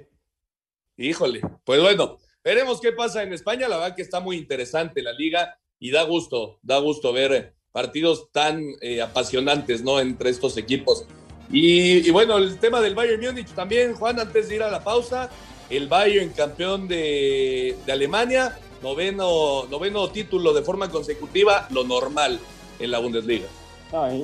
Híjole, 0.97 1.41
pues 1.63 1.81
bueno, 1.81 2.19
veremos 2.43 2.79
qué 2.79 2.91
pasa 2.91 3.23
en 3.23 3.33
España. 3.33 3.67
La 3.67 3.77
verdad 3.77 3.95
que 3.95 4.01
está 4.01 4.19
muy 4.19 4.37
interesante 4.37 5.01
la 5.01 5.13
liga 5.13 5.57
y 5.79 5.91
da 5.91 6.03
gusto, 6.03 6.59
da 6.61 6.79
gusto 6.79 7.11
ver 7.11 7.55
partidos 7.71 8.31
tan 8.31 8.61
eh, 8.81 9.01
apasionantes, 9.01 9.83
¿no? 9.83 9.99
Entre 9.99 10.29
estos 10.29 10.57
equipos. 10.57 11.05
Y, 11.51 12.07
y, 12.07 12.11
bueno, 12.11 12.37
el 12.37 12.59
tema 12.59 12.79
del 12.79 12.95
Bayern 12.95 13.21
Múnich 13.21 13.49
también, 13.49 13.95
Juan, 13.95 14.19
antes 14.19 14.47
de 14.47 14.55
ir 14.55 14.63
a 14.63 14.71
la 14.71 14.83
pausa, 14.83 15.29
el 15.69 15.87
Bayern 15.87 16.29
campeón 16.29 16.87
de, 16.87 17.75
de 17.85 17.91
Alemania, 17.91 18.57
noveno, 18.81 19.65
noveno 19.69 20.09
título 20.09 20.53
de 20.53 20.61
forma 20.61 20.89
consecutiva, 20.89 21.67
lo 21.71 21.83
normal 21.83 22.39
en 22.79 22.91
la 22.91 22.99
Bundesliga. 22.99 23.47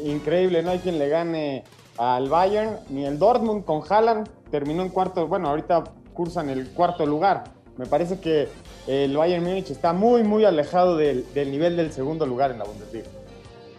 increíble, 0.03 0.63
no 0.63 0.71
hay 0.71 0.79
quien 0.79 0.99
le 0.99 1.09
gane 1.09 1.63
al 1.97 2.29
Bayern, 2.29 2.79
ni 2.89 3.05
el 3.05 3.17
Dortmund 3.19 3.65
con 3.65 3.81
Haaland 3.87 4.27
terminó 4.51 4.83
en 4.83 4.89
cuarto, 4.89 5.27
bueno, 5.27 5.49
ahorita 5.49 5.83
cursan 6.13 6.49
el 6.49 6.69
cuarto 6.69 7.05
lugar. 7.05 7.45
Me 7.77 7.85
parece 7.85 8.19
que 8.19 8.47
el 8.87 9.15
Bayern 9.15 9.43
Múnich 9.43 9.69
está 9.69 9.93
muy, 9.93 10.23
muy 10.23 10.45
alejado 10.45 10.97
del, 10.97 11.25
nivel 11.35 11.77
del 11.77 11.91
segundo 11.91 12.25
lugar 12.25 12.51
en 12.51 12.59
la 12.59 12.65
Bundesliga. 12.65 13.07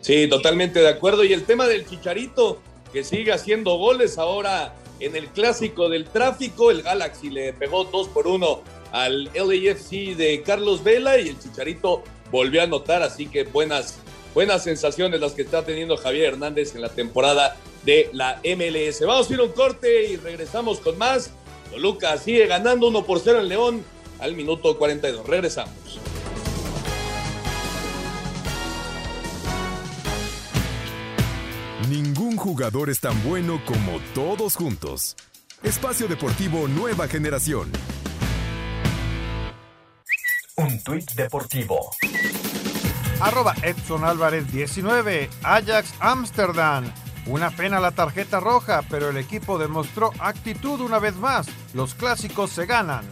Sí, 0.00 0.28
totalmente 0.28 0.80
de 0.80 0.88
acuerdo. 0.88 1.24
Y 1.24 1.32
el 1.32 1.44
tema 1.44 1.66
del 1.66 1.86
Chicharito, 1.86 2.58
que 2.92 3.02
sigue 3.02 3.32
haciendo 3.32 3.76
goles 3.76 4.18
ahora 4.18 4.74
en 5.00 5.16
el 5.16 5.28
clásico 5.28 5.88
del 5.88 6.04
tráfico, 6.04 6.70
el 6.70 6.82
Galaxy 6.82 7.30
le 7.30 7.52
pegó 7.52 7.84
2 7.84 8.08
por 8.08 8.28
1 8.28 8.60
al 8.92 9.24
LAFC 9.34 10.16
de 10.16 10.42
Carlos 10.44 10.84
Vela 10.84 11.18
y 11.18 11.28
el 11.28 11.38
Chicharito 11.38 12.02
volvió 12.30 12.60
a 12.60 12.64
anotar, 12.64 13.02
así 13.02 13.26
que 13.26 13.44
buenas, 13.44 13.98
buenas 14.34 14.62
sensaciones 14.62 15.20
las 15.20 15.32
que 15.32 15.42
está 15.42 15.64
teniendo 15.64 15.96
Javier 15.96 16.34
Hernández 16.34 16.74
en 16.74 16.82
la 16.82 16.88
temporada 16.88 17.56
de 17.84 18.10
la 18.12 18.40
MLS. 18.44 19.00
Vamos 19.06 19.30
a 19.30 19.34
ir 19.34 19.40
a 19.40 19.44
un 19.44 19.52
corte 19.52 20.06
y 20.06 20.16
regresamos 20.16 20.80
con 20.80 20.98
más. 20.98 21.30
Toluca 21.70 22.16
sigue 22.18 22.46
ganando 22.46 22.88
1 22.88 23.04
por 23.04 23.20
0 23.20 23.40
en 23.40 23.48
León 23.48 23.84
al 24.18 24.34
minuto 24.34 24.76
42. 24.78 25.26
Regresamos. 25.26 26.00
Ningún 31.88 32.36
jugador 32.36 32.90
es 32.90 33.00
tan 33.00 33.22
bueno 33.24 33.62
como 33.64 33.98
todos 34.14 34.56
juntos. 34.56 35.16
Espacio 35.62 36.06
Deportivo 36.06 36.68
Nueva 36.68 37.08
Generación. 37.08 37.70
Un 40.56 40.82
tuit 40.82 41.10
deportivo. 41.12 41.90
Arroba 43.20 43.54
Edson 43.62 44.04
Álvarez 44.04 44.50
19, 44.52 45.30
Ajax 45.42 45.94
Amsterdam. 45.98 46.84
Una 47.28 47.50
pena 47.50 47.78
la 47.78 47.90
tarjeta 47.90 48.40
roja, 48.40 48.82
pero 48.88 49.10
el 49.10 49.18
equipo 49.18 49.58
demostró 49.58 50.12
actitud 50.18 50.80
una 50.80 50.98
vez 50.98 51.14
más. 51.16 51.46
Los 51.74 51.94
clásicos 51.94 52.50
se 52.50 52.64
ganan. 52.64 53.04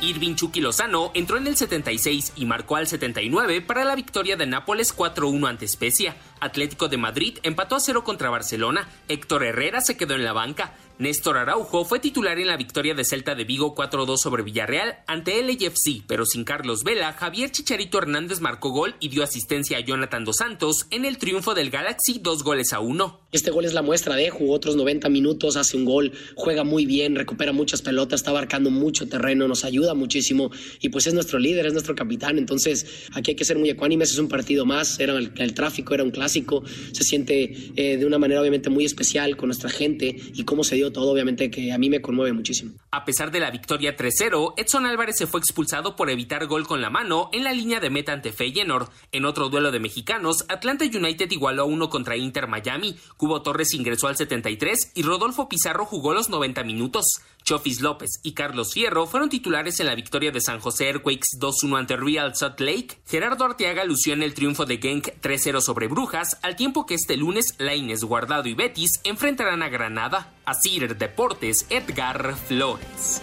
Irving 0.00 0.36
Chucky 0.36 0.60
Lozano 0.60 1.10
entró 1.14 1.38
en 1.38 1.48
el 1.48 1.56
76 1.56 2.34
y 2.36 2.46
marcó 2.46 2.76
al 2.76 2.86
79 2.86 3.62
para 3.62 3.84
la 3.84 3.96
victoria 3.96 4.36
de 4.36 4.46
Nápoles 4.46 4.96
4-1 4.96 5.48
ante 5.48 5.64
Especia. 5.64 6.16
Atlético 6.40 6.88
de 6.88 6.96
Madrid 6.96 7.38
empató 7.42 7.76
a 7.76 7.80
cero 7.80 8.04
contra 8.04 8.30
Barcelona. 8.30 8.88
Héctor 9.08 9.44
Herrera 9.44 9.80
se 9.80 9.96
quedó 9.96 10.14
en 10.14 10.24
la 10.24 10.32
banca. 10.32 10.74
Néstor 10.98 11.36
Araujo 11.36 11.84
fue 11.84 12.00
titular 12.00 12.38
en 12.38 12.46
la 12.46 12.56
victoria 12.56 12.94
de 12.94 13.04
Celta 13.04 13.34
de 13.34 13.44
Vigo 13.44 13.74
4-2 13.74 14.16
sobre 14.16 14.42
Villarreal 14.42 14.96
ante 15.06 15.38
el 15.38 15.48
LAFC, 15.48 16.02
pero 16.06 16.24
sin 16.24 16.44
Carlos 16.44 16.84
Vela, 16.84 17.12
Javier 17.12 17.50
Chicharito 17.50 17.98
Hernández 17.98 18.40
marcó 18.40 18.70
gol 18.70 18.94
y 18.98 19.10
dio 19.10 19.22
asistencia 19.22 19.76
a 19.76 19.80
Jonathan 19.80 20.24
Dos 20.24 20.36
Santos 20.36 20.86
en 20.90 21.04
el 21.04 21.18
triunfo 21.18 21.54
del 21.54 21.68
Galaxy 21.68 22.20
dos 22.22 22.42
goles 22.42 22.72
a 22.72 22.80
uno. 22.80 23.20
Este 23.30 23.50
gol 23.50 23.66
es 23.66 23.74
la 23.74 23.82
muestra 23.82 24.16
de 24.16 24.30
jugó 24.30 24.54
otros 24.54 24.76
90 24.76 25.10
minutos, 25.10 25.56
hace 25.56 25.76
un 25.76 25.84
gol, 25.84 26.12
juega 26.34 26.64
muy 26.64 26.86
bien, 26.86 27.14
recupera 27.14 27.52
muchas 27.52 27.82
pelotas, 27.82 28.20
está 28.20 28.30
abarcando 28.30 28.70
mucho 28.70 29.06
terreno, 29.06 29.46
nos 29.46 29.64
ayuda 29.64 29.92
muchísimo 29.92 30.50
y 30.80 30.88
pues 30.88 31.06
es 31.06 31.12
nuestro 31.12 31.38
líder, 31.38 31.66
es 31.66 31.74
nuestro 31.74 31.94
capitán, 31.94 32.38
entonces 32.38 33.06
aquí 33.12 33.32
hay 33.32 33.36
que 33.36 33.44
ser 33.44 33.58
muy 33.58 33.68
ecuánimes, 33.68 34.12
es 34.12 34.18
un 34.18 34.28
partido 34.28 34.64
más, 34.64 34.98
era 34.98 35.14
el, 35.18 35.54
tráfico, 35.54 35.92
era 35.92 36.04
un 36.04 36.10
clásico, 36.10 36.25
se 36.28 37.04
siente 37.04 37.72
eh, 37.76 37.96
de 37.96 38.06
una 38.06 38.18
manera 38.18 38.40
obviamente 38.40 38.70
muy 38.70 38.84
especial 38.84 39.36
con 39.36 39.48
nuestra 39.48 39.70
gente 39.70 40.16
y 40.34 40.44
cómo 40.44 40.64
se 40.64 40.76
dio 40.76 40.92
todo, 40.92 41.10
obviamente 41.10 41.50
que 41.50 41.72
a 41.72 41.78
mí 41.78 41.90
me 41.90 42.00
conmueve 42.00 42.32
muchísimo. 42.32 42.72
A 42.90 43.04
pesar 43.04 43.30
de 43.30 43.40
la 43.40 43.50
victoria 43.50 43.96
3-0, 43.96 44.54
Edson 44.56 44.86
Álvarez 44.86 45.16
se 45.18 45.26
fue 45.26 45.40
expulsado 45.40 45.96
por 45.96 46.10
evitar 46.10 46.46
gol 46.46 46.66
con 46.66 46.80
la 46.80 46.90
mano 46.90 47.30
en 47.32 47.44
la 47.44 47.52
línea 47.52 47.80
de 47.80 47.90
meta 47.90 48.12
ante 48.12 48.32
Feyenoord. 48.32 48.88
En 49.12 49.24
otro 49.24 49.48
duelo 49.48 49.70
de 49.70 49.80
mexicanos, 49.80 50.44
Atlanta 50.48 50.84
United 50.84 51.30
igualó 51.30 51.62
a 51.62 51.66
uno 51.66 51.88
contra 51.88 52.16
Inter 52.16 52.48
Miami. 52.48 52.96
Cubo 53.16 53.42
Torres 53.42 53.74
ingresó 53.74 54.08
al 54.08 54.16
73 54.16 54.92
y 54.94 55.02
Rodolfo 55.02 55.48
Pizarro 55.48 55.84
jugó 55.84 56.14
los 56.14 56.28
90 56.28 56.64
minutos. 56.64 57.04
Chofis 57.46 57.80
López 57.80 58.18
y 58.24 58.34
Carlos 58.34 58.72
Fierro 58.72 59.06
fueron 59.06 59.28
titulares 59.28 59.78
en 59.78 59.86
la 59.86 59.94
victoria 59.94 60.32
de 60.32 60.40
San 60.40 60.58
José 60.58 60.88
Earthquakes 60.88 61.38
2-1 61.38 61.78
ante 61.78 61.96
Real 61.96 62.34
Salt 62.34 62.58
Lake. 62.58 62.98
Gerardo 63.06 63.44
Arteaga 63.44 63.84
lució 63.84 64.14
en 64.14 64.24
el 64.24 64.34
triunfo 64.34 64.66
de 64.66 64.78
Genk 64.78 65.10
3-0 65.22 65.60
sobre 65.60 65.86
Brujas, 65.86 66.40
al 66.42 66.56
tiempo 66.56 66.86
que 66.86 66.94
este 66.94 67.16
lunes 67.16 67.54
Laines, 67.58 68.02
Guardado 68.02 68.48
y 68.48 68.54
Betis 68.54 69.00
enfrentarán 69.04 69.62
a 69.62 69.68
Granada. 69.68 70.34
A 70.44 70.54
Cider 70.54 70.98
Deportes, 70.98 71.66
Edgar 71.70 72.34
Flores. 72.34 73.22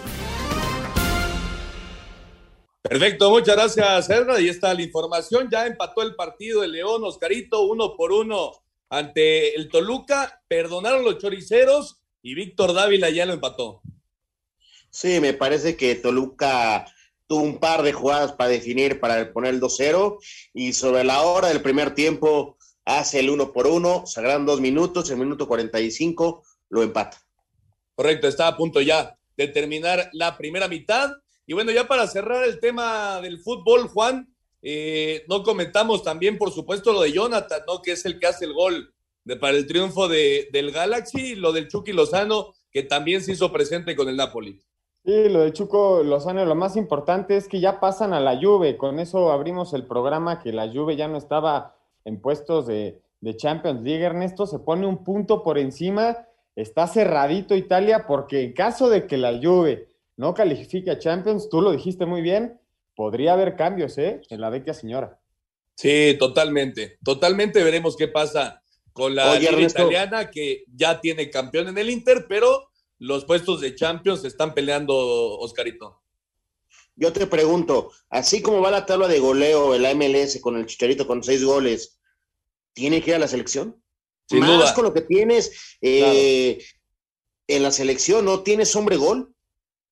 Perfecto, 2.80 3.28
muchas 3.28 3.56
gracias, 3.56 4.08
Edgar. 4.08 4.36
Ahí 4.36 4.48
está 4.48 4.72
la 4.72 4.82
información. 4.82 5.50
Ya 5.52 5.66
empató 5.66 6.00
el 6.00 6.14
partido 6.14 6.62
de 6.62 6.68
León, 6.68 7.04
Oscarito, 7.04 7.60
uno 7.62 7.94
por 7.94 8.10
uno 8.10 8.52
ante 8.88 9.54
el 9.54 9.68
Toluca. 9.68 10.42
Perdonaron 10.48 11.04
los 11.04 11.18
choriceros 11.18 12.00
y 12.22 12.34
Víctor 12.34 12.72
Dávila 12.72 13.10
ya 13.10 13.26
lo 13.26 13.34
empató. 13.34 13.82
Sí, 14.94 15.18
me 15.18 15.32
parece 15.32 15.76
que 15.76 15.96
Toluca 15.96 16.86
tuvo 17.26 17.42
un 17.42 17.58
par 17.58 17.82
de 17.82 17.92
jugadas 17.92 18.30
para 18.34 18.50
definir, 18.50 19.00
para 19.00 19.32
poner 19.32 19.52
el 19.52 19.60
2-0 19.60 20.20
y 20.54 20.72
sobre 20.72 21.02
la 21.02 21.22
hora 21.22 21.48
del 21.48 21.62
primer 21.62 21.96
tiempo 21.96 22.56
hace 22.84 23.18
el 23.18 23.28
uno 23.28 23.52
por 23.52 23.66
uno, 23.66 24.06
sagrán 24.06 24.46
dos 24.46 24.60
minutos, 24.60 25.10
el 25.10 25.16
minuto 25.16 25.48
45 25.48 26.44
lo 26.68 26.82
empata. 26.84 27.20
Correcto, 27.96 28.28
está 28.28 28.46
a 28.46 28.56
punto 28.56 28.80
ya 28.80 29.18
de 29.36 29.48
terminar 29.48 30.10
la 30.12 30.38
primera 30.38 30.68
mitad. 30.68 31.10
Y 31.44 31.54
bueno, 31.54 31.72
ya 31.72 31.88
para 31.88 32.06
cerrar 32.06 32.44
el 32.44 32.60
tema 32.60 33.20
del 33.20 33.40
fútbol, 33.40 33.88
Juan, 33.88 34.32
eh, 34.62 35.24
no 35.28 35.42
comentamos 35.42 36.04
también, 36.04 36.38
por 36.38 36.52
supuesto, 36.52 36.92
lo 36.92 37.02
de 37.02 37.10
Jonathan, 37.10 37.62
¿no? 37.66 37.82
Que 37.82 37.92
es 37.92 38.04
el 38.04 38.20
que 38.20 38.28
hace 38.28 38.44
el 38.44 38.52
gol 38.52 38.94
de, 39.24 39.34
para 39.34 39.56
el 39.56 39.66
triunfo 39.66 40.06
de, 40.06 40.50
del 40.52 40.70
Galaxy, 40.70 41.34
lo 41.34 41.52
del 41.52 41.66
Chucky 41.66 41.92
Lozano, 41.92 42.54
que 42.70 42.84
también 42.84 43.24
se 43.24 43.32
hizo 43.32 43.52
presente 43.52 43.96
con 43.96 44.08
el 44.08 44.14
Napoli. 44.14 44.62
Sí, 45.04 45.28
lo 45.28 45.40
de 45.40 45.52
Chuco 45.52 46.02
Lozano, 46.02 46.44
lo 46.46 46.54
más 46.54 46.76
importante 46.76 47.36
es 47.36 47.46
que 47.46 47.60
ya 47.60 47.78
pasan 47.78 48.14
a 48.14 48.20
la 48.20 48.40
Juve. 48.40 48.78
Con 48.78 48.98
eso 48.98 49.30
abrimos 49.30 49.74
el 49.74 49.86
programa, 49.86 50.40
que 50.40 50.52
la 50.52 50.72
Juve 50.72 50.96
ya 50.96 51.08
no 51.08 51.18
estaba 51.18 51.76
en 52.06 52.20
puestos 52.20 52.66
de, 52.66 53.02
de 53.20 53.36
Champions 53.36 53.82
League. 53.82 54.02
Ernesto 54.02 54.46
se 54.46 54.60
pone 54.60 54.86
un 54.86 55.04
punto 55.04 55.42
por 55.42 55.58
encima. 55.58 56.26
Está 56.56 56.86
cerradito 56.86 57.54
Italia, 57.54 58.06
porque 58.06 58.44
en 58.44 58.52
caso 58.54 58.88
de 58.88 59.06
que 59.06 59.18
la 59.18 59.38
Juve 59.42 59.88
no 60.16 60.32
califique 60.32 60.90
a 60.90 60.98
Champions, 60.98 61.50
tú 61.50 61.60
lo 61.60 61.72
dijiste 61.72 62.06
muy 62.06 62.22
bien, 62.22 62.58
podría 62.96 63.34
haber 63.34 63.56
cambios 63.56 63.98
¿eh? 63.98 64.22
en 64.30 64.40
la 64.40 64.48
vecchia 64.48 64.72
señora. 64.72 65.20
Sí, 65.74 66.16
totalmente. 66.18 66.98
Totalmente 67.04 67.62
veremos 67.62 67.96
qué 67.96 68.08
pasa 68.08 68.62
con 68.92 69.14
la 69.14 69.38
Liga 69.38 69.60
italiana, 69.60 70.30
que 70.30 70.64
ya 70.72 71.00
tiene 71.00 71.28
campeón 71.28 71.68
en 71.68 71.76
el 71.78 71.90
Inter, 71.90 72.26
pero 72.28 72.68
los 72.98 73.24
puestos 73.24 73.60
de 73.60 73.74
Champions 73.74 74.22
se 74.22 74.28
están 74.28 74.54
peleando, 74.54 74.94
Oscarito. 75.38 76.00
Yo 76.96 77.12
te 77.12 77.26
pregunto, 77.26 77.90
así 78.08 78.40
como 78.40 78.60
va 78.60 78.70
la 78.70 78.86
tabla 78.86 79.08
de 79.08 79.18
goleo, 79.18 79.74
el 79.74 79.96
MLS 79.96 80.40
con 80.40 80.56
el 80.56 80.66
Chicharito 80.66 81.06
con 81.06 81.24
seis 81.24 81.44
goles, 81.44 81.98
¿tiene 82.72 83.02
que 83.02 83.10
ir 83.10 83.16
a 83.16 83.20
la 83.20 83.28
selección? 83.28 83.82
Sin 84.28 84.40
Más 84.40 84.50
duda. 84.50 84.74
con 84.74 84.84
lo 84.84 84.94
que 84.94 85.02
tienes 85.02 85.76
eh, 85.80 86.64
en 87.48 87.62
la 87.62 87.72
selección, 87.72 88.24
¿no 88.24 88.42
tienes 88.42 88.74
hombre 88.76 88.96
gol? 88.96 89.34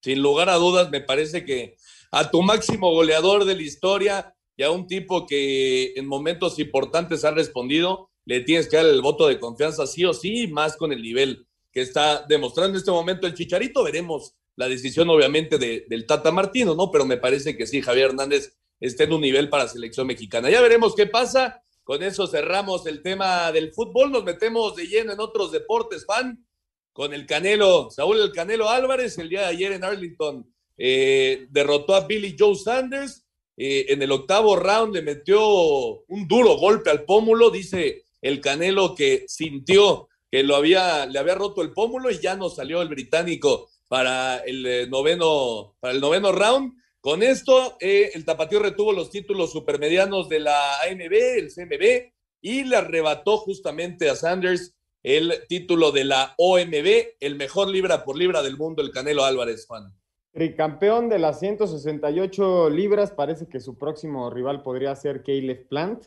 Sin 0.01 0.23
lugar 0.23 0.49
a 0.49 0.57
dudas, 0.57 0.91
me 0.91 1.01
parece 1.01 1.45
que 1.45 1.77
a 2.13 2.31
tu 2.31 2.43
máximo 2.43 2.91
goleador 2.93 3.45
de 3.45 3.57
la 3.57 3.63
historia 3.63 4.35
y 4.57 4.63
a 4.63 4.71
un 4.71 4.87
tipo 4.87 5.27
que 5.27 5.93
en 5.95 6.07
momentos 6.07 6.59
importantes 6.59 7.25
ha 7.25 7.33
respondido, 7.33 8.11
le 8.25 8.41
tienes 8.41 8.69
que 8.69 8.77
dar 8.77 8.87
el 8.87 9.03
voto 9.03 9.27
de 9.27 9.41
confianza 9.41 9.87
sí 9.87 10.05
o 10.05 10.15
sí, 10.15 10.47
más 10.47 10.77
con 10.77 10.93
el 10.93 11.03
nivel 11.03 11.47
que 11.73 11.81
está 11.81 12.25
demostrando 12.29 12.75
en 12.75 12.79
este 12.79 12.91
momento 12.91 13.27
el 13.27 13.35
Chicharito. 13.35 13.83
Veremos 13.83 14.35
la 14.57 14.69
decisión, 14.69 15.09
obviamente, 15.11 15.59
de, 15.59 15.87
del 15.89 16.07
Tata 16.07 16.31
Martino, 16.31 16.75
¿no? 16.75 16.91
Pero 16.91 17.07
me 17.07 17.17
parece 17.17 17.57
que 17.57 17.67
sí, 17.67 17.81
Javier 17.81 18.11
Hernández 18.11 18.57
está 18.79 19.05
en 19.05 19.15
un 19.15 19.23
nivel 19.23 19.49
para 19.49 19.69
selección 19.69 20.07
mexicana. 20.07 20.51
Ya 20.51 20.61
veremos 20.61 20.95
qué 20.95 21.07
pasa. 21.07 21.63
Con 21.85 22.03
eso 22.03 22.27
cerramos 22.27 22.87
el 22.87 23.03
tema 23.03 23.51
del 23.51 23.73
fútbol. 23.73 24.13
Nos 24.13 24.25
metemos 24.25 24.77
de 24.77 24.87
lleno 24.87 25.13
en 25.13 25.21
otros 25.21 25.51
deportes, 25.51 26.05
fan, 26.07 26.47
con 26.93 27.15
el 27.15 27.27
Canelo, 27.27 27.91
Saúl 27.91 28.21
el 28.21 28.33
Canelo 28.33 28.69
Álvarez, 28.69 29.17
el 29.19 29.31
día 29.31 29.41
de 29.41 29.47
ayer 29.47 29.73
en 29.73 29.83
Arlington, 29.83 30.53
eh, 30.77 31.47
derrotó 31.51 31.95
a 31.95 32.07
Billy 32.07 32.37
Joe 32.39 32.55
Sanders. 32.55 33.25
Eh, 33.57 33.87
en 33.89 34.03
el 34.03 34.13
octavo 34.13 34.57
round 34.57 34.95
le 34.95 35.03
metió 35.03 36.03
un 36.07 36.29
duro 36.29 36.57
golpe 36.57 36.91
al 36.91 37.05
pómulo. 37.05 37.51
Dice 37.51 38.05
el 38.21 38.41
Canelo 38.41 38.95
que 38.95 39.25
sintió 39.27 40.09
que 40.33 40.43
lo 40.43 40.57
había, 40.57 41.05
le 41.05 41.19
había 41.19 41.35
roto 41.35 41.61
el 41.61 41.75
pómulo 41.75 42.11
y 42.11 42.19
ya 42.19 42.37
no 42.37 42.49
salió 42.49 42.81
el 42.81 42.89
británico 42.89 43.69
para 43.87 44.39
el 44.39 44.65
eh, 44.65 44.87
noveno, 44.89 45.77
para 45.79 45.93
el 45.93 46.01
noveno 46.01 46.33
round. 46.33 46.73
Con 47.03 47.23
esto, 47.23 47.77
eh, 47.81 48.13
el 48.15 48.25
Tapatío 48.25 48.59
retuvo 48.59 48.95
los 48.95 49.11
títulos 49.11 49.53
supermedianos 49.53 50.31
de 50.31 50.41
la 50.41 50.81
AMB, 50.81 51.13
el 51.13 51.53
CMB, 51.53 52.13
y 52.41 52.65
le 52.65 52.77
arrebató 52.77 53.37
justamente 53.37 54.09
a 54.09 54.15
Sanders 54.15 54.75
el 55.03 55.35
título 55.49 55.93
de 55.93 56.05
la 56.05 56.35
OMB, 56.39 57.19
el 57.21 57.37
mejor 57.37 57.69
libra 57.69 58.03
por 58.03 58.17
libra 58.17 58.43
del 58.43 58.57
mundo, 58.57 58.81
el 58.81 58.91
Canelo 58.91 59.27
Álvarez, 59.27 59.67
Juan. 59.67 59.93
Tricampeón 60.33 61.11
de 61.11 61.19
las 61.19 61.41
168 61.41 62.71
libras, 62.71 63.11
parece 63.11 63.49
que 63.49 63.61
su 63.61 63.77
próximo 63.77 64.31
rival 64.31 64.63
podría 64.63 64.97
ser 64.97 65.23
Caleb 65.23 65.69
Plant. 65.69 66.05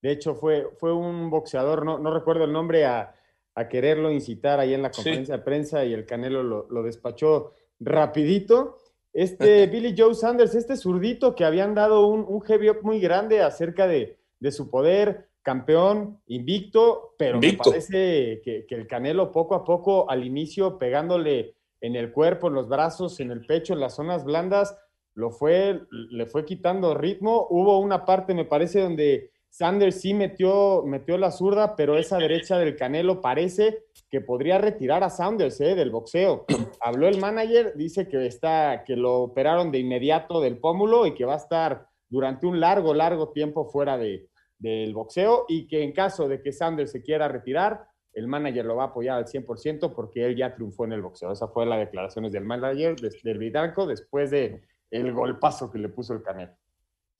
De 0.00 0.10
hecho, 0.10 0.34
fue, 0.34 0.66
fue 0.80 0.92
un 0.92 1.30
boxeador, 1.30 1.84
no, 1.84 2.00
no 2.00 2.12
recuerdo 2.12 2.42
el 2.42 2.52
nombre, 2.52 2.86
a, 2.86 3.14
a, 3.54 3.68
quererlo 3.68 4.10
incitar 4.10 4.60
ahí 4.60 4.74
en 4.74 4.82
la 4.82 4.90
conferencia 4.90 5.36
de 5.36 5.42
prensa 5.42 5.84
y 5.84 5.92
el 5.92 6.06
Canelo 6.06 6.42
lo, 6.42 6.66
lo 6.70 6.82
despachó 6.82 7.52
rapidito. 7.80 8.78
Este 9.12 9.66
Billy 9.66 9.94
Joe 9.96 10.14
Sanders, 10.14 10.54
este 10.54 10.76
zurdito 10.76 11.34
que 11.34 11.44
habían 11.44 11.74
dado 11.74 12.06
un, 12.06 12.24
un 12.26 12.40
heavy 12.42 12.70
up 12.70 12.78
muy 12.82 12.98
grande 13.00 13.42
acerca 13.42 13.86
de, 13.86 14.16
de 14.40 14.52
su 14.52 14.70
poder, 14.70 15.28
campeón, 15.42 16.20
invicto, 16.26 17.14
pero 17.18 17.34
invicto. 17.34 17.70
me 17.70 17.72
parece 17.72 18.40
que, 18.42 18.64
que, 18.66 18.74
el 18.74 18.86
Canelo 18.86 19.32
poco 19.32 19.54
a 19.54 19.64
poco 19.64 20.08
al 20.08 20.24
inicio 20.24 20.78
pegándole 20.78 21.56
en 21.80 21.96
el 21.96 22.12
cuerpo, 22.12 22.48
en 22.48 22.54
los 22.54 22.68
brazos, 22.68 23.20
en 23.20 23.32
el 23.32 23.44
pecho, 23.44 23.74
en 23.74 23.80
las 23.80 23.96
zonas 23.96 24.24
blandas, 24.24 24.78
lo 25.14 25.30
fue, 25.30 25.82
le 25.90 26.26
fue 26.26 26.44
quitando 26.44 26.94
ritmo. 26.94 27.46
Hubo 27.50 27.78
una 27.80 28.06
parte, 28.06 28.34
me 28.34 28.44
parece, 28.44 28.80
donde 28.80 29.31
Sanders 29.52 30.00
sí 30.00 30.14
metió, 30.14 30.82
metió 30.86 31.18
la 31.18 31.30
zurda, 31.30 31.76
pero 31.76 31.98
esa 31.98 32.16
derecha 32.18 32.58
del 32.58 32.74
Canelo 32.74 33.20
parece 33.20 33.84
que 34.10 34.22
podría 34.22 34.56
retirar 34.56 35.04
a 35.04 35.10
Sanders 35.10 35.60
¿eh? 35.60 35.74
del 35.74 35.90
boxeo. 35.90 36.46
Habló 36.80 37.06
el 37.06 37.20
manager, 37.20 37.74
dice 37.76 38.08
que, 38.08 38.26
está, 38.26 38.82
que 38.82 38.96
lo 38.96 39.20
operaron 39.20 39.70
de 39.70 39.78
inmediato 39.78 40.40
del 40.40 40.58
pómulo 40.58 41.06
y 41.06 41.14
que 41.14 41.26
va 41.26 41.34
a 41.34 41.36
estar 41.36 41.86
durante 42.08 42.46
un 42.46 42.60
largo, 42.60 42.94
largo 42.94 43.28
tiempo 43.30 43.66
fuera 43.66 43.98
de, 43.98 44.30
del 44.58 44.94
boxeo 44.94 45.44
y 45.48 45.68
que 45.68 45.82
en 45.82 45.92
caso 45.92 46.28
de 46.28 46.40
que 46.40 46.52
Sanders 46.52 46.90
se 46.90 47.02
quiera 47.02 47.28
retirar, 47.28 47.84
el 48.14 48.28
manager 48.28 48.64
lo 48.64 48.76
va 48.76 48.84
a 48.84 48.86
apoyar 48.86 49.18
al 49.18 49.26
100% 49.26 49.94
porque 49.94 50.24
él 50.24 50.34
ya 50.34 50.54
triunfó 50.54 50.86
en 50.86 50.94
el 50.94 51.02
boxeo. 51.02 51.30
Esa 51.30 51.48
fue 51.48 51.66
la 51.66 51.76
declaraciones 51.76 52.32
del 52.32 52.44
manager 52.44 52.96
del 52.96 53.38
británico 53.38 53.86
después 53.86 54.30
de 54.30 54.62
el 54.90 55.12
golpazo 55.12 55.70
que 55.70 55.78
le 55.78 55.90
puso 55.90 56.14
el 56.14 56.22
Canelo. 56.22 56.54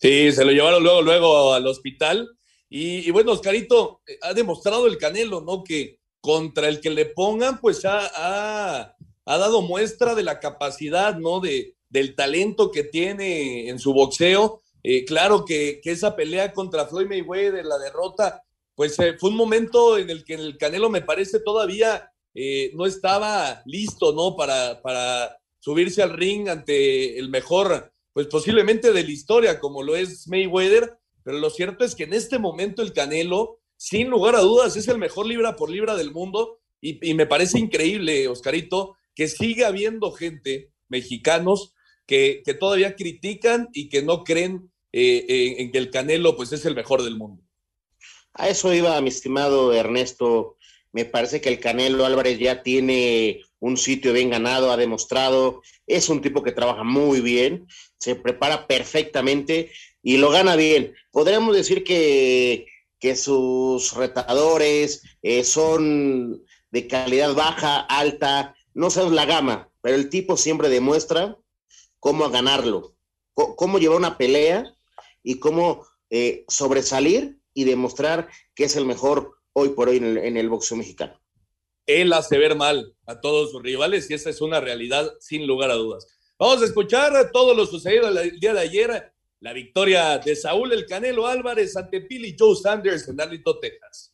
Sí, 0.03 0.33
se 0.33 0.45
lo 0.45 0.51
llevaron 0.51 0.83
luego, 0.83 1.01
luego 1.01 1.55
al 1.55 1.65
hospital. 1.69 2.29
Y, 2.69 3.09
bueno, 3.13 3.33
Oscarito, 3.33 4.01
ha 4.23 4.35
demostrado 4.35 4.89
el 4.89 4.99
Canelo, 4.99 5.43
¿no? 5.43 5.63
Que 5.63 6.01
contra 6.21 6.69
el 6.69 6.81
que 6.81 6.91
le 6.91 7.07
pongan, 7.07 7.61
pues 7.61 7.85
ha, 7.85 8.11
ha, 8.17 8.97
dado 9.25 9.63
muestra 9.63 10.17
de 10.17 10.25
la 10.25 10.41
capacidad, 10.41 11.17
¿no? 11.17 11.39
De, 11.39 11.77
del 11.89 12.17
talento 12.17 12.73
que 12.73 12.83
tiene 12.83 13.69
en 13.69 13.79
su 13.79 13.93
boxeo. 13.93 14.61
Eh, 14.83 15.05
claro 15.05 15.45
que, 15.45 15.81
que, 15.81 15.93
esa 15.93 16.17
pelea 16.17 16.53
contra 16.53 16.89
Floyd 16.89 17.07
Mayweather, 17.07 17.65
la 17.65 17.79
derrota, 17.79 18.43
pues 18.75 18.99
eh, 18.99 19.15
fue 19.21 19.31
un 19.31 19.37
momento 19.37 19.99
en 19.99 20.11
el 20.11 20.25
que 20.25 20.35
el 20.35 20.59
Canelo 20.59 20.91
me 20.91 21.03
parece 21.03 21.39
todavía 21.39 22.11
eh, 22.35 22.73
no 22.75 22.87
estaba 22.87 23.63
listo, 23.67 24.13
¿no? 24.13 24.35
Para, 24.35 24.83
para 24.83 25.39
subirse 25.61 26.03
al 26.03 26.11
ring 26.11 26.49
ante 26.49 27.19
el 27.19 27.29
mejor, 27.29 27.92
pues 28.13 28.27
posiblemente 28.27 28.93
de 28.93 29.05
la 29.05 29.11
historia, 29.11 29.59
como 29.59 29.83
lo 29.83 29.97
es 29.97 30.29
Mayweather, 30.29 30.99
pero 31.23 31.39
lo 31.39 31.51
cierto 31.51 31.85
es 31.85 31.95
que 31.95 32.05
en 32.05 32.13
este 32.13 32.39
momento 32.39 32.83
el 32.83 32.93
Canelo, 32.93 33.61
sin 33.77 34.11
lugar 34.11 34.35
a 34.35 34.41
dudas, 34.41 34.77
es 34.77 34.89
el 34.89 34.99
mejor 34.99 35.27
libra 35.27 35.57
por 35.57 35.71
libra 35.71 35.97
del 35.97 36.13
mundo 36.13 36.61
y, 36.81 37.09
y 37.09 37.15
me 37.15 37.27
parece 37.27 37.59
increíble, 37.59 38.29
Oscarito, 38.29 38.97
que 39.15 39.29
siga 39.29 39.69
habiendo 39.69 40.13
gente, 40.13 40.73
mexicanos, 40.89 41.75
que, 42.07 42.43
que 42.45 42.55
todavía 42.55 42.97
critican 42.97 43.69
y 43.73 43.89
que 43.89 44.03
no 44.03 44.25
creen 44.25 44.71
eh, 44.93 45.25
en, 45.29 45.61
en 45.61 45.73
que 45.73 45.79
el 45.79 45.91
Canelo 45.91 46.37
pues 46.37 46.53
es 46.53 46.65
el 46.67 46.75
mejor 46.75 47.03
del 47.03 47.17
mundo. 47.17 47.43
A 48.35 48.49
eso 48.49 48.73
iba, 48.73 49.01
mi 49.01 49.09
estimado 49.09 49.73
Ernesto. 49.73 50.57
Me 50.93 51.05
parece 51.05 51.41
que 51.41 51.49
el 51.49 51.61
Canelo 51.61 52.05
Álvarez 52.05 52.39
ya 52.39 52.63
tiene 52.63 53.43
un 53.63 53.77
sitio 53.77 54.13
bien 54.13 54.31
ganado, 54.31 54.73
ha 54.73 54.77
demostrado, 54.77 55.63
es 55.87 56.09
un 56.09 56.21
tipo 56.21 56.43
que 56.43 56.51
trabaja 56.51 56.83
muy 56.83 57.21
bien, 57.21 57.69
se 57.97 58.17
prepara 58.17 58.67
perfectamente 58.67 59.71
y 60.03 60.17
lo 60.17 60.31
gana 60.31 60.57
bien. 60.57 60.95
Podríamos 61.13 61.55
decir 61.55 61.85
que, 61.85 62.67
que 62.99 63.15
sus 63.15 63.95
retadores 63.95 65.05
eh, 65.23 65.45
son 65.45 66.43
de 66.73 66.89
calidad 66.89 67.37
baja, 67.37 67.79
alta, 67.83 68.57
no 68.75 68.91
sabes 68.91 69.13
la 69.13 69.27
gama, 69.27 69.71
pero 69.81 69.95
el 69.95 70.11
tipo 70.11 70.37
siempre 70.37 70.69
demuestra 70.69 71.39
cómo 72.01 72.29
ganarlo, 72.31 72.97
cómo 73.33 73.79
llevar 73.79 73.99
una 73.99 74.19
pelea 74.19 74.75
y 75.23 75.39
cómo 75.39 75.87
eh, 76.11 76.45
sobresalir 76.49 77.39
y 77.55 77.63
demostrar 77.63 78.29
que 78.57 78.65
es 78.65 78.75
el 78.75 78.87
mejor 78.87 79.37
hoy 79.53 79.69
por 79.69 79.89
hoy 79.89 79.99
en 79.99 80.05
el, 80.05 80.19
en 80.19 80.37
el, 80.37 80.49
boxeo 80.49 80.77
mexicano. 80.77 81.21
Él 81.87 82.13
hace 82.13 82.39
ver 82.39 82.57
mal 82.57 82.92
a 83.07 83.21
todos 83.21 83.51
sus 83.51 83.63
rivales 83.63 84.11
y 84.11 84.15
esa 84.15 84.31
es 84.31 84.41
una 84.41 84.61
realidad 84.61 85.13
sin 85.21 85.47
lugar 85.47 85.71
a 85.71 85.75
dudas. 85.75 86.07
Vamos 86.39 86.63
a 86.63 86.67
escuchar 86.67 87.31
todo 87.33 87.55
lo 87.55 87.67
sucedido 87.67 88.09
el 88.09 88.39
día 88.39 88.55
de 88.55 88.61
ayer, 88.61 89.13
la 89.41 89.53
victoria 89.53 90.19
de 90.19 90.35
Saúl 90.37 90.73
El 90.73 90.87
Canelo 90.87 91.27
Álvarez 91.27 91.77
ante 91.77 92.01
Billy 92.01 92.37
Joe 92.39 92.57
Sanders 92.57 93.09
en 93.09 93.21
Arlington, 93.21 93.59
Texas. 93.61 94.12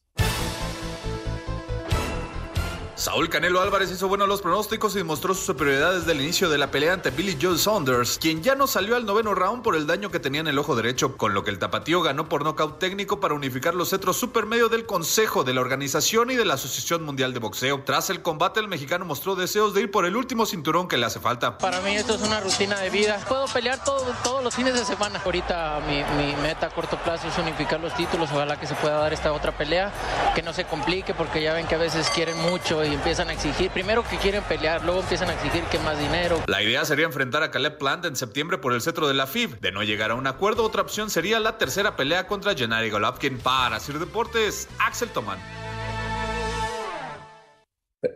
Saúl 2.99 3.29
Canelo 3.29 3.61
Álvarez 3.61 3.93
hizo 3.93 4.09
buenos 4.09 4.27
los 4.27 4.43
pronósticos 4.43 4.97
y 4.97 4.99
demostró 4.99 5.33
su 5.33 5.45
superioridad 5.45 5.95
desde 5.95 6.11
el 6.11 6.21
inicio 6.21 6.51
de 6.51 6.59
la 6.59 6.73
pelea 6.73 6.95
ante 6.95 7.13
Billy 7.13 7.39
Joe 7.41 7.57
Saunders, 7.57 8.19
quien 8.19 8.43
ya 8.43 8.57
no 8.57 8.67
salió 8.67 8.97
al 8.97 9.07
noveno 9.07 9.37
round 9.37 9.63
por 9.63 9.77
el 9.77 9.87
daño 9.87 10.11
que 10.11 10.19
tenía 10.19 10.41
en 10.41 10.49
el 10.49 10.59
ojo 10.59 10.75
derecho, 10.75 11.17
con 11.17 11.33
lo 11.33 11.45
que 11.45 11.53
el 11.53 11.61
tapatío 11.61 12.03
ganó 12.03 12.29
por 12.29 12.43
nocaut 12.43 12.81
técnico 12.81 13.21
para 13.21 13.35
unificar 13.35 13.77
los 13.77 13.91
cetros 13.91 14.17
supermedio 14.17 14.69
del 14.69 14.85
Consejo 14.85 15.45
de 15.45 15.55
la 15.55 15.61
Organización 15.61 16.33
y 16.33 16.35
de 16.35 16.45
la 16.45 16.55
Asociación 16.55 17.05
Mundial 17.05 17.33
de 17.33 17.39
Boxeo. 17.39 17.85
Tras 17.85 18.11
el 18.11 18.21
combate, 18.21 18.59
el 18.59 18.67
mexicano 18.67 19.05
mostró 19.05 19.37
deseos 19.37 19.75
de 19.75 19.83
ir 19.83 19.93
por 19.93 20.05
el 20.05 20.17
último 20.17 20.45
cinturón 20.45 20.89
que 20.89 20.97
le 20.97 21.07
hace 21.07 21.21
falta. 21.21 21.57
Para 21.57 21.81
mí 21.83 21.95
esto 21.95 22.17
es 22.17 22.23
una 22.23 22.41
rutina 22.41 22.81
de 22.81 22.91
vida. 22.91 23.25
Puedo 23.29 23.47
pelear 23.47 23.85
todo, 23.85 24.13
todos 24.25 24.43
los 24.43 24.53
fines 24.53 24.75
de 24.75 24.85
semana. 24.85 25.23
Ahorita 25.25 25.81
mi, 25.87 26.03
mi 26.21 26.35
meta 26.43 26.67
a 26.67 26.71
corto 26.71 26.97
plazo 26.97 27.29
es 27.29 27.39
unificar 27.39 27.79
los 27.79 27.95
títulos. 27.95 28.29
Ojalá 28.33 28.59
que 28.59 28.67
se 28.67 28.75
pueda 28.75 28.97
dar 28.97 29.13
esta 29.13 29.33
otra 29.33 29.57
pelea, 29.57 29.93
que 30.35 30.43
no 30.43 30.53
se 30.53 30.65
complique, 30.65 31.15
porque 31.15 31.41
ya 31.41 31.55
ven 31.55 31.69
que 31.69 31.77
a 31.77 31.79
veces 31.79 32.11
quieren 32.13 32.37
mucho 32.39 32.88
y 32.89 32.95
empiezan 32.95 33.29
a 33.29 33.35
exigir, 33.35 33.71
primero 33.71 34.03
que 34.09 34.17
quieren 34.17 34.43
pelear, 34.45 34.85
luego 34.85 35.01
empiezan 35.01 35.31
a 35.31 35.35
exigir 35.35 35.63
que 35.65 35.79
más 35.79 35.99
dinero. 35.99 36.43
La 36.47 36.63
idea 36.63 36.85
sería 36.85 37.05
enfrentar 37.05 37.43
a 37.43 37.51
Caleb 37.51 37.79
Plant 37.79 38.05
en 38.07 38.17
septiembre 38.17 38.59
por 38.59 38.73
el 38.73 38.81
cetro 38.81 39.09
de 39.09 39.15
la 39.15 39.27
FIB. 39.27 39.61
De 39.61 39.73
no 39.73 39.83
llegar 39.83 40.11
a 40.11 40.15
un 40.15 40.27
acuerdo, 40.27 40.65
otra 40.65 40.83
opción 40.83 41.11
sería 41.11 41.39
la 41.41 41.59
tercera 41.59 41.97
pelea 41.97 42.27
contra 42.27 42.55
Gennady 42.55 42.91
Golovkin. 42.91 43.39
Para 43.39 43.79
Sir 43.81 43.99
Deportes, 43.99 44.69
Axel 44.79 45.11
Tomán. 45.11 45.39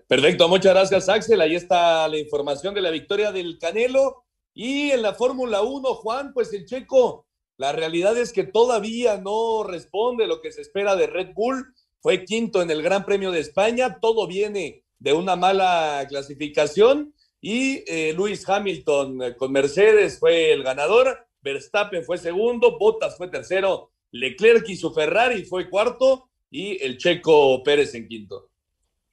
Perfecto, 0.06 0.48
muchas 0.48 0.72
gracias 0.74 1.08
Axel. 1.08 1.40
Ahí 1.40 1.56
está 1.56 2.06
la 2.08 2.18
información 2.18 2.74
de 2.74 2.80
la 2.80 2.90
victoria 2.90 3.32
del 3.32 3.58
Canelo. 3.58 4.24
Y 4.54 4.90
en 4.90 5.02
la 5.02 5.14
Fórmula 5.14 5.62
1, 5.62 5.94
Juan, 5.94 6.32
pues 6.32 6.52
el 6.52 6.66
checo, 6.66 7.26
la 7.56 7.72
realidad 7.72 8.16
es 8.16 8.32
que 8.32 8.44
todavía 8.44 9.18
no 9.18 9.64
responde 9.64 10.26
lo 10.26 10.40
que 10.40 10.52
se 10.52 10.60
espera 10.60 10.94
de 10.94 11.06
Red 11.06 11.32
Bull. 11.34 11.74
Fue 12.02 12.24
quinto 12.24 12.60
en 12.60 12.70
el 12.70 12.82
Gran 12.82 13.06
Premio 13.06 13.30
de 13.30 13.40
España. 13.40 13.98
Todo 14.00 14.26
viene 14.26 14.82
de 14.98 15.12
una 15.12 15.36
mala 15.36 16.04
clasificación 16.08 17.14
y 17.40 17.82
eh, 17.86 18.12
Luis 18.16 18.48
Hamilton 18.48 19.22
eh, 19.22 19.36
con 19.36 19.50
Mercedes 19.50 20.18
fue 20.18 20.52
el 20.52 20.62
ganador, 20.62 21.26
Verstappen 21.40 22.04
fue 22.04 22.18
segundo, 22.18 22.78
Bottas 22.78 23.16
fue 23.16 23.26
tercero, 23.28 23.90
Leclerc 24.12 24.68
y 24.68 24.76
su 24.76 24.92
Ferrari 24.92 25.44
fue 25.44 25.68
cuarto 25.68 26.28
y 26.50 26.80
el 26.84 26.98
checo 26.98 27.62
Pérez 27.64 27.94
en 27.96 28.06
quinto. 28.06 28.50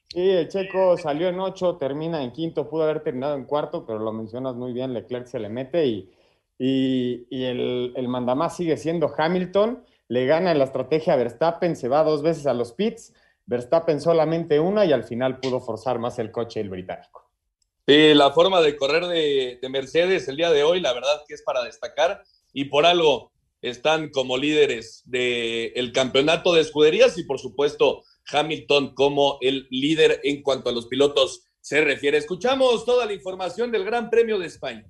Sí, 0.09 0.29
el 0.29 0.47
checo 0.47 0.95
salió 0.97 1.29
en 1.29 1.39
ocho, 1.39 1.77
termina 1.77 2.23
en 2.23 2.31
quinto, 2.31 2.69
pudo 2.69 2.83
haber 2.83 3.01
terminado 3.01 3.35
en 3.35 3.45
cuarto, 3.45 3.85
pero 3.85 3.97
lo 3.97 4.11
mencionas 4.11 4.55
muy 4.55 4.73
bien, 4.73 4.93
Leclerc 4.93 5.25
se 5.25 5.39
le 5.39 5.49
mete 5.49 5.85
y, 5.87 6.11
y, 6.59 7.43
el, 7.43 7.93
el 7.95 8.07
mandamás 8.07 8.57
sigue 8.57 8.77
siendo 8.77 9.11
Hamilton, 9.15 9.83
le 10.09 10.25
gana 10.25 10.51
en 10.51 10.57
la 10.57 10.65
estrategia 10.65 11.15
Verstappen, 11.15 11.75
se 11.75 11.87
va 11.87 12.03
dos 12.03 12.21
veces 12.21 12.45
a 12.47 12.53
los 12.53 12.73
pits, 12.73 13.13
Verstappen 13.45 14.01
solamente 14.01 14.59
una 14.59 14.85
y 14.85 14.91
al 14.91 15.03
final 15.03 15.39
pudo 15.39 15.61
forzar 15.61 15.99
más 15.99 16.19
el 16.19 16.31
coche 16.31 16.59
el 16.59 16.69
británico. 16.69 17.31
Sí, 17.87 18.13
la 18.13 18.31
forma 18.31 18.61
de 18.61 18.75
correr 18.75 19.05
de, 19.05 19.59
de, 19.61 19.69
Mercedes 19.69 20.27
el 20.27 20.35
día 20.35 20.51
de 20.51 20.63
hoy, 20.63 20.81
la 20.81 20.93
verdad 20.93 21.23
que 21.27 21.33
es 21.33 21.41
para 21.41 21.63
destacar 21.63 22.23
y 22.53 22.65
por 22.65 22.85
algo 22.85 23.31
están 23.61 24.09
como 24.09 24.37
líderes 24.37 25.03
del 25.05 25.71
el 25.75 25.91
campeonato 25.91 26.53
de 26.53 26.61
escuderías 26.61 27.17
y 27.17 27.23
por 27.23 27.39
supuesto 27.39 28.03
Hamilton 28.31 28.93
como 28.93 29.37
el 29.41 29.67
líder 29.69 30.21
en 30.23 30.43
cuanto 30.43 30.69
a 30.69 30.73
los 30.73 30.87
pilotos 30.87 31.43
se 31.61 31.81
refiere. 31.81 32.17
Escuchamos 32.17 32.85
toda 32.85 33.05
la 33.05 33.13
información 33.13 33.71
del 33.71 33.85
Gran 33.85 34.09
Premio 34.09 34.39
de 34.39 34.47
España. 34.47 34.85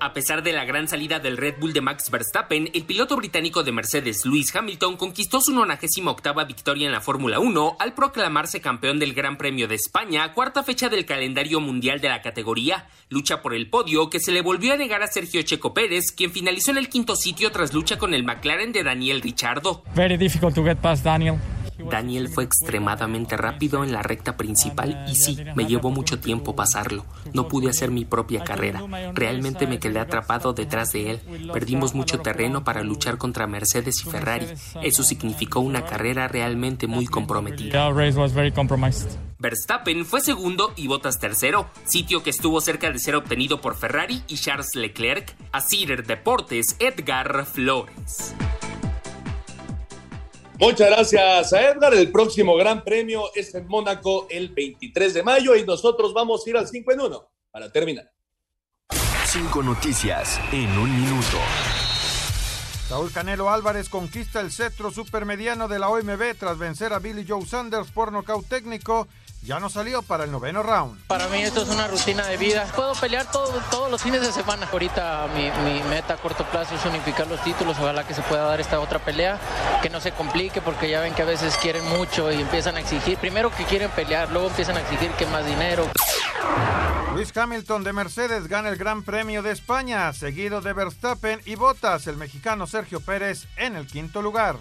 A 0.00 0.12
pesar 0.12 0.44
de 0.44 0.52
la 0.52 0.64
gran 0.64 0.86
salida 0.86 1.18
del 1.18 1.36
Red 1.36 1.56
Bull 1.58 1.72
de 1.72 1.80
Max 1.80 2.08
Verstappen, 2.08 2.70
el 2.72 2.84
piloto 2.84 3.16
británico 3.16 3.64
de 3.64 3.72
Mercedes, 3.72 4.24
Lewis 4.24 4.54
Hamilton, 4.54 4.96
conquistó 4.96 5.40
su 5.40 5.52
98 5.52 6.46
victoria 6.46 6.86
en 6.86 6.92
la 6.92 7.00
Fórmula 7.00 7.40
1 7.40 7.76
al 7.80 7.94
proclamarse 7.94 8.60
campeón 8.60 9.00
del 9.00 9.12
Gran 9.12 9.36
Premio 9.36 9.66
de 9.66 9.74
España, 9.74 10.32
cuarta 10.34 10.62
fecha 10.62 10.88
del 10.88 11.04
calendario 11.04 11.60
mundial 11.60 12.00
de 12.00 12.10
la 12.10 12.22
categoría. 12.22 12.86
Lucha 13.08 13.42
por 13.42 13.54
el 13.54 13.70
podio 13.70 14.08
que 14.08 14.20
se 14.20 14.30
le 14.30 14.40
volvió 14.40 14.74
a 14.74 14.76
negar 14.76 15.02
a 15.02 15.08
Sergio 15.08 15.42
Checo 15.42 15.74
Pérez, 15.74 16.12
quien 16.16 16.30
finalizó 16.30 16.70
en 16.70 16.78
el 16.78 16.88
quinto 16.88 17.16
sitio 17.16 17.50
tras 17.50 17.74
lucha 17.74 17.98
con 17.98 18.14
el 18.14 18.22
McLaren 18.22 18.72
de 18.72 18.84
Daniel 18.84 19.20
Ricciardo. 19.20 19.82
Very 19.96 20.16
difficult 20.16 20.54
to 20.54 20.62
get 20.62 20.78
past 20.78 21.04
Daniel. 21.04 21.38
Daniel 21.78 22.28
fue 22.28 22.44
extremadamente 22.44 23.36
rápido 23.36 23.84
en 23.84 23.92
la 23.92 24.02
recta 24.02 24.36
principal 24.36 25.04
y 25.08 25.16
sí, 25.16 25.38
me 25.54 25.66
llevó 25.66 25.90
mucho 25.90 26.20
tiempo 26.20 26.56
pasarlo. 26.56 27.04
No 27.32 27.48
pude 27.48 27.70
hacer 27.70 27.90
mi 27.90 28.04
propia 28.04 28.44
carrera. 28.44 28.82
Realmente 29.14 29.66
me 29.66 29.78
quedé 29.78 30.00
atrapado 30.00 30.52
detrás 30.52 30.92
de 30.92 31.10
él. 31.10 31.50
Perdimos 31.52 31.94
mucho 31.94 32.20
terreno 32.20 32.64
para 32.64 32.82
luchar 32.82 33.18
contra 33.18 33.46
Mercedes 33.46 34.04
y 34.04 34.10
Ferrari. 34.10 34.46
Eso 34.82 35.02
significó 35.02 35.60
una 35.60 35.84
carrera 35.84 36.28
realmente 36.28 36.86
muy 36.86 37.06
comprometida. 37.06 37.90
Verstappen 39.40 40.04
fue 40.04 40.20
segundo 40.20 40.72
y 40.74 40.88
Bottas 40.88 41.20
tercero, 41.20 41.68
sitio 41.84 42.24
que 42.24 42.30
estuvo 42.30 42.60
cerca 42.60 42.90
de 42.90 42.98
ser 42.98 43.14
obtenido 43.14 43.60
por 43.60 43.76
Ferrari 43.76 44.22
y 44.26 44.34
Charles 44.34 44.74
Leclerc. 44.74 45.34
A 45.52 45.60
Cider 45.60 46.06
Deportes, 46.06 46.76
Edgar 46.80 47.46
Flores. 47.46 48.34
Muchas 50.58 50.90
gracias 50.90 51.52
a 51.52 51.70
Edgar. 51.70 51.94
El 51.94 52.10
próximo 52.10 52.56
Gran 52.56 52.82
Premio 52.82 53.30
es 53.34 53.54
en 53.54 53.68
Mónaco 53.68 54.26
el 54.28 54.48
23 54.48 55.14
de 55.14 55.22
mayo 55.22 55.54
y 55.54 55.64
nosotros 55.64 56.12
vamos 56.12 56.44
a 56.44 56.50
ir 56.50 56.56
al 56.56 56.66
5 56.66 56.92
en 56.92 57.00
1 57.00 57.30
para 57.52 57.70
terminar. 57.70 58.10
Cinco 59.24 59.62
noticias 59.62 60.40
en 60.52 60.68
un 60.78 61.00
minuto. 61.00 61.38
Saúl 62.88 63.12
Canelo 63.12 63.50
Álvarez 63.50 63.90
conquista 63.90 64.40
el 64.40 64.50
cetro 64.50 64.90
supermediano 64.90 65.68
de 65.68 65.78
la 65.78 65.90
OMB 65.90 66.34
tras 66.38 66.56
vencer 66.56 66.94
a 66.94 66.98
Billy 66.98 67.26
Joe 67.28 67.44
Sanders 67.44 67.90
por 67.90 68.10
nocaut 68.10 68.48
técnico 68.48 69.06
ya 69.42 69.60
no 69.60 69.68
salió 69.68 70.02
para 70.02 70.24
el 70.24 70.32
noveno 70.32 70.62
round. 70.62 71.06
Para 71.06 71.28
mí 71.28 71.42
esto 71.42 71.62
es 71.62 71.68
una 71.68 71.86
rutina 71.86 72.26
de 72.26 72.36
vida. 72.36 72.66
Puedo 72.74 72.94
pelear 72.94 73.30
todos 73.30 73.90
los 73.90 74.02
fines 74.02 74.20
de 74.20 74.32
semana. 74.32 74.68
Ahorita 74.72 75.28
mi, 75.34 75.50
mi, 75.70 75.82
meta 75.84 76.14
a 76.14 76.16
corto 76.16 76.44
plazo 76.44 76.74
es 76.74 76.84
unificar 76.84 77.26
los 77.26 77.42
títulos. 77.44 77.76
Ojalá 77.78 78.06
que 78.06 78.14
se 78.14 78.22
pueda 78.22 78.44
dar 78.44 78.60
esta 78.60 78.80
otra 78.80 78.98
pelea, 78.98 79.38
que 79.80 79.90
no 79.90 80.00
se 80.00 80.12
complique 80.12 80.60
porque 80.60 80.90
ya 80.90 81.00
ven 81.00 81.14
que 81.14 81.22
a 81.22 81.26
veces 81.26 81.56
quieren 81.56 81.86
mucho 81.88 82.32
y 82.32 82.40
empiezan 82.40 82.76
a 82.76 82.80
exigir. 82.80 83.16
Primero 83.18 83.54
que 83.54 83.64
quieren 83.64 83.90
pelear, 83.90 84.30
luego 84.30 84.48
empiezan 84.48 84.76
a 84.76 84.80
exigir 84.80 85.10
que 85.12 85.26
más 85.26 85.46
dinero. 85.46 85.88
Luis 87.14 87.36
Hamilton 87.36 87.82
de 87.82 87.92
Mercedes 87.92 88.46
gana 88.46 88.68
el 88.68 88.76
Gran 88.76 89.02
Premio 89.02 89.42
de 89.42 89.50
España, 89.50 90.12
seguido 90.12 90.60
de 90.60 90.72
Verstappen 90.72 91.40
y 91.44 91.56
Bottas, 91.56 92.06
el 92.06 92.16
mexicano 92.16 92.66
Sergio 92.66 93.00
Pérez 93.00 93.46
en 93.56 93.74
el 93.74 93.86
quinto 93.86 94.22
lugar. 94.22 94.56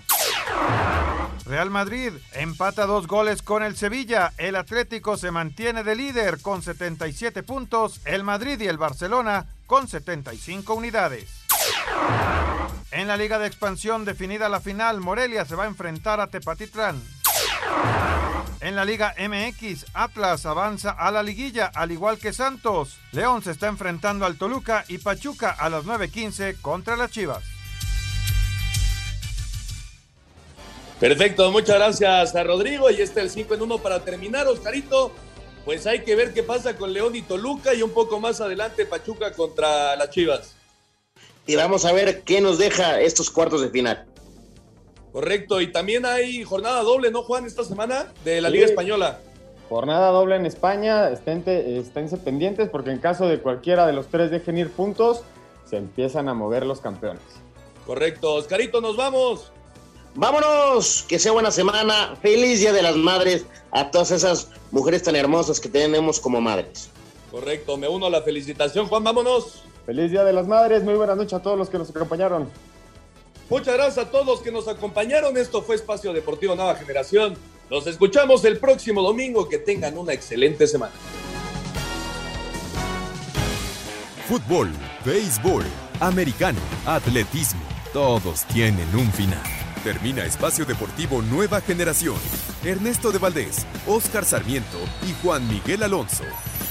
Real 1.45 1.69
Madrid 1.69 2.11
empata 2.33 2.85
dos 2.85 3.07
goles 3.07 3.41
con 3.41 3.63
el 3.63 3.77
Sevilla. 3.77 4.33
El 4.37 4.55
Atlético 4.55 5.15
se 5.15 5.31
mantiene 5.31 5.83
de 5.83 5.95
líder 5.95 6.41
con 6.41 6.61
77 6.61 7.41
puntos. 7.43 8.01
El 8.05 8.23
Madrid 8.23 8.59
y 8.59 8.67
el 8.67 8.77
Barcelona 8.77 9.45
con 9.65 9.87
75 9.87 10.73
unidades. 10.73 11.29
En 12.91 13.07
la 13.07 13.15
Liga 13.15 13.39
de 13.39 13.47
Expansión 13.47 14.03
definida 14.03 14.49
la 14.49 14.59
final, 14.59 14.99
Morelia 14.99 15.45
se 15.45 15.55
va 15.55 15.65
a 15.65 15.67
enfrentar 15.67 16.19
a 16.19 16.27
Tepatitlán. 16.27 17.01
En 18.67 18.75
la 18.75 18.83
Liga 18.83 19.15
MX, 19.17 19.85
Atlas 19.93 20.45
avanza 20.45 20.91
a 20.91 21.09
la 21.09 21.23
liguilla, 21.23 21.71
al 21.73 21.93
igual 21.93 22.17
que 22.17 22.33
Santos. 22.33 22.97
León 23.13 23.41
se 23.41 23.51
está 23.51 23.67
enfrentando 23.67 24.25
al 24.25 24.37
Toluca 24.37 24.83
y 24.89 24.97
Pachuca 24.97 25.51
a 25.51 25.69
las 25.69 25.85
9.15 25.85 26.59
contra 26.59 26.97
las 26.97 27.09
Chivas. 27.09 27.45
Perfecto, 30.99 31.49
muchas 31.49 31.77
gracias 31.77 32.35
a 32.35 32.43
Rodrigo. 32.43 32.91
Y 32.91 32.95
este 32.95 33.21
es 33.21 33.27
el 33.27 33.29
5 33.29 33.53
en 33.53 33.61
1 33.61 33.77
para 33.77 34.03
terminar, 34.03 34.47
Oscarito. 34.47 35.13
Pues 35.63 35.87
hay 35.87 36.03
que 36.03 36.17
ver 36.17 36.33
qué 36.33 36.43
pasa 36.43 36.75
con 36.75 36.91
León 36.91 37.15
y 37.15 37.21
Toluca 37.21 37.73
y 37.73 37.81
un 37.83 37.91
poco 37.91 38.19
más 38.19 38.41
adelante 38.41 38.85
Pachuca 38.85 39.31
contra 39.31 39.95
las 39.95 40.09
Chivas. 40.09 40.57
Y 41.45 41.55
vamos 41.55 41.85
a 41.85 41.93
ver 41.93 42.23
qué 42.23 42.41
nos 42.41 42.57
deja 42.57 42.99
estos 42.99 43.29
cuartos 43.29 43.61
de 43.61 43.69
final. 43.69 44.06
Correcto, 45.17 45.61
y 45.61 45.71
también 45.71 46.05
hay 46.05 46.43
jornada 46.43 46.83
doble, 46.83 47.09
¿no, 47.09 47.23
Juan, 47.23 47.47
esta 47.47 47.63
semana 47.63 48.13
de 48.23 48.39
la 48.39 48.51
Liga 48.51 48.67
Española? 48.67 49.19
Jornada 49.67 50.11
doble 50.11 50.35
en 50.35 50.45
España, 50.45 51.09
esténse, 51.09 51.79
esténse 51.79 52.17
pendientes 52.17 52.69
porque 52.69 52.91
en 52.91 52.99
caso 52.99 53.27
de 53.27 53.39
cualquiera 53.39 53.87
de 53.87 53.93
los 53.93 54.09
tres 54.09 54.29
dejen 54.29 54.59
ir 54.59 54.69
puntos, 54.69 55.23
se 55.65 55.77
empiezan 55.77 56.29
a 56.29 56.35
mover 56.35 56.67
los 56.67 56.81
campeones. 56.81 57.23
Correcto, 57.87 58.35
Oscarito, 58.35 58.79
nos 58.79 58.95
vamos. 58.95 59.51
Vámonos, 60.13 61.03
que 61.09 61.17
sea 61.17 61.31
buena 61.31 61.49
semana, 61.49 62.15
feliz 62.21 62.59
Día 62.59 62.71
de 62.71 62.83
las 62.83 62.95
Madres 62.95 63.47
a 63.71 63.89
todas 63.89 64.11
esas 64.11 64.51
mujeres 64.69 65.01
tan 65.01 65.15
hermosas 65.15 65.59
que 65.59 65.67
tenemos 65.67 66.19
como 66.19 66.41
madres. 66.41 66.91
Correcto, 67.31 67.75
me 67.75 67.87
uno 67.87 68.05
a 68.05 68.11
la 68.11 68.21
felicitación, 68.21 68.85
Juan, 68.85 69.03
vámonos. 69.03 69.63
Feliz 69.83 70.11
Día 70.11 70.23
de 70.23 70.33
las 70.33 70.45
Madres, 70.45 70.83
muy 70.83 70.93
buenas 70.93 71.17
noches 71.17 71.33
a 71.33 71.41
todos 71.41 71.57
los 71.57 71.71
que 71.71 71.79
nos 71.79 71.89
acompañaron. 71.89 72.47
Muchas 73.49 73.75
gracias 73.75 74.05
a 74.05 74.11
todos 74.11 74.41
que 74.41 74.51
nos 74.51 74.67
acompañaron, 74.67 75.37
esto 75.37 75.61
fue 75.61 75.75
Espacio 75.75 76.11
Deportivo 76.11 76.55
Nueva 76.55 76.75
Generación. 76.75 77.37
Nos 77.69 77.87
escuchamos 77.87 78.43
el 78.43 78.59
próximo 78.59 79.01
domingo, 79.01 79.47
que 79.47 79.57
tengan 79.57 79.97
una 79.97 80.11
excelente 80.11 80.67
semana. 80.67 80.93
Fútbol, 84.27 84.69
béisbol, 85.05 85.63
americano, 86.01 86.59
atletismo, 86.85 87.61
todos 87.93 88.43
tienen 88.45 88.93
un 88.93 89.09
final. 89.13 89.43
Termina 89.81 90.25
Espacio 90.25 90.65
Deportivo 90.65 91.21
Nueva 91.21 91.61
Generación. 91.61 92.17
Ernesto 92.65 93.13
de 93.13 93.19
Valdés, 93.19 93.65
Oscar 93.87 94.25
Sarmiento 94.25 94.79
y 95.07 95.13
Juan 95.23 95.47
Miguel 95.47 95.83
Alonso. 95.83 96.25